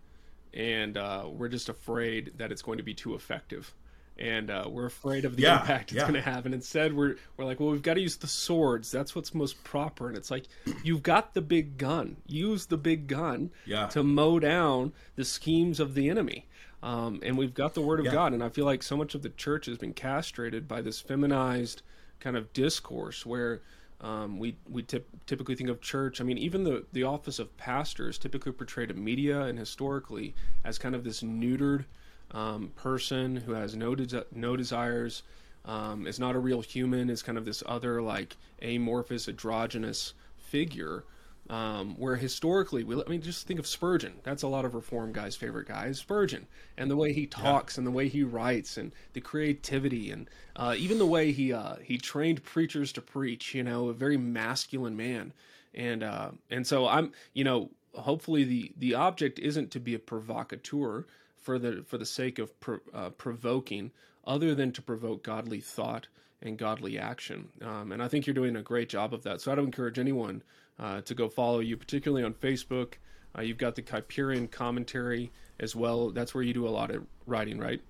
and 0.53 0.97
uh, 0.97 1.25
we're 1.27 1.47
just 1.47 1.69
afraid 1.69 2.33
that 2.37 2.51
it's 2.51 2.61
going 2.61 2.77
to 2.77 2.83
be 2.83 2.93
too 2.93 3.15
effective, 3.15 3.73
and 4.17 4.51
uh, 4.51 4.65
we're 4.69 4.85
afraid 4.85 5.25
of 5.25 5.35
the 5.35 5.43
yeah, 5.43 5.61
impact 5.61 5.91
it's 5.91 5.97
yeah. 5.97 6.03
going 6.03 6.13
to 6.13 6.21
have. 6.21 6.45
And 6.45 6.53
instead, 6.53 6.93
we're 6.93 7.15
we're 7.37 7.45
like, 7.45 7.59
well, 7.59 7.69
we've 7.69 7.81
got 7.81 7.95
to 7.95 8.01
use 8.01 8.17
the 8.17 8.27
swords. 8.27 8.91
That's 8.91 9.15
what's 9.15 9.33
most 9.33 9.63
proper. 9.63 10.07
And 10.07 10.17
it's 10.17 10.29
like, 10.29 10.45
you've 10.83 11.03
got 11.03 11.33
the 11.33 11.41
big 11.41 11.77
gun. 11.77 12.17
Use 12.27 12.67
the 12.67 12.77
big 12.77 13.07
gun 13.07 13.51
yeah. 13.65 13.87
to 13.87 14.03
mow 14.03 14.39
down 14.39 14.93
the 15.15 15.25
schemes 15.25 15.79
of 15.79 15.95
the 15.95 16.09
enemy. 16.09 16.47
Um, 16.83 17.21
and 17.23 17.37
we've 17.37 17.53
got 17.53 17.75
the 17.75 17.81
word 17.81 18.05
of 18.05 18.11
God. 18.11 18.33
And 18.33 18.43
I 18.43 18.49
feel 18.49 18.65
like 18.65 18.83
so 18.83 18.97
much 18.97 19.15
of 19.15 19.21
the 19.21 19.29
church 19.29 19.67
has 19.67 19.77
been 19.77 19.93
castrated 19.93 20.67
by 20.67 20.81
this 20.81 20.99
feminized 20.99 21.81
kind 22.19 22.35
of 22.35 22.51
discourse 22.53 23.25
where 23.25 23.61
um, 24.01 24.37
we 24.37 24.57
we 24.69 24.83
tip, 24.83 25.07
typically 25.25 25.55
think 25.55 25.69
of 25.69 25.79
church. 25.79 26.19
I 26.19 26.25
mean, 26.25 26.37
even 26.37 26.65
the 26.65 26.85
the 26.91 27.03
office 27.03 27.39
of 27.39 27.55
pastors 27.57 28.17
typically 28.17 28.51
portrayed 28.51 28.91
in 28.91 29.01
media 29.01 29.43
and 29.43 29.57
historically 29.57 30.35
as 30.65 30.77
kind 30.77 30.93
of 30.93 31.05
this 31.05 31.23
neutered 31.23 31.85
um, 32.33 32.71
person 32.75 33.35
who 33.35 33.53
has 33.53 33.75
no 33.75 33.95
de- 33.95 34.25
no 34.31 34.55
desires, 34.55 35.23
um, 35.65 36.07
is 36.07 36.19
not 36.19 36.35
a 36.35 36.39
real 36.39 36.61
human, 36.61 37.09
is 37.09 37.23
kind 37.23 37.37
of 37.37 37.45
this 37.45 37.63
other 37.65 38.01
like 38.01 38.35
amorphous 38.61 39.27
androgynous 39.27 40.13
figure 40.37 41.03
um, 41.49 41.95
where 41.97 42.15
historically, 42.15 42.83
we, 42.83 42.95
I 42.95 43.09
mean, 43.09 43.21
just 43.21 43.45
think 43.45 43.59
of 43.59 43.67
Spurgeon. 43.67 44.13
That's 44.23 44.43
a 44.43 44.47
lot 44.47 44.63
of 44.63 44.75
Reform 44.75 45.11
guys' 45.11 45.35
favorite 45.35 45.67
guy 45.67 45.87
is 45.87 45.99
Spurgeon, 45.99 46.47
and 46.77 46.89
the 46.89 46.95
way 46.95 47.11
he 47.11 47.27
talks, 47.27 47.75
yeah. 47.75 47.81
and 47.81 47.87
the 47.87 47.91
way 47.91 48.07
he 48.07 48.23
writes, 48.23 48.77
and 48.77 48.93
the 49.11 49.21
creativity, 49.21 50.11
and 50.11 50.29
uh, 50.55 50.73
even 50.77 50.99
the 50.99 51.05
way 51.05 51.31
he 51.31 51.51
uh, 51.51 51.75
he 51.83 51.97
trained 51.97 52.43
preachers 52.43 52.93
to 52.93 53.01
preach. 53.01 53.53
You 53.53 53.63
know, 53.63 53.89
a 53.89 53.93
very 53.93 54.17
masculine 54.17 54.95
man, 54.95 55.33
and 55.73 56.01
uh, 56.01 56.31
and 56.49 56.65
so 56.65 56.87
I'm, 56.87 57.11
you 57.33 57.43
know, 57.43 57.69
hopefully 57.93 58.45
the 58.45 58.71
the 58.77 58.95
object 58.95 59.37
isn't 59.37 59.69
to 59.71 59.79
be 59.79 59.95
a 59.95 59.99
provocateur 59.99 61.05
for 61.43 61.59
the 61.59 61.83
for 61.85 61.97
the 61.97 62.05
sake 62.05 62.39
of 62.39 62.51
uh, 62.93 63.09
provoking, 63.11 63.91
other 64.25 64.55
than 64.55 64.71
to 64.71 64.81
provoke 64.81 65.23
godly 65.23 65.59
thought 65.59 66.07
and 66.41 66.57
godly 66.57 66.97
action. 66.97 67.49
Um, 67.61 67.91
and 67.91 68.01
I 68.01 68.07
think 68.07 68.25
you're 68.25 68.33
doing 68.33 68.55
a 68.55 68.61
great 68.61 68.89
job 68.89 69.13
of 69.13 69.23
that. 69.23 69.41
So 69.41 69.51
I'd 69.51 69.59
encourage 69.59 69.99
anyone 69.99 70.43
uh, 70.79 71.01
to 71.01 71.13
go 71.13 71.29
follow 71.29 71.59
you, 71.59 71.77
particularly 71.77 72.23
on 72.23 72.33
Facebook. 72.33 72.93
Uh, 73.37 73.41
you've 73.41 73.57
got 73.57 73.75
the 73.75 73.81
Kuyperian 73.81 74.49
commentary 74.49 75.31
as 75.59 75.75
well. 75.75 76.09
That's 76.09 76.33
where 76.33 76.43
you 76.43 76.53
do 76.53 76.67
a 76.67 76.69
lot 76.69 76.91
of 76.91 77.05
writing, 77.25 77.59
right? 77.59 77.81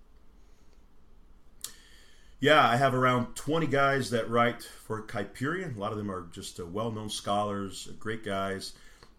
Yeah, 2.40 2.68
I 2.68 2.76
have 2.76 2.94
around 2.94 3.36
20 3.36 3.68
guys 3.68 4.10
that 4.10 4.30
write 4.30 4.64
for 4.64 5.02
Kuyperian. 5.02 5.78
A 5.78 5.80
lot 5.80 5.92
of 5.92 5.98
them 5.98 6.12
are 6.12 6.28
just 6.32 6.60
uh, 6.60 6.66
well 6.66 6.92
known 6.92 7.10
scholars, 7.10 7.90
great 8.00 8.24
guys. 8.24 8.74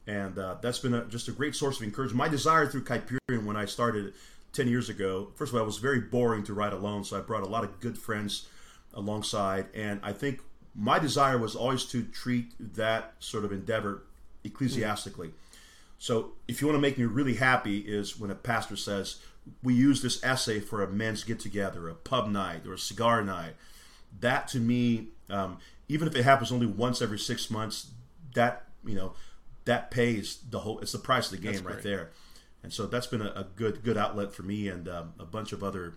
And 0.06 0.38
uh, 0.38 0.56
that's 0.60 0.78
been 0.78 0.94
a, 0.94 1.04
just 1.06 1.28
a 1.28 1.32
great 1.32 1.54
source 1.54 1.78
of 1.78 1.82
encouragement. 1.82 2.18
My 2.18 2.28
desire 2.28 2.66
through 2.66 2.84
Kuyperian 2.84 3.44
when 3.44 3.56
I 3.56 3.64
started 3.64 4.12
10 4.52 4.68
years 4.68 4.88
ago, 4.88 5.28
first 5.34 5.50
of 5.50 5.56
all, 5.56 5.62
it 5.62 5.66
was 5.66 5.78
very 5.78 6.00
boring 6.00 6.44
to 6.44 6.54
write 6.54 6.72
alone, 6.72 7.04
so 7.04 7.16
I 7.16 7.20
brought 7.20 7.42
a 7.42 7.46
lot 7.46 7.64
of 7.64 7.80
good 7.80 7.96
friends 7.96 8.46
alongside. 8.92 9.66
And 9.74 10.00
I 10.02 10.12
think 10.12 10.40
my 10.74 10.98
desire 10.98 11.38
was 11.38 11.54
always 11.54 11.84
to 11.86 12.02
treat 12.02 12.52
that 12.76 13.14
sort 13.18 13.44
of 13.44 13.52
endeavor 13.52 14.02
ecclesiastically. 14.44 15.30
So 15.98 16.32
if 16.46 16.60
you 16.60 16.66
want 16.66 16.76
to 16.76 16.82
make 16.82 16.98
me 16.98 17.04
really 17.04 17.34
happy 17.34 17.78
is 17.78 18.18
when 18.18 18.30
a 18.30 18.34
pastor 18.34 18.76
says, 18.76 19.20
we 19.62 19.74
use 19.74 20.02
this 20.02 20.22
essay 20.22 20.60
for 20.60 20.82
a 20.82 20.88
men's 20.88 21.24
get 21.24 21.40
together, 21.40 21.88
a 21.88 21.94
pub 21.94 22.28
night, 22.28 22.66
or 22.66 22.74
a 22.74 22.78
cigar 22.78 23.22
night. 23.22 23.54
That 24.20 24.48
to 24.48 24.58
me, 24.58 25.08
um, 25.30 25.58
even 25.88 26.08
if 26.08 26.16
it 26.16 26.22
happens 26.22 26.52
only 26.52 26.66
once 26.66 27.02
every 27.02 27.18
six 27.18 27.50
months, 27.50 27.88
that 28.34 28.64
you 28.84 28.94
know, 28.94 29.14
that 29.64 29.90
pays 29.90 30.38
the 30.48 30.60
whole. 30.60 30.78
It's 30.80 30.92
the 30.92 30.98
price 30.98 31.32
of 31.32 31.40
the 31.40 31.52
game 31.52 31.64
right 31.64 31.82
there. 31.82 32.10
And 32.62 32.72
so 32.72 32.86
that's 32.86 33.06
been 33.06 33.20
a, 33.20 33.32
a 33.36 33.46
good 33.56 33.82
good 33.82 33.96
outlet 33.96 34.32
for 34.32 34.42
me 34.42 34.68
and 34.68 34.88
um, 34.88 35.14
a 35.18 35.24
bunch 35.24 35.52
of 35.52 35.62
other 35.62 35.94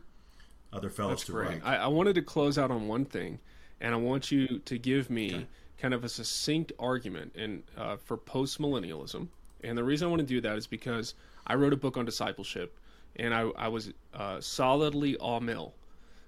other 0.74 0.90
fellows 0.90 1.24
to 1.26 1.32
great. 1.32 1.48
write. 1.48 1.62
I, 1.64 1.78
I 1.78 1.88
wanted 1.88 2.16
to 2.16 2.22
close 2.22 2.58
out 2.58 2.72
on 2.72 2.88
one 2.88 3.06
thing 3.06 3.40
and 3.80 3.94
I 3.94 3.98
want 3.98 4.32
you 4.32 4.60
to 4.60 4.78
give 4.78 5.10
me 5.10 5.34
okay. 5.34 5.48
kind 5.78 5.94
of 5.94 6.04
a 6.04 6.10
succinct 6.10 6.72
argument 6.80 7.34
and 7.36 7.64
uh, 7.78 7.98
for 7.98 8.18
post 8.18 8.60
millennialism. 8.60 9.28
And 9.64 9.78
the 9.78 9.84
reason 9.84 10.08
I 10.08 10.10
want 10.10 10.22
to 10.22 10.28
do 10.28 10.42
that 10.42 10.58
is 10.58 10.68
because 10.68 11.14
I 11.46 11.56
wrote 11.56 11.74
a 11.74 11.78
book 11.78 11.98
on 11.98 12.06
discipleship, 12.06 12.78
and 13.16 13.34
I, 13.34 13.50
I 13.58 13.68
was 13.68 13.92
uh, 14.14 14.40
solidly 14.40 15.16
all 15.18 15.40
mill. 15.40 15.74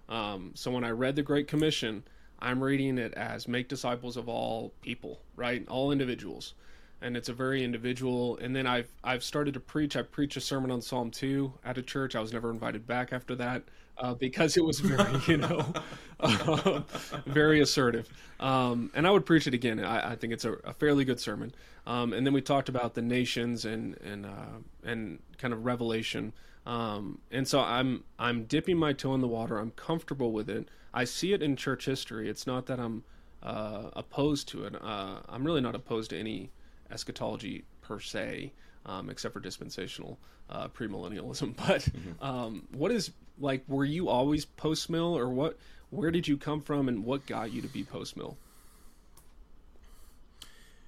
Um, 0.08 0.52
so 0.56 0.72
when 0.72 0.84
I 0.84 0.90
read 0.90 1.16
the 1.16 1.22
Great 1.22 1.48
Commission, 1.48 2.04
I'm 2.40 2.64
reading 2.64 2.98
it 2.98 3.14
as 3.14 3.48
make 3.48 3.68
disciples 3.68 4.18
of 4.18 4.28
all 4.28 4.74
people, 4.82 5.22
right? 5.36 5.68
All 5.68 5.92
individuals. 5.92 6.56
And 7.02 7.16
it's 7.16 7.30
a 7.30 7.34
very 7.34 7.64
individual. 7.64 8.38
And 8.38 8.56
then 8.56 8.68
I've 8.68 8.92
I've 9.04 9.24
started 9.24 9.54
to 9.54 9.60
preach. 9.60 9.96
I 9.96 10.02
preached 10.02 10.38
a 10.38 10.42
sermon 10.42 10.72
on 10.72 10.82
Psalm 10.82 11.12
two 11.12 11.54
at 11.64 11.78
a 11.78 11.82
church. 11.82 12.16
I 12.16 12.20
was 12.20 12.34
never 12.34 12.52
invited 12.52 12.86
back 12.86 13.14
after 13.14 13.36
that 13.36 13.64
uh, 14.00 14.14
because 14.14 14.58
it 14.58 14.64
was 14.64 14.80
very, 14.80 15.22
you 15.28 15.38
know, 15.38 15.74
very 17.26 17.62
assertive. 17.62 18.10
Um, 18.40 18.92
and 18.94 19.06
I 19.06 19.12
would 19.12 19.26
preach 19.26 19.48
it 19.48 19.54
again. 19.54 19.84
I, 19.84 20.12
I 20.12 20.16
think 20.16 20.34
it's 20.34 20.46
a, 20.46 20.54
a, 20.64 20.74
fairly 20.74 21.04
good 21.04 21.20
sermon. 21.20 21.54
Um, 21.86 22.14
and 22.14 22.26
then 22.26 22.34
we 22.34 22.42
talked 22.42 22.70
about 22.70 22.94
the 22.94 23.02
nations 23.02 23.66
and 23.66 23.98
and 23.98 24.26
uh, 24.26 24.60
and 24.84 25.20
kind 25.38 25.54
of 25.54 25.66
revelation. 25.66 26.34
Um, 26.66 27.20
and 27.32 27.48
so 27.48 27.60
I'm 27.60 28.04
I'm 28.18 28.46
dipping 28.46 28.78
my 28.78 28.94
toe 28.94 29.14
in 29.14 29.22
the 29.22 29.28
water. 29.28 29.58
I'm 29.58 29.72
comfortable 29.72 30.32
with 30.32 30.50
it. 30.50 30.70
I 30.94 31.04
see 31.04 31.34
it 31.34 31.42
in 31.42 31.56
church 31.56 31.86
history. 31.86 32.30
It's 32.30 32.48
not 32.48 32.66
that 32.68 32.80
I'm 32.80 33.04
uh, 33.44 33.90
opposed 33.94 34.48
to 34.50 34.66
it. 34.66 34.76
Uh, 34.82 35.20
I'm 35.28 35.44
really 35.44 35.62
not 35.62 35.76
opposed 35.76 36.12
to 36.12 36.20
any 36.20 36.52
eschatology 36.92 37.64
per 37.82 38.00
se 38.00 38.52
um, 38.86 39.10
except 39.10 39.34
for 39.34 39.40
dispensational 39.40 40.18
uh, 40.50 40.68
premillennialism. 40.68 41.56
But 41.68 41.82
mm-hmm. 41.82 42.24
um, 42.24 42.68
what 42.72 42.92
is 42.92 43.12
like? 43.40 43.64
Were 43.68 43.86
you 43.86 44.10
always 44.10 44.46
post 44.46 44.90
mill, 44.90 45.18
or 45.18 45.30
what? 45.30 45.58
Where 45.92 46.12
did 46.12 46.28
you 46.28 46.38
come 46.38 46.62
from, 46.62 46.88
and 46.88 47.06
what 47.06 47.26
got 47.26 47.52
you 47.52 47.62
to 47.62 47.68
be 47.68 47.84
post 47.84 48.18
mill? 48.18 48.38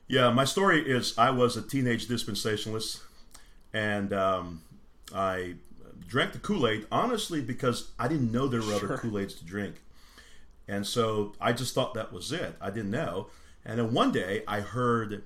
Yeah, 0.07 0.29
my 0.31 0.45
story 0.45 0.81
is 0.81 1.17
I 1.17 1.29
was 1.29 1.55
a 1.55 1.61
teenage 1.61 2.07
dispensationalist, 2.07 3.01
and 3.73 4.11
um, 4.11 4.61
I 5.13 5.55
drank 6.07 6.33
the 6.33 6.39
Kool 6.39 6.67
Aid 6.67 6.85
honestly 6.91 7.41
because 7.41 7.91
I 7.97 8.07
didn't 8.09 8.31
know 8.31 8.47
there 8.47 8.59
were 8.59 8.77
sure. 8.77 8.93
other 8.93 8.97
Kool 8.97 9.17
Aids 9.17 9.35
to 9.35 9.45
drink, 9.45 9.75
And 10.67 10.85
so 10.85 11.33
I 11.39 11.53
just 11.53 11.73
thought 11.73 11.93
that 11.93 12.11
was 12.11 12.31
it. 12.33 12.55
I 12.59 12.69
didn't 12.69 12.91
know. 12.91 13.27
And 13.63 13.79
then 13.79 13.93
one 13.93 14.11
day 14.11 14.43
I 14.47 14.59
heard 14.59 15.23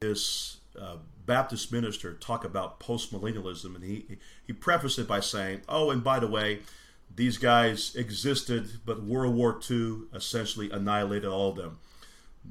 this 0.00 0.58
uh, 0.80 0.96
Baptist 1.26 1.72
minister 1.72 2.14
talk 2.14 2.44
about 2.44 2.80
postmillennialism, 2.80 3.74
and 3.74 3.84
he 3.84 4.18
he 4.46 4.52
prefaced 4.52 4.98
it 4.98 5.06
by 5.06 5.20
saying, 5.20 5.62
"Oh, 5.68 5.90
and 5.90 6.02
by 6.02 6.18
the 6.18 6.26
way, 6.26 6.60
these 7.14 7.38
guys 7.38 7.94
existed, 7.94 8.80
but 8.84 9.02
World 9.02 9.34
War 9.34 9.60
II 9.70 10.02
essentially 10.14 10.70
annihilated 10.70 11.28
all 11.28 11.50
of 11.50 11.56
them. 11.56 11.78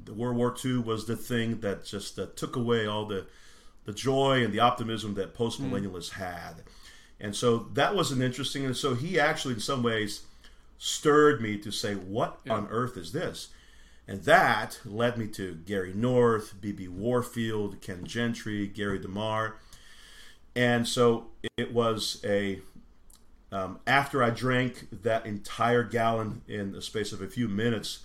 The 0.04 0.14
World 0.14 0.36
War 0.36 0.54
II 0.64 0.78
was 0.78 1.06
the 1.06 1.16
thing 1.16 1.60
that 1.60 1.84
just 1.84 2.18
uh, 2.18 2.26
took 2.36 2.56
away 2.56 2.86
all 2.86 3.06
the 3.06 3.26
the 3.84 3.92
joy 3.92 4.44
and 4.44 4.52
the 4.52 4.60
optimism 4.60 5.14
that 5.14 5.34
postmillennialists 5.34 6.12
mm. 6.12 6.12
had." 6.12 6.62
And 7.20 7.36
so 7.36 7.68
that 7.74 7.94
was 7.94 8.12
an 8.12 8.22
interesting. 8.22 8.64
And 8.64 8.76
so 8.76 8.94
he 8.94 9.20
actually, 9.20 9.54
in 9.54 9.60
some 9.60 9.82
ways, 9.82 10.22
stirred 10.78 11.42
me 11.42 11.58
to 11.58 11.70
say, 11.70 11.94
"What 11.94 12.40
yeah. 12.44 12.54
on 12.54 12.68
earth 12.70 12.96
is 12.96 13.12
this?" 13.12 13.48
And 14.10 14.24
that 14.24 14.80
led 14.84 15.16
me 15.16 15.28
to 15.28 15.54
Gary 15.54 15.92
North, 15.94 16.60
B.B. 16.60 16.88
Warfield, 16.88 17.80
Ken 17.80 18.04
Gentry, 18.04 18.66
Gary 18.66 18.98
DeMar. 18.98 19.54
And 20.56 20.88
so 20.88 21.28
it 21.56 21.72
was 21.72 22.20
a, 22.24 22.58
um, 23.52 23.78
after 23.86 24.20
I 24.20 24.30
drank 24.30 24.88
that 25.04 25.26
entire 25.26 25.84
gallon 25.84 26.42
in 26.48 26.72
the 26.72 26.82
space 26.82 27.12
of 27.12 27.22
a 27.22 27.28
few 27.28 27.46
minutes, 27.46 28.00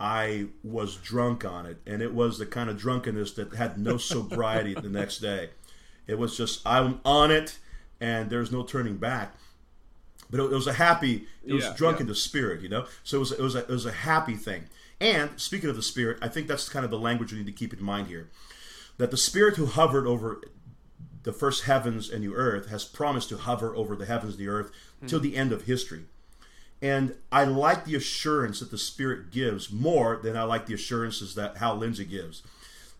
I 0.00 0.46
was 0.64 0.96
drunk 0.96 1.44
on 1.44 1.64
it. 1.64 1.80
And 1.86 2.02
it 2.02 2.12
was 2.12 2.40
the 2.40 2.46
kind 2.46 2.68
of 2.68 2.76
drunkenness 2.76 3.30
that 3.34 3.54
had 3.54 3.78
no 3.78 3.96
sobriety 3.98 4.74
the 4.74 4.88
next 4.88 5.18
day. 5.18 5.50
It 6.08 6.18
was 6.18 6.36
just, 6.36 6.66
I'm 6.66 7.00
on 7.04 7.30
it 7.30 7.60
and 8.00 8.30
there's 8.30 8.50
no 8.50 8.64
turning 8.64 8.96
back. 8.96 9.36
But 10.28 10.40
it, 10.40 10.50
was 10.50 10.66
a 10.66 10.72
happy, 10.72 11.28
it 11.44 11.52
was 11.52 11.66
yeah, 11.66 11.74
drunk 11.76 11.98
yeah. 11.98 12.02
in 12.02 12.08
the 12.08 12.16
spirit, 12.16 12.62
you 12.62 12.68
know? 12.68 12.86
So 13.04 13.18
it 13.18 13.20
was, 13.20 13.30
it 13.30 13.40
was, 13.40 13.54
a, 13.54 13.58
it 13.60 13.68
was 13.68 13.86
a 13.86 13.92
happy 13.92 14.34
thing. 14.34 14.64
And 15.00 15.30
speaking 15.36 15.68
of 15.68 15.76
the 15.76 15.82
Spirit, 15.82 16.18
I 16.22 16.28
think 16.28 16.46
that's 16.46 16.68
kind 16.68 16.84
of 16.84 16.90
the 16.90 16.98
language 16.98 17.32
we 17.32 17.38
need 17.38 17.46
to 17.46 17.52
keep 17.52 17.72
in 17.72 17.82
mind 17.82 18.06
here. 18.06 18.30
That 18.98 19.10
the 19.10 19.16
Spirit 19.16 19.56
who 19.56 19.66
hovered 19.66 20.06
over 20.06 20.40
the 21.22 21.32
first 21.32 21.64
heavens 21.64 22.08
and 22.08 22.22
the 22.22 22.34
earth 22.34 22.68
has 22.68 22.84
promised 22.84 23.28
to 23.30 23.36
hover 23.36 23.74
over 23.74 23.96
the 23.96 24.06
heavens 24.06 24.34
and 24.34 24.40
the 24.40 24.48
earth 24.48 24.70
mm. 25.02 25.08
till 25.08 25.20
the 25.20 25.36
end 25.36 25.52
of 25.52 25.62
history. 25.62 26.04
And 26.80 27.14
I 27.32 27.44
like 27.44 27.84
the 27.84 27.96
assurance 27.96 28.60
that 28.60 28.70
the 28.70 28.78
Spirit 28.78 29.30
gives 29.30 29.70
more 29.72 30.20
than 30.22 30.36
I 30.36 30.44
like 30.44 30.66
the 30.66 30.74
assurances 30.74 31.34
that 31.34 31.56
Hal 31.56 31.76
Lindsey 31.76 32.04
gives. 32.04 32.42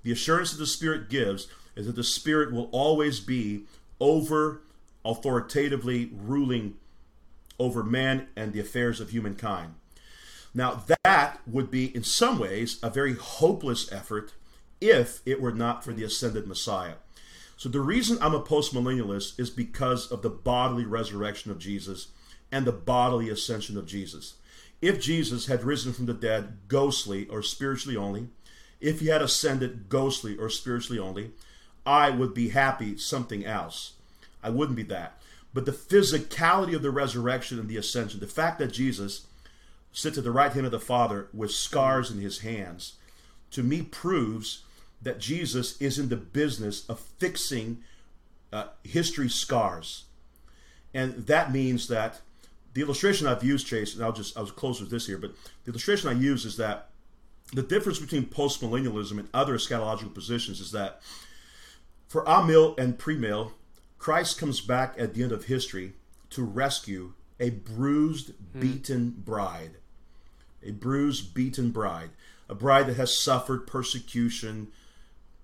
The 0.03 0.13
assurance 0.13 0.51
that 0.51 0.59
the 0.59 0.67
Spirit 0.67 1.09
gives 1.09 1.49
is 1.77 1.87
that 1.87 1.97
the 1.97 2.05
Spirit 2.05 2.53
will 2.53 2.69
always 2.73 3.21
be 3.21 3.65
over 4.01 4.61
authoritatively 5.05 6.11
ruling 6.13 6.75
over 7.59 7.83
man 7.83 8.27
and 8.37 8.53
the 8.53 8.61
affairs 8.61 9.01
of 9.01 9.11
humankind. 9.11 9.75
Now, 10.57 10.83
that 11.05 11.41
would 11.47 11.71
be, 11.71 11.95
in 11.95 12.03
some 12.03 12.39
ways, 12.39 12.79
a 12.83 12.89
very 12.89 13.13
hopeless 13.13 13.93
effort 13.93 14.33
if 14.81 15.21
it 15.27 15.39
were 15.39 15.53
not 15.53 15.85
for 15.85 15.93
the 15.93 16.03
ascended 16.03 16.47
Messiah. 16.47 16.95
So, 17.59 17.69
the 17.69 17.81
reason 17.81 18.17
I'm 18.23 18.35
a 18.35 18.43
postmillennialist 18.43 19.39
is 19.39 19.51
because 19.51 20.11
of 20.11 20.23
the 20.23 20.31
bodily 20.31 20.87
resurrection 20.87 21.51
of 21.51 21.59
Jesus 21.59 22.09
and 22.51 22.65
the 22.65 22.73
bodily 22.73 23.29
ascension 23.29 23.77
of 23.77 23.87
Jesus. 23.87 24.37
If 24.81 24.99
Jesus 24.99 25.45
had 25.45 25.63
risen 25.63 25.93
from 25.93 26.07
the 26.07 26.15
dead 26.15 26.57
ghostly 26.69 27.27
or 27.29 27.43
spiritually 27.43 27.99
only, 27.99 28.29
if 28.81 29.01
he 29.01 29.09
had 29.09 29.21
ascended 29.21 29.91
ghostly 29.91 30.39
or 30.39 30.49
spiritually 30.49 30.99
only, 30.99 31.33
I 31.85 32.09
would 32.09 32.33
be 32.33 32.49
happy 32.49 32.97
something 32.97 33.45
else. 33.45 33.93
I 34.43 34.49
wouldn't 34.49 34.77
be 34.77 34.85
that. 34.85 35.21
But 35.53 35.67
the 35.67 35.73
physicality 35.73 36.75
of 36.75 36.81
the 36.81 36.91
resurrection 36.91 37.59
and 37.59 37.69
the 37.69 37.77
ascension, 37.77 38.21
the 38.21 38.27
fact 38.27 38.59
that 38.59 38.73
Jesus 38.73 39.26
sits 39.97 40.19
at 40.19 40.25
the 40.25 40.31
right 40.31 40.53
hand 40.53 40.67
of 40.67 40.73
the 40.73 40.79
Father 40.79 41.29
with 41.33 41.51
scars 41.51 42.11
in 42.11 42.21
his 42.21 42.41
hands, 42.41 42.97
to 43.51 43.63
me 43.63 43.81
proves 43.81 44.63
that 45.01 45.19
Jesus 45.19 45.81
is 45.81 45.99
in 45.99 46.11
the 46.11 46.17
business 46.17 46.87
of 46.87 47.01
fixing 47.01 47.83
uh, 48.53 48.67
history 48.85 49.31
scars. 49.31 50.05
And 50.93 51.27
that 51.27 51.51
means 51.51 51.89
that 51.89 52.21
the 52.75 52.83
illustration 52.83 53.27
I've 53.27 53.43
used, 53.43 53.67
Chase, 53.67 53.95
and 53.95 54.05
I'll 54.05 54.13
just 54.13 54.37
I'll 54.37 54.45
close 54.45 54.83
with 54.83 54.91
this 54.91 55.07
here, 55.07 55.17
but 55.17 55.33
the 55.65 55.71
illustration 55.71 56.11
I 56.11 56.13
use 56.13 56.45
is 56.45 56.59
that 56.59 56.91
the 57.55 57.63
difference 57.63 57.99
between 57.99 58.27
postmillennialism 58.27 59.19
and 59.19 59.31
other 59.33 59.57
eschatological 59.57 60.13
positions 60.13 60.61
is 60.61 60.73
that 60.73 61.01
for 62.07 62.23
amill 62.27 62.75
and 62.77 62.99
premill, 62.99 63.53
Christ 63.99 64.39
comes 64.39 64.61
back 64.61 64.95
at 64.99 65.15
the 65.15 65.23
end 65.23 65.33
of 65.33 65.47
history 65.47 65.95
to 66.31 66.45
rescue 66.45 67.15
a 67.41 67.49
bruised, 67.49 68.33
hmm. 68.53 68.61
beaten 68.61 69.11
bride 69.25 69.77
a 70.63 70.73
bruised, 70.73 71.35
beaten 71.35 71.71
bride, 71.71 72.11
a 72.49 72.55
bride 72.55 72.87
that 72.87 72.97
has 72.97 73.17
suffered 73.17 73.67
persecution, 73.67 74.69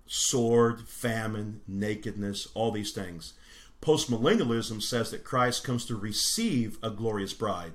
sword, 0.07 0.89
famine, 0.89 1.61
nakedness, 1.67 2.49
all 2.55 2.71
these 2.71 2.93
things. 2.93 3.35
Postmillennialism 3.81 4.83
says 4.83 5.11
that 5.11 5.25
Christ 5.25 5.65
comes 5.65 5.85
to 5.87 5.97
receive 5.97 6.79
a 6.83 6.91
glorious 6.91 7.33
bride, 7.33 7.73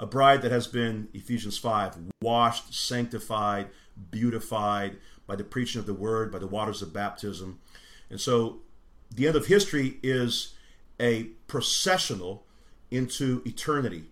a 0.00 0.06
bride 0.06 0.42
that 0.42 0.52
has 0.52 0.66
been, 0.66 1.08
Ephesians 1.12 1.58
5, 1.58 1.96
washed, 2.22 2.72
sanctified, 2.72 3.68
beautified 4.10 4.96
by 5.26 5.36
the 5.36 5.44
preaching 5.44 5.78
of 5.78 5.86
the 5.86 5.94
word, 5.94 6.32
by 6.32 6.38
the 6.38 6.46
waters 6.46 6.82
of 6.82 6.92
baptism. 6.92 7.58
And 8.10 8.20
so 8.20 8.60
the 9.14 9.26
end 9.26 9.36
of 9.36 9.46
history 9.46 9.98
is 10.02 10.54
a 10.98 11.24
processional 11.46 12.44
into 12.90 13.42
eternity. 13.44 14.04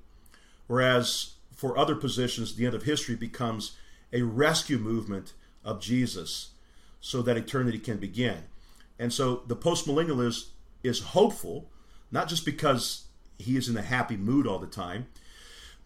Whereas 0.66 1.34
for 1.60 1.76
other 1.76 1.94
positions, 1.94 2.56
the 2.56 2.64
end 2.64 2.74
of 2.74 2.84
history 2.84 3.14
becomes 3.14 3.76
a 4.14 4.22
rescue 4.22 4.78
movement 4.78 5.34
of 5.62 5.78
Jesus 5.78 6.52
so 7.02 7.20
that 7.20 7.36
eternity 7.36 7.78
can 7.78 7.98
begin. 7.98 8.44
And 8.98 9.12
so 9.12 9.42
the 9.46 9.56
postmillennialist 9.56 10.46
is 10.82 11.00
hopeful, 11.00 11.68
not 12.10 12.28
just 12.28 12.46
because 12.46 13.04
he 13.38 13.58
is 13.58 13.68
in 13.68 13.76
a 13.76 13.82
happy 13.82 14.16
mood 14.16 14.46
all 14.46 14.58
the 14.58 14.66
time, 14.66 15.08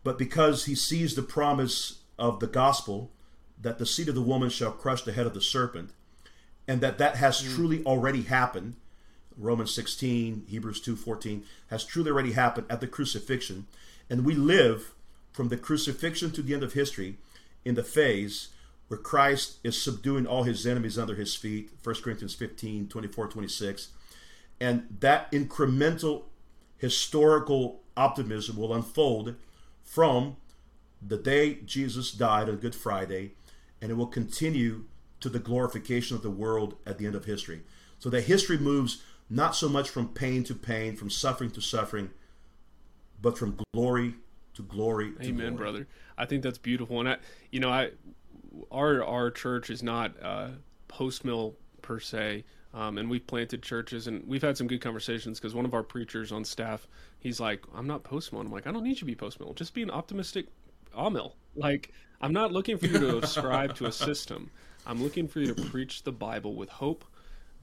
but 0.04 0.16
because 0.16 0.66
he 0.66 0.76
sees 0.76 1.16
the 1.16 1.24
promise 1.24 2.02
of 2.20 2.38
the 2.38 2.46
gospel 2.46 3.10
that 3.60 3.78
the 3.78 3.86
seed 3.86 4.08
of 4.08 4.14
the 4.14 4.22
woman 4.22 4.50
shall 4.50 4.70
crush 4.70 5.02
the 5.02 5.12
head 5.12 5.26
of 5.26 5.34
the 5.34 5.40
serpent, 5.40 5.90
and 6.68 6.80
that 6.82 6.98
that 6.98 7.16
has 7.16 7.42
mm. 7.42 7.52
truly 7.52 7.84
already 7.84 8.22
happened. 8.22 8.76
Romans 9.36 9.74
16, 9.74 10.44
Hebrews 10.46 10.80
2:14 10.80 11.42
has 11.66 11.84
truly 11.84 12.12
already 12.12 12.32
happened 12.32 12.68
at 12.70 12.80
the 12.80 12.86
crucifixion, 12.86 13.66
and 14.08 14.24
we 14.24 14.36
live 14.36 14.94
from 15.34 15.48
the 15.48 15.56
crucifixion 15.56 16.30
to 16.30 16.40
the 16.40 16.54
end 16.54 16.62
of 16.62 16.72
history 16.72 17.18
in 17.64 17.74
the 17.74 17.82
phase 17.82 18.48
where 18.88 18.98
Christ 18.98 19.58
is 19.64 19.80
subduing 19.80 20.26
all 20.26 20.44
his 20.44 20.66
enemies 20.66 20.98
under 20.98 21.16
his 21.16 21.34
feet, 21.34 21.70
1 21.82 21.94
Corinthians 21.96 22.34
15, 22.34 22.88
24, 22.88 23.26
26. 23.28 23.88
And 24.60 24.86
that 25.00 25.30
incremental 25.32 26.22
historical 26.78 27.80
optimism 27.96 28.56
will 28.56 28.72
unfold 28.72 29.34
from 29.82 30.36
the 31.02 31.16
day 31.16 31.54
Jesus 31.66 32.12
died 32.12 32.48
on 32.48 32.56
Good 32.56 32.74
Friday, 32.74 33.32
and 33.82 33.90
it 33.90 33.94
will 33.94 34.06
continue 34.06 34.84
to 35.20 35.28
the 35.28 35.40
glorification 35.40 36.16
of 36.16 36.22
the 36.22 36.30
world 36.30 36.76
at 36.86 36.98
the 36.98 37.06
end 37.06 37.16
of 37.16 37.24
history. 37.24 37.62
So 37.98 38.08
that 38.10 38.22
history 38.22 38.58
moves 38.58 39.02
not 39.28 39.56
so 39.56 39.68
much 39.68 39.90
from 39.90 40.08
pain 40.08 40.44
to 40.44 40.54
pain, 40.54 40.94
from 40.94 41.10
suffering 41.10 41.50
to 41.52 41.60
suffering, 41.60 42.10
but 43.20 43.36
from 43.36 43.58
glory 43.72 44.14
to 44.54 44.62
glory. 44.62 45.12
To 45.12 45.22
Amen, 45.22 45.36
glory. 45.36 45.56
brother. 45.56 45.86
I 46.16 46.26
think 46.26 46.42
that's 46.42 46.58
beautiful, 46.58 47.00
and 47.00 47.08
I, 47.08 47.16
you 47.50 47.60
know, 47.60 47.70
I, 47.70 47.90
our 48.70 49.02
our 49.04 49.30
church 49.30 49.70
is 49.70 49.82
not 49.82 50.14
uh, 50.22 50.48
post 50.88 51.24
mill 51.24 51.54
per 51.82 52.00
se. 52.00 52.44
Um, 52.72 52.98
and 52.98 53.08
we've 53.08 53.24
planted 53.24 53.62
churches 53.62 54.08
and 54.08 54.26
we've 54.26 54.42
had 54.42 54.56
some 54.58 54.66
good 54.66 54.80
conversations 54.80 55.38
because 55.38 55.54
one 55.54 55.64
of 55.64 55.74
our 55.74 55.84
preachers 55.84 56.32
on 56.32 56.44
staff, 56.44 56.88
he's 57.20 57.38
like, 57.38 57.62
I'm 57.72 57.86
not 57.86 58.02
post 58.02 58.32
mill. 58.32 58.42
I'm 58.42 58.50
like, 58.50 58.66
I 58.66 58.72
don't 58.72 58.82
need 58.82 58.96
you 58.96 58.96
to 58.96 59.04
be 59.04 59.14
post 59.14 59.38
mill. 59.38 59.54
Just 59.54 59.74
be 59.74 59.82
an 59.84 59.92
optimistic 59.92 60.46
mill. 60.92 61.36
Like, 61.54 61.92
I'm 62.20 62.32
not 62.32 62.50
looking 62.50 62.76
for 62.76 62.86
you 62.86 62.98
to 62.98 63.18
ascribe 63.18 63.76
to 63.76 63.86
a 63.86 63.92
system. 63.92 64.50
I'm 64.86 65.00
looking 65.00 65.28
for 65.28 65.38
you 65.38 65.54
to 65.54 65.62
preach 65.70 66.02
the 66.02 66.10
Bible 66.10 66.56
with 66.56 66.68
hope 66.68 67.04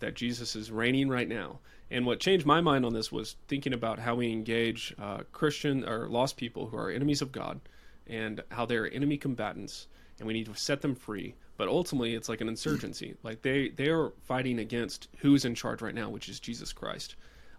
that 0.02 0.16
Jesus 0.16 0.56
is 0.56 0.70
reigning 0.70 1.10
right 1.10 1.28
now. 1.28 1.60
And 1.89 2.06
what 2.06 2.20
changed 2.20 2.45
my 2.45 2.62
mind 2.62 2.86
on 2.86 2.93
this 2.93 3.12
was 3.12 3.38
thinking 3.47 3.74
about 3.74 3.99
how 3.99 4.16
we 4.16 4.32
engage 4.32 4.93
uh, 4.99 5.20
Christian 5.32 5.88
or 5.88 6.08
lost 6.08 6.38
people 6.38 6.68
who 6.68 6.78
are 6.78 6.89
enemies 6.89 7.22
of 7.22 7.32
God 7.32 7.62
and 8.08 8.43
how 8.49 8.66
they're 8.66 8.91
enemy 8.93 9.18
combatants 9.18 9.88
and 10.20 10.28
we 10.28 10.34
need 10.34 10.45
to 10.45 10.56
set 10.56 10.82
them 10.82 10.95
free. 10.95 11.36
But 11.58 11.68
ultimately, 11.68 12.16
it's 12.16 12.30
like 12.30 12.41
an 12.41 12.47
insurgency. 12.47 13.16
Like 13.24 13.41
they, 13.41 13.70
they 13.70 13.89
are 13.89 14.12
fighting 14.24 14.60
against 14.60 15.10
who's 15.18 15.45
in 15.45 15.56
charge 15.56 15.82
right 15.82 15.95
now, 15.95 16.10
which 16.10 16.30
is 16.30 16.39
Jesus 16.39 16.72
Christ. 16.74 17.16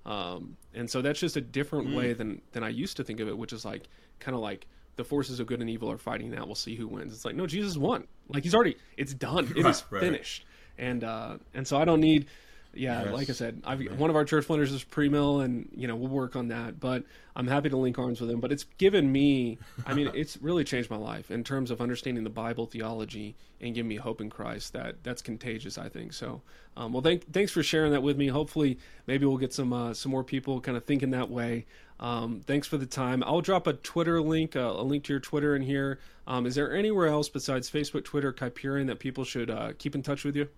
Um, 0.07 0.57
and 0.75 0.89
so 0.89 1.03
that's 1.03 1.21
just 1.21 1.37
a 1.37 1.41
different 1.41 1.89
mm. 1.89 1.97
way 1.97 2.13
than, 2.13 2.41
than 2.53 2.65
I 2.65 2.71
used 2.71 2.97
to 2.97 3.05
think 3.05 3.21
of 3.21 3.29
it, 3.29 3.37
which 3.37 3.53
is 3.53 3.65
like 3.65 3.89
kind 4.19 4.35
of 4.35 4.41
like 4.41 4.67
the 4.97 5.05
forces 5.05 5.41
of 5.41 5.47
good 5.47 5.61
and 5.61 5.71
evil 5.71 5.91
are 5.91 5.99
fighting 5.99 6.31
now. 6.31 6.45
We'll 6.47 6.55
see 6.55 6.75
who 6.75 6.89
wins. 6.89 7.13
It's 7.13 7.25
like, 7.25 7.37
no, 7.37 7.47
Jesus 7.47 7.77
won. 7.77 8.07
Like 8.29 8.43
he's 8.43 8.55
already, 8.55 8.77
it's 8.97 9.15
done. 9.15 9.53
It 9.57 9.63
right, 9.63 9.71
is 9.71 9.85
right. 9.91 10.01
finished 10.01 10.45
and 10.79 11.05
uh, 11.05 11.37
and 11.55 11.67
so 11.67 11.79
I 11.79 11.85
don't 11.85 12.01
need 12.01 12.27
yeah, 12.75 13.05
Yes. 13.05 13.13
like 13.13 13.31
I 13.31 13.33
said, 13.33 13.63
I've, 13.65 13.81
one 13.99 14.09
of 14.09 14.17
our 14.17 14.25
church 14.25 14.47
planners 14.47 14.73
is 14.73 14.83
pre-mill, 14.83 15.41
and 15.41 15.69
you 15.77 15.87
know 15.87 15.95
we'll 15.95 16.09
work 16.09 16.37
on 16.37 16.49
that. 16.49 16.81
But 16.81 17.05
I'm 17.37 17.47
happy 17.47 17.69
to 17.69 17.77
link 17.77 17.99
arms 17.99 18.21
with 18.21 18.31
him. 18.31 18.41
But 18.41 18.51
it's 18.51 18.65
given 18.79 19.13
me, 19.13 19.59
I 19.87 19.93
mean, 19.93 20.11
it's 20.15 20.39
really 20.39 20.65
changed 20.65 20.89
my 20.91 20.97
life 20.97 21.31
in 21.31 21.45
terms 21.45 21.71
of 21.71 21.81
understanding 21.81 22.25
the 22.25 22.31
Bible 22.31 22.67
theology 22.67 23.37
and 23.61 23.75
giving 23.75 23.89
me 23.89 23.97
hope 23.97 24.21
in 24.21 24.31
Christ. 24.31 24.73
That 24.73 25.03
that's 25.03 25.21
contagious, 25.21 25.77
I 25.77 25.89
think. 25.89 26.15
So, 26.15 26.41
um, 26.77 26.93
well, 26.93 27.03
thank, 27.03 27.31
thanks 27.33 27.53
for 27.53 27.63
sharing 27.63 27.93
that 27.93 28.03
with 28.03 28.17
me. 28.17 28.29
Hopefully, 28.29 28.79
maybe 29.07 29.27
we'll 29.27 29.37
get 29.37 29.53
some 29.53 29.73
uh, 29.73 29.93
some 29.93 30.11
more 30.11 30.25
people 30.25 30.61
kind 30.61 30.77
of 30.77 30.85
thinking 30.85 31.11
that 31.11 31.29
way. 31.31 31.67
Um, 32.01 32.41
thanks 32.47 32.67
for 32.67 32.79
the 32.79 32.87
time. 32.87 33.23
I'll 33.25 33.43
drop 33.43 33.67
a 33.67 33.75
Twitter 33.75 34.21
link, 34.21 34.57
uh, 34.57 34.61
a 34.61 34.83
link 34.83 35.05
to 35.05 35.13
your 35.13 35.21
Twitter 35.21 35.55
in 35.55 35.63
here. 35.63 36.01
Um, 36.27 36.47
is 36.47 36.55
there 36.55 36.75
anywhere 36.75 37.09
else 37.09 37.29
besides 37.29 37.71
Facebook, 37.71 38.05
Twitter, 38.05 38.33
Kuyperian 38.33 38.87
that 38.87 38.99
people 38.99 39.25
should 39.25 39.51
uh, 39.51 39.73
keep 39.79 39.95
in 39.95 40.03
touch 40.03 40.25
with 40.25 40.35
you? 40.35 40.49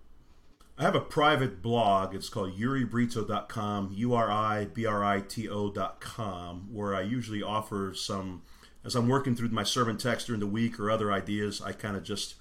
I 0.77 0.83
have 0.83 0.95
a 0.95 1.01
private 1.01 1.61
blog. 1.61 2.13
It's 2.13 2.27
called 2.27 2.59
uribrito.com, 2.59 3.91
U 3.93 4.13
R 4.13 4.29
I 4.29 4.65
B 4.65 4.85
R 4.85 5.05
I 5.05 5.21
T 5.21 5.47
O.com, 5.47 6.67
where 6.73 6.93
I 6.93 7.01
usually 7.01 7.41
offer 7.41 7.93
some, 7.95 8.41
as 8.83 8.93
I'm 8.93 9.07
working 9.07 9.35
through 9.35 9.49
my 9.49 9.63
sermon 9.63 9.97
text 9.97 10.27
during 10.27 10.41
the 10.41 10.47
week 10.47 10.77
or 10.77 10.91
other 10.91 11.13
ideas, 11.13 11.61
I 11.61 11.71
kind 11.71 11.95
of 11.95 12.03
just 12.03 12.35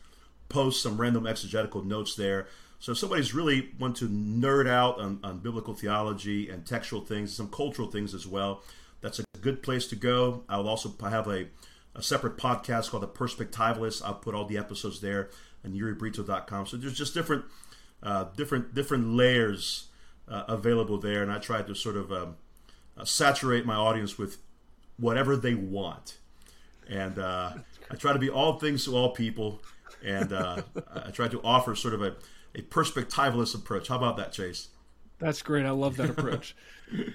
post 0.48 0.82
some 0.82 1.00
random 1.00 1.28
exegetical 1.28 1.84
notes 1.84 2.16
there. 2.16 2.48
So 2.80 2.92
if 2.92 2.98
somebody's 2.98 3.34
really 3.34 3.70
want 3.78 3.96
to 3.98 4.08
nerd 4.08 4.68
out 4.68 5.00
on, 5.00 5.20
on 5.22 5.38
biblical 5.38 5.72
theology 5.72 6.50
and 6.50 6.66
textual 6.66 7.02
things, 7.02 7.34
some 7.34 7.48
cultural 7.48 7.88
things 7.88 8.14
as 8.14 8.26
well, 8.26 8.62
that's 9.00 9.20
a 9.20 9.24
good 9.40 9.62
place 9.62 9.86
to 9.86 9.96
go. 9.96 10.42
I'll 10.48 10.68
also 10.68 10.92
have 11.08 11.28
a, 11.28 11.46
a 11.94 12.02
separate 12.02 12.36
podcast 12.36 12.90
called 12.90 13.04
The 13.04 13.08
Perspectivalist. 13.08 14.02
I'll 14.04 14.14
put 14.14 14.34
all 14.34 14.44
the 14.44 14.58
episodes 14.58 15.00
there 15.00 15.30
on 15.64 15.72
uribrito.com. 15.72 16.66
So 16.66 16.76
there's 16.76 16.98
just 16.98 17.14
different 17.14 17.44
uh, 18.04 18.26
different 18.36 18.74
different 18.74 19.08
layers 19.08 19.88
uh, 20.28 20.44
available 20.48 20.98
there, 20.98 21.22
and 21.22 21.32
I 21.32 21.38
try 21.38 21.62
to 21.62 21.74
sort 21.74 21.96
of 21.96 22.12
um, 22.12 22.36
uh, 22.96 23.04
saturate 23.04 23.64
my 23.64 23.74
audience 23.74 24.18
with 24.18 24.38
whatever 24.98 25.36
they 25.36 25.54
want, 25.54 26.18
and 26.88 27.18
uh, 27.18 27.54
I 27.90 27.94
try 27.96 28.12
to 28.12 28.18
be 28.18 28.30
all 28.30 28.58
things 28.58 28.84
to 28.84 28.96
all 28.96 29.10
people, 29.10 29.62
and 30.04 30.32
uh, 30.32 30.62
I 30.94 31.10
try 31.10 31.28
to 31.28 31.40
offer 31.42 31.74
sort 31.74 31.94
of 31.94 32.02
a, 32.02 32.16
a 32.54 32.62
perspectivalist 32.62 33.54
approach. 33.54 33.88
How 33.88 33.96
about 33.96 34.16
that, 34.18 34.32
Chase? 34.32 34.68
That's 35.24 35.40
great. 35.40 35.64
I 35.64 35.70
love 35.70 35.96
that 35.96 36.10
approach. 36.10 36.54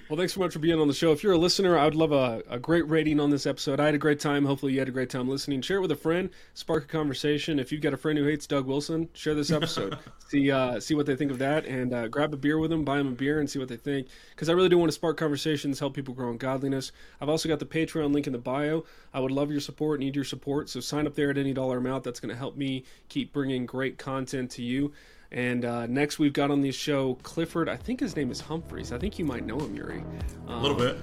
well, 0.08 0.18
thanks 0.18 0.34
so 0.34 0.40
much 0.40 0.52
for 0.52 0.58
being 0.58 0.80
on 0.80 0.88
the 0.88 0.94
show. 0.94 1.12
If 1.12 1.22
you're 1.22 1.34
a 1.34 1.38
listener, 1.38 1.78
I 1.78 1.84
would 1.84 1.94
love 1.94 2.10
a, 2.10 2.42
a 2.50 2.58
great 2.58 2.88
rating 2.88 3.20
on 3.20 3.30
this 3.30 3.46
episode. 3.46 3.78
I 3.78 3.84
had 3.84 3.94
a 3.94 3.98
great 3.98 4.18
time. 4.18 4.44
Hopefully, 4.44 4.72
you 4.72 4.80
had 4.80 4.88
a 4.88 4.90
great 4.90 5.10
time 5.10 5.28
listening. 5.28 5.62
Share 5.62 5.76
it 5.76 5.80
with 5.80 5.92
a 5.92 5.96
friend. 5.96 6.28
Spark 6.54 6.82
a 6.82 6.86
conversation. 6.88 7.60
If 7.60 7.70
you've 7.70 7.82
got 7.82 7.94
a 7.94 7.96
friend 7.96 8.18
who 8.18 8.24
hates 8.24 8.48
Doug 8.48 8.66
Wilson, 8.66 9.08
share 9.12 9.36
this 9.36 9.52
episode. 9.52 9.96
see 10.28 10.50
uh, 10.50 10.80
see 10.80 10.96
what 10.96 11.06
they 11.06 11.14
think 11.14 11.30
of 11.30 11.38
that, 11.38 11.66
and 11.66 11.94
uh, 11.94 12.08
grab 12.08 12.34
a 12.34 12.36
beer 12.36 12.58
with 12.58 12.70
them. 12.70 12.84
Buy 12.84 12.98
them 12.98 13.06
a 13.06 13.12
beer 13.12 13.38
and 13.38 13.48
see 13.48 13.60
what 13.60 13.68
they 13.68 13.76
think. 13.76 14.08
Because 14.30 14.48
I 14.48 14.54
really 14.54 14.68
do 14.68 14.76
want 14.76 14.88
to 14.88 14.94
spark 14.94 15.16
conversations, 15.16 15.78
help 15.78 15.94
people 15.94 16.12
grow 16.12 16.30
in 16.30 16.36
godliness. 16.36 16.90
I've 17.20 17.28
also 17.28 17.48
got 17.48 17.60
the 17.60 17.64
Patreon 17.64 18.12
link 18.12 18.26
in 18.26 18.32
the 18.32 18.40
bio. 18.40 18.82
I 19.14 19.20
would 19.20 19.30
love 19.30 19.52
your 19.52 19.60
support. 19.60 20.00
Need 20.00 20.16
your 20.16 20.24
support. 20.24 20.68
So 20.68 20.80
sign 20.80 21.06
up 21.06 21.14
there 21.14 21.30
at 21.30 21.38
any 21.38 21.52
dollar 21.52 21.78
amount. 21.78 22.02
That's 22.02 22.18
going 22.18 22.30
to 22.30 22.36
help 22.36 22.56
me 22.56 22.82
keep 23.08 23.32
bringing 23.32 23.66
great 23.66 23.98
content 23.98 24.50
to 24.52 24.64
you. 24.64 24.90
And 25.32 25.64
uh, 25.64 25.86
next, 25.86 26.18
we've 26.18 26.32
got 26.32 26.50
on 26.50 26.60
the 26.60 26.72
show 26.72 27.14
Clifford. 27.22 27.68
I 27.68 27.76
think 27.76 28.00
his 28.00 28.16
name 28.16 28.30
is 28.30 28.40
Humphreys. 28.40 28.92
I 28.92 28.98
think 28.98 29.18
you 29.18 29.24
might 29.24 29.46
know 29.46 29.58
him, 29.58 29.74
Uri. 29.76 30.02
Um, 30.48 30.54
a 30.54 30.60
little 30.60 30.80
um, 30.80 30.96
bit. 30.96 30.98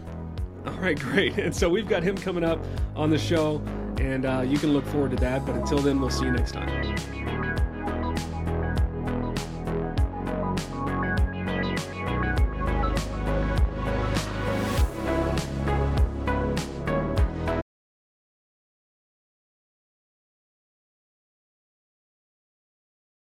All 0.65 0.79
right, 0.81 0.99
great. 0.99 1.37
And 1.37 1.55
so 1.55 1.69
we've 1.69 1.87
got 1.87 2.03
him 2.03 2.17
coming 2.17 2.43
up 2.43 2.63
on 2.95 3.09
the 3.09 3.17
show, 3.17 3.61
and 3.99 4.25
uh, 4.25 4.43
you 4.45 4.57
can 4.57 4.73
look 4.73 4.85
forward 4.87 5.11
to 5.11 5.17
that. 5.17 5.45
But 5.45 5.55
until 5.55 5.79
then, 5.79 5.99
we'll 6.01 6.09
see 6.09 6.25
you 6.25 6.31
next 6.31 6.51
time. 6.51 6.95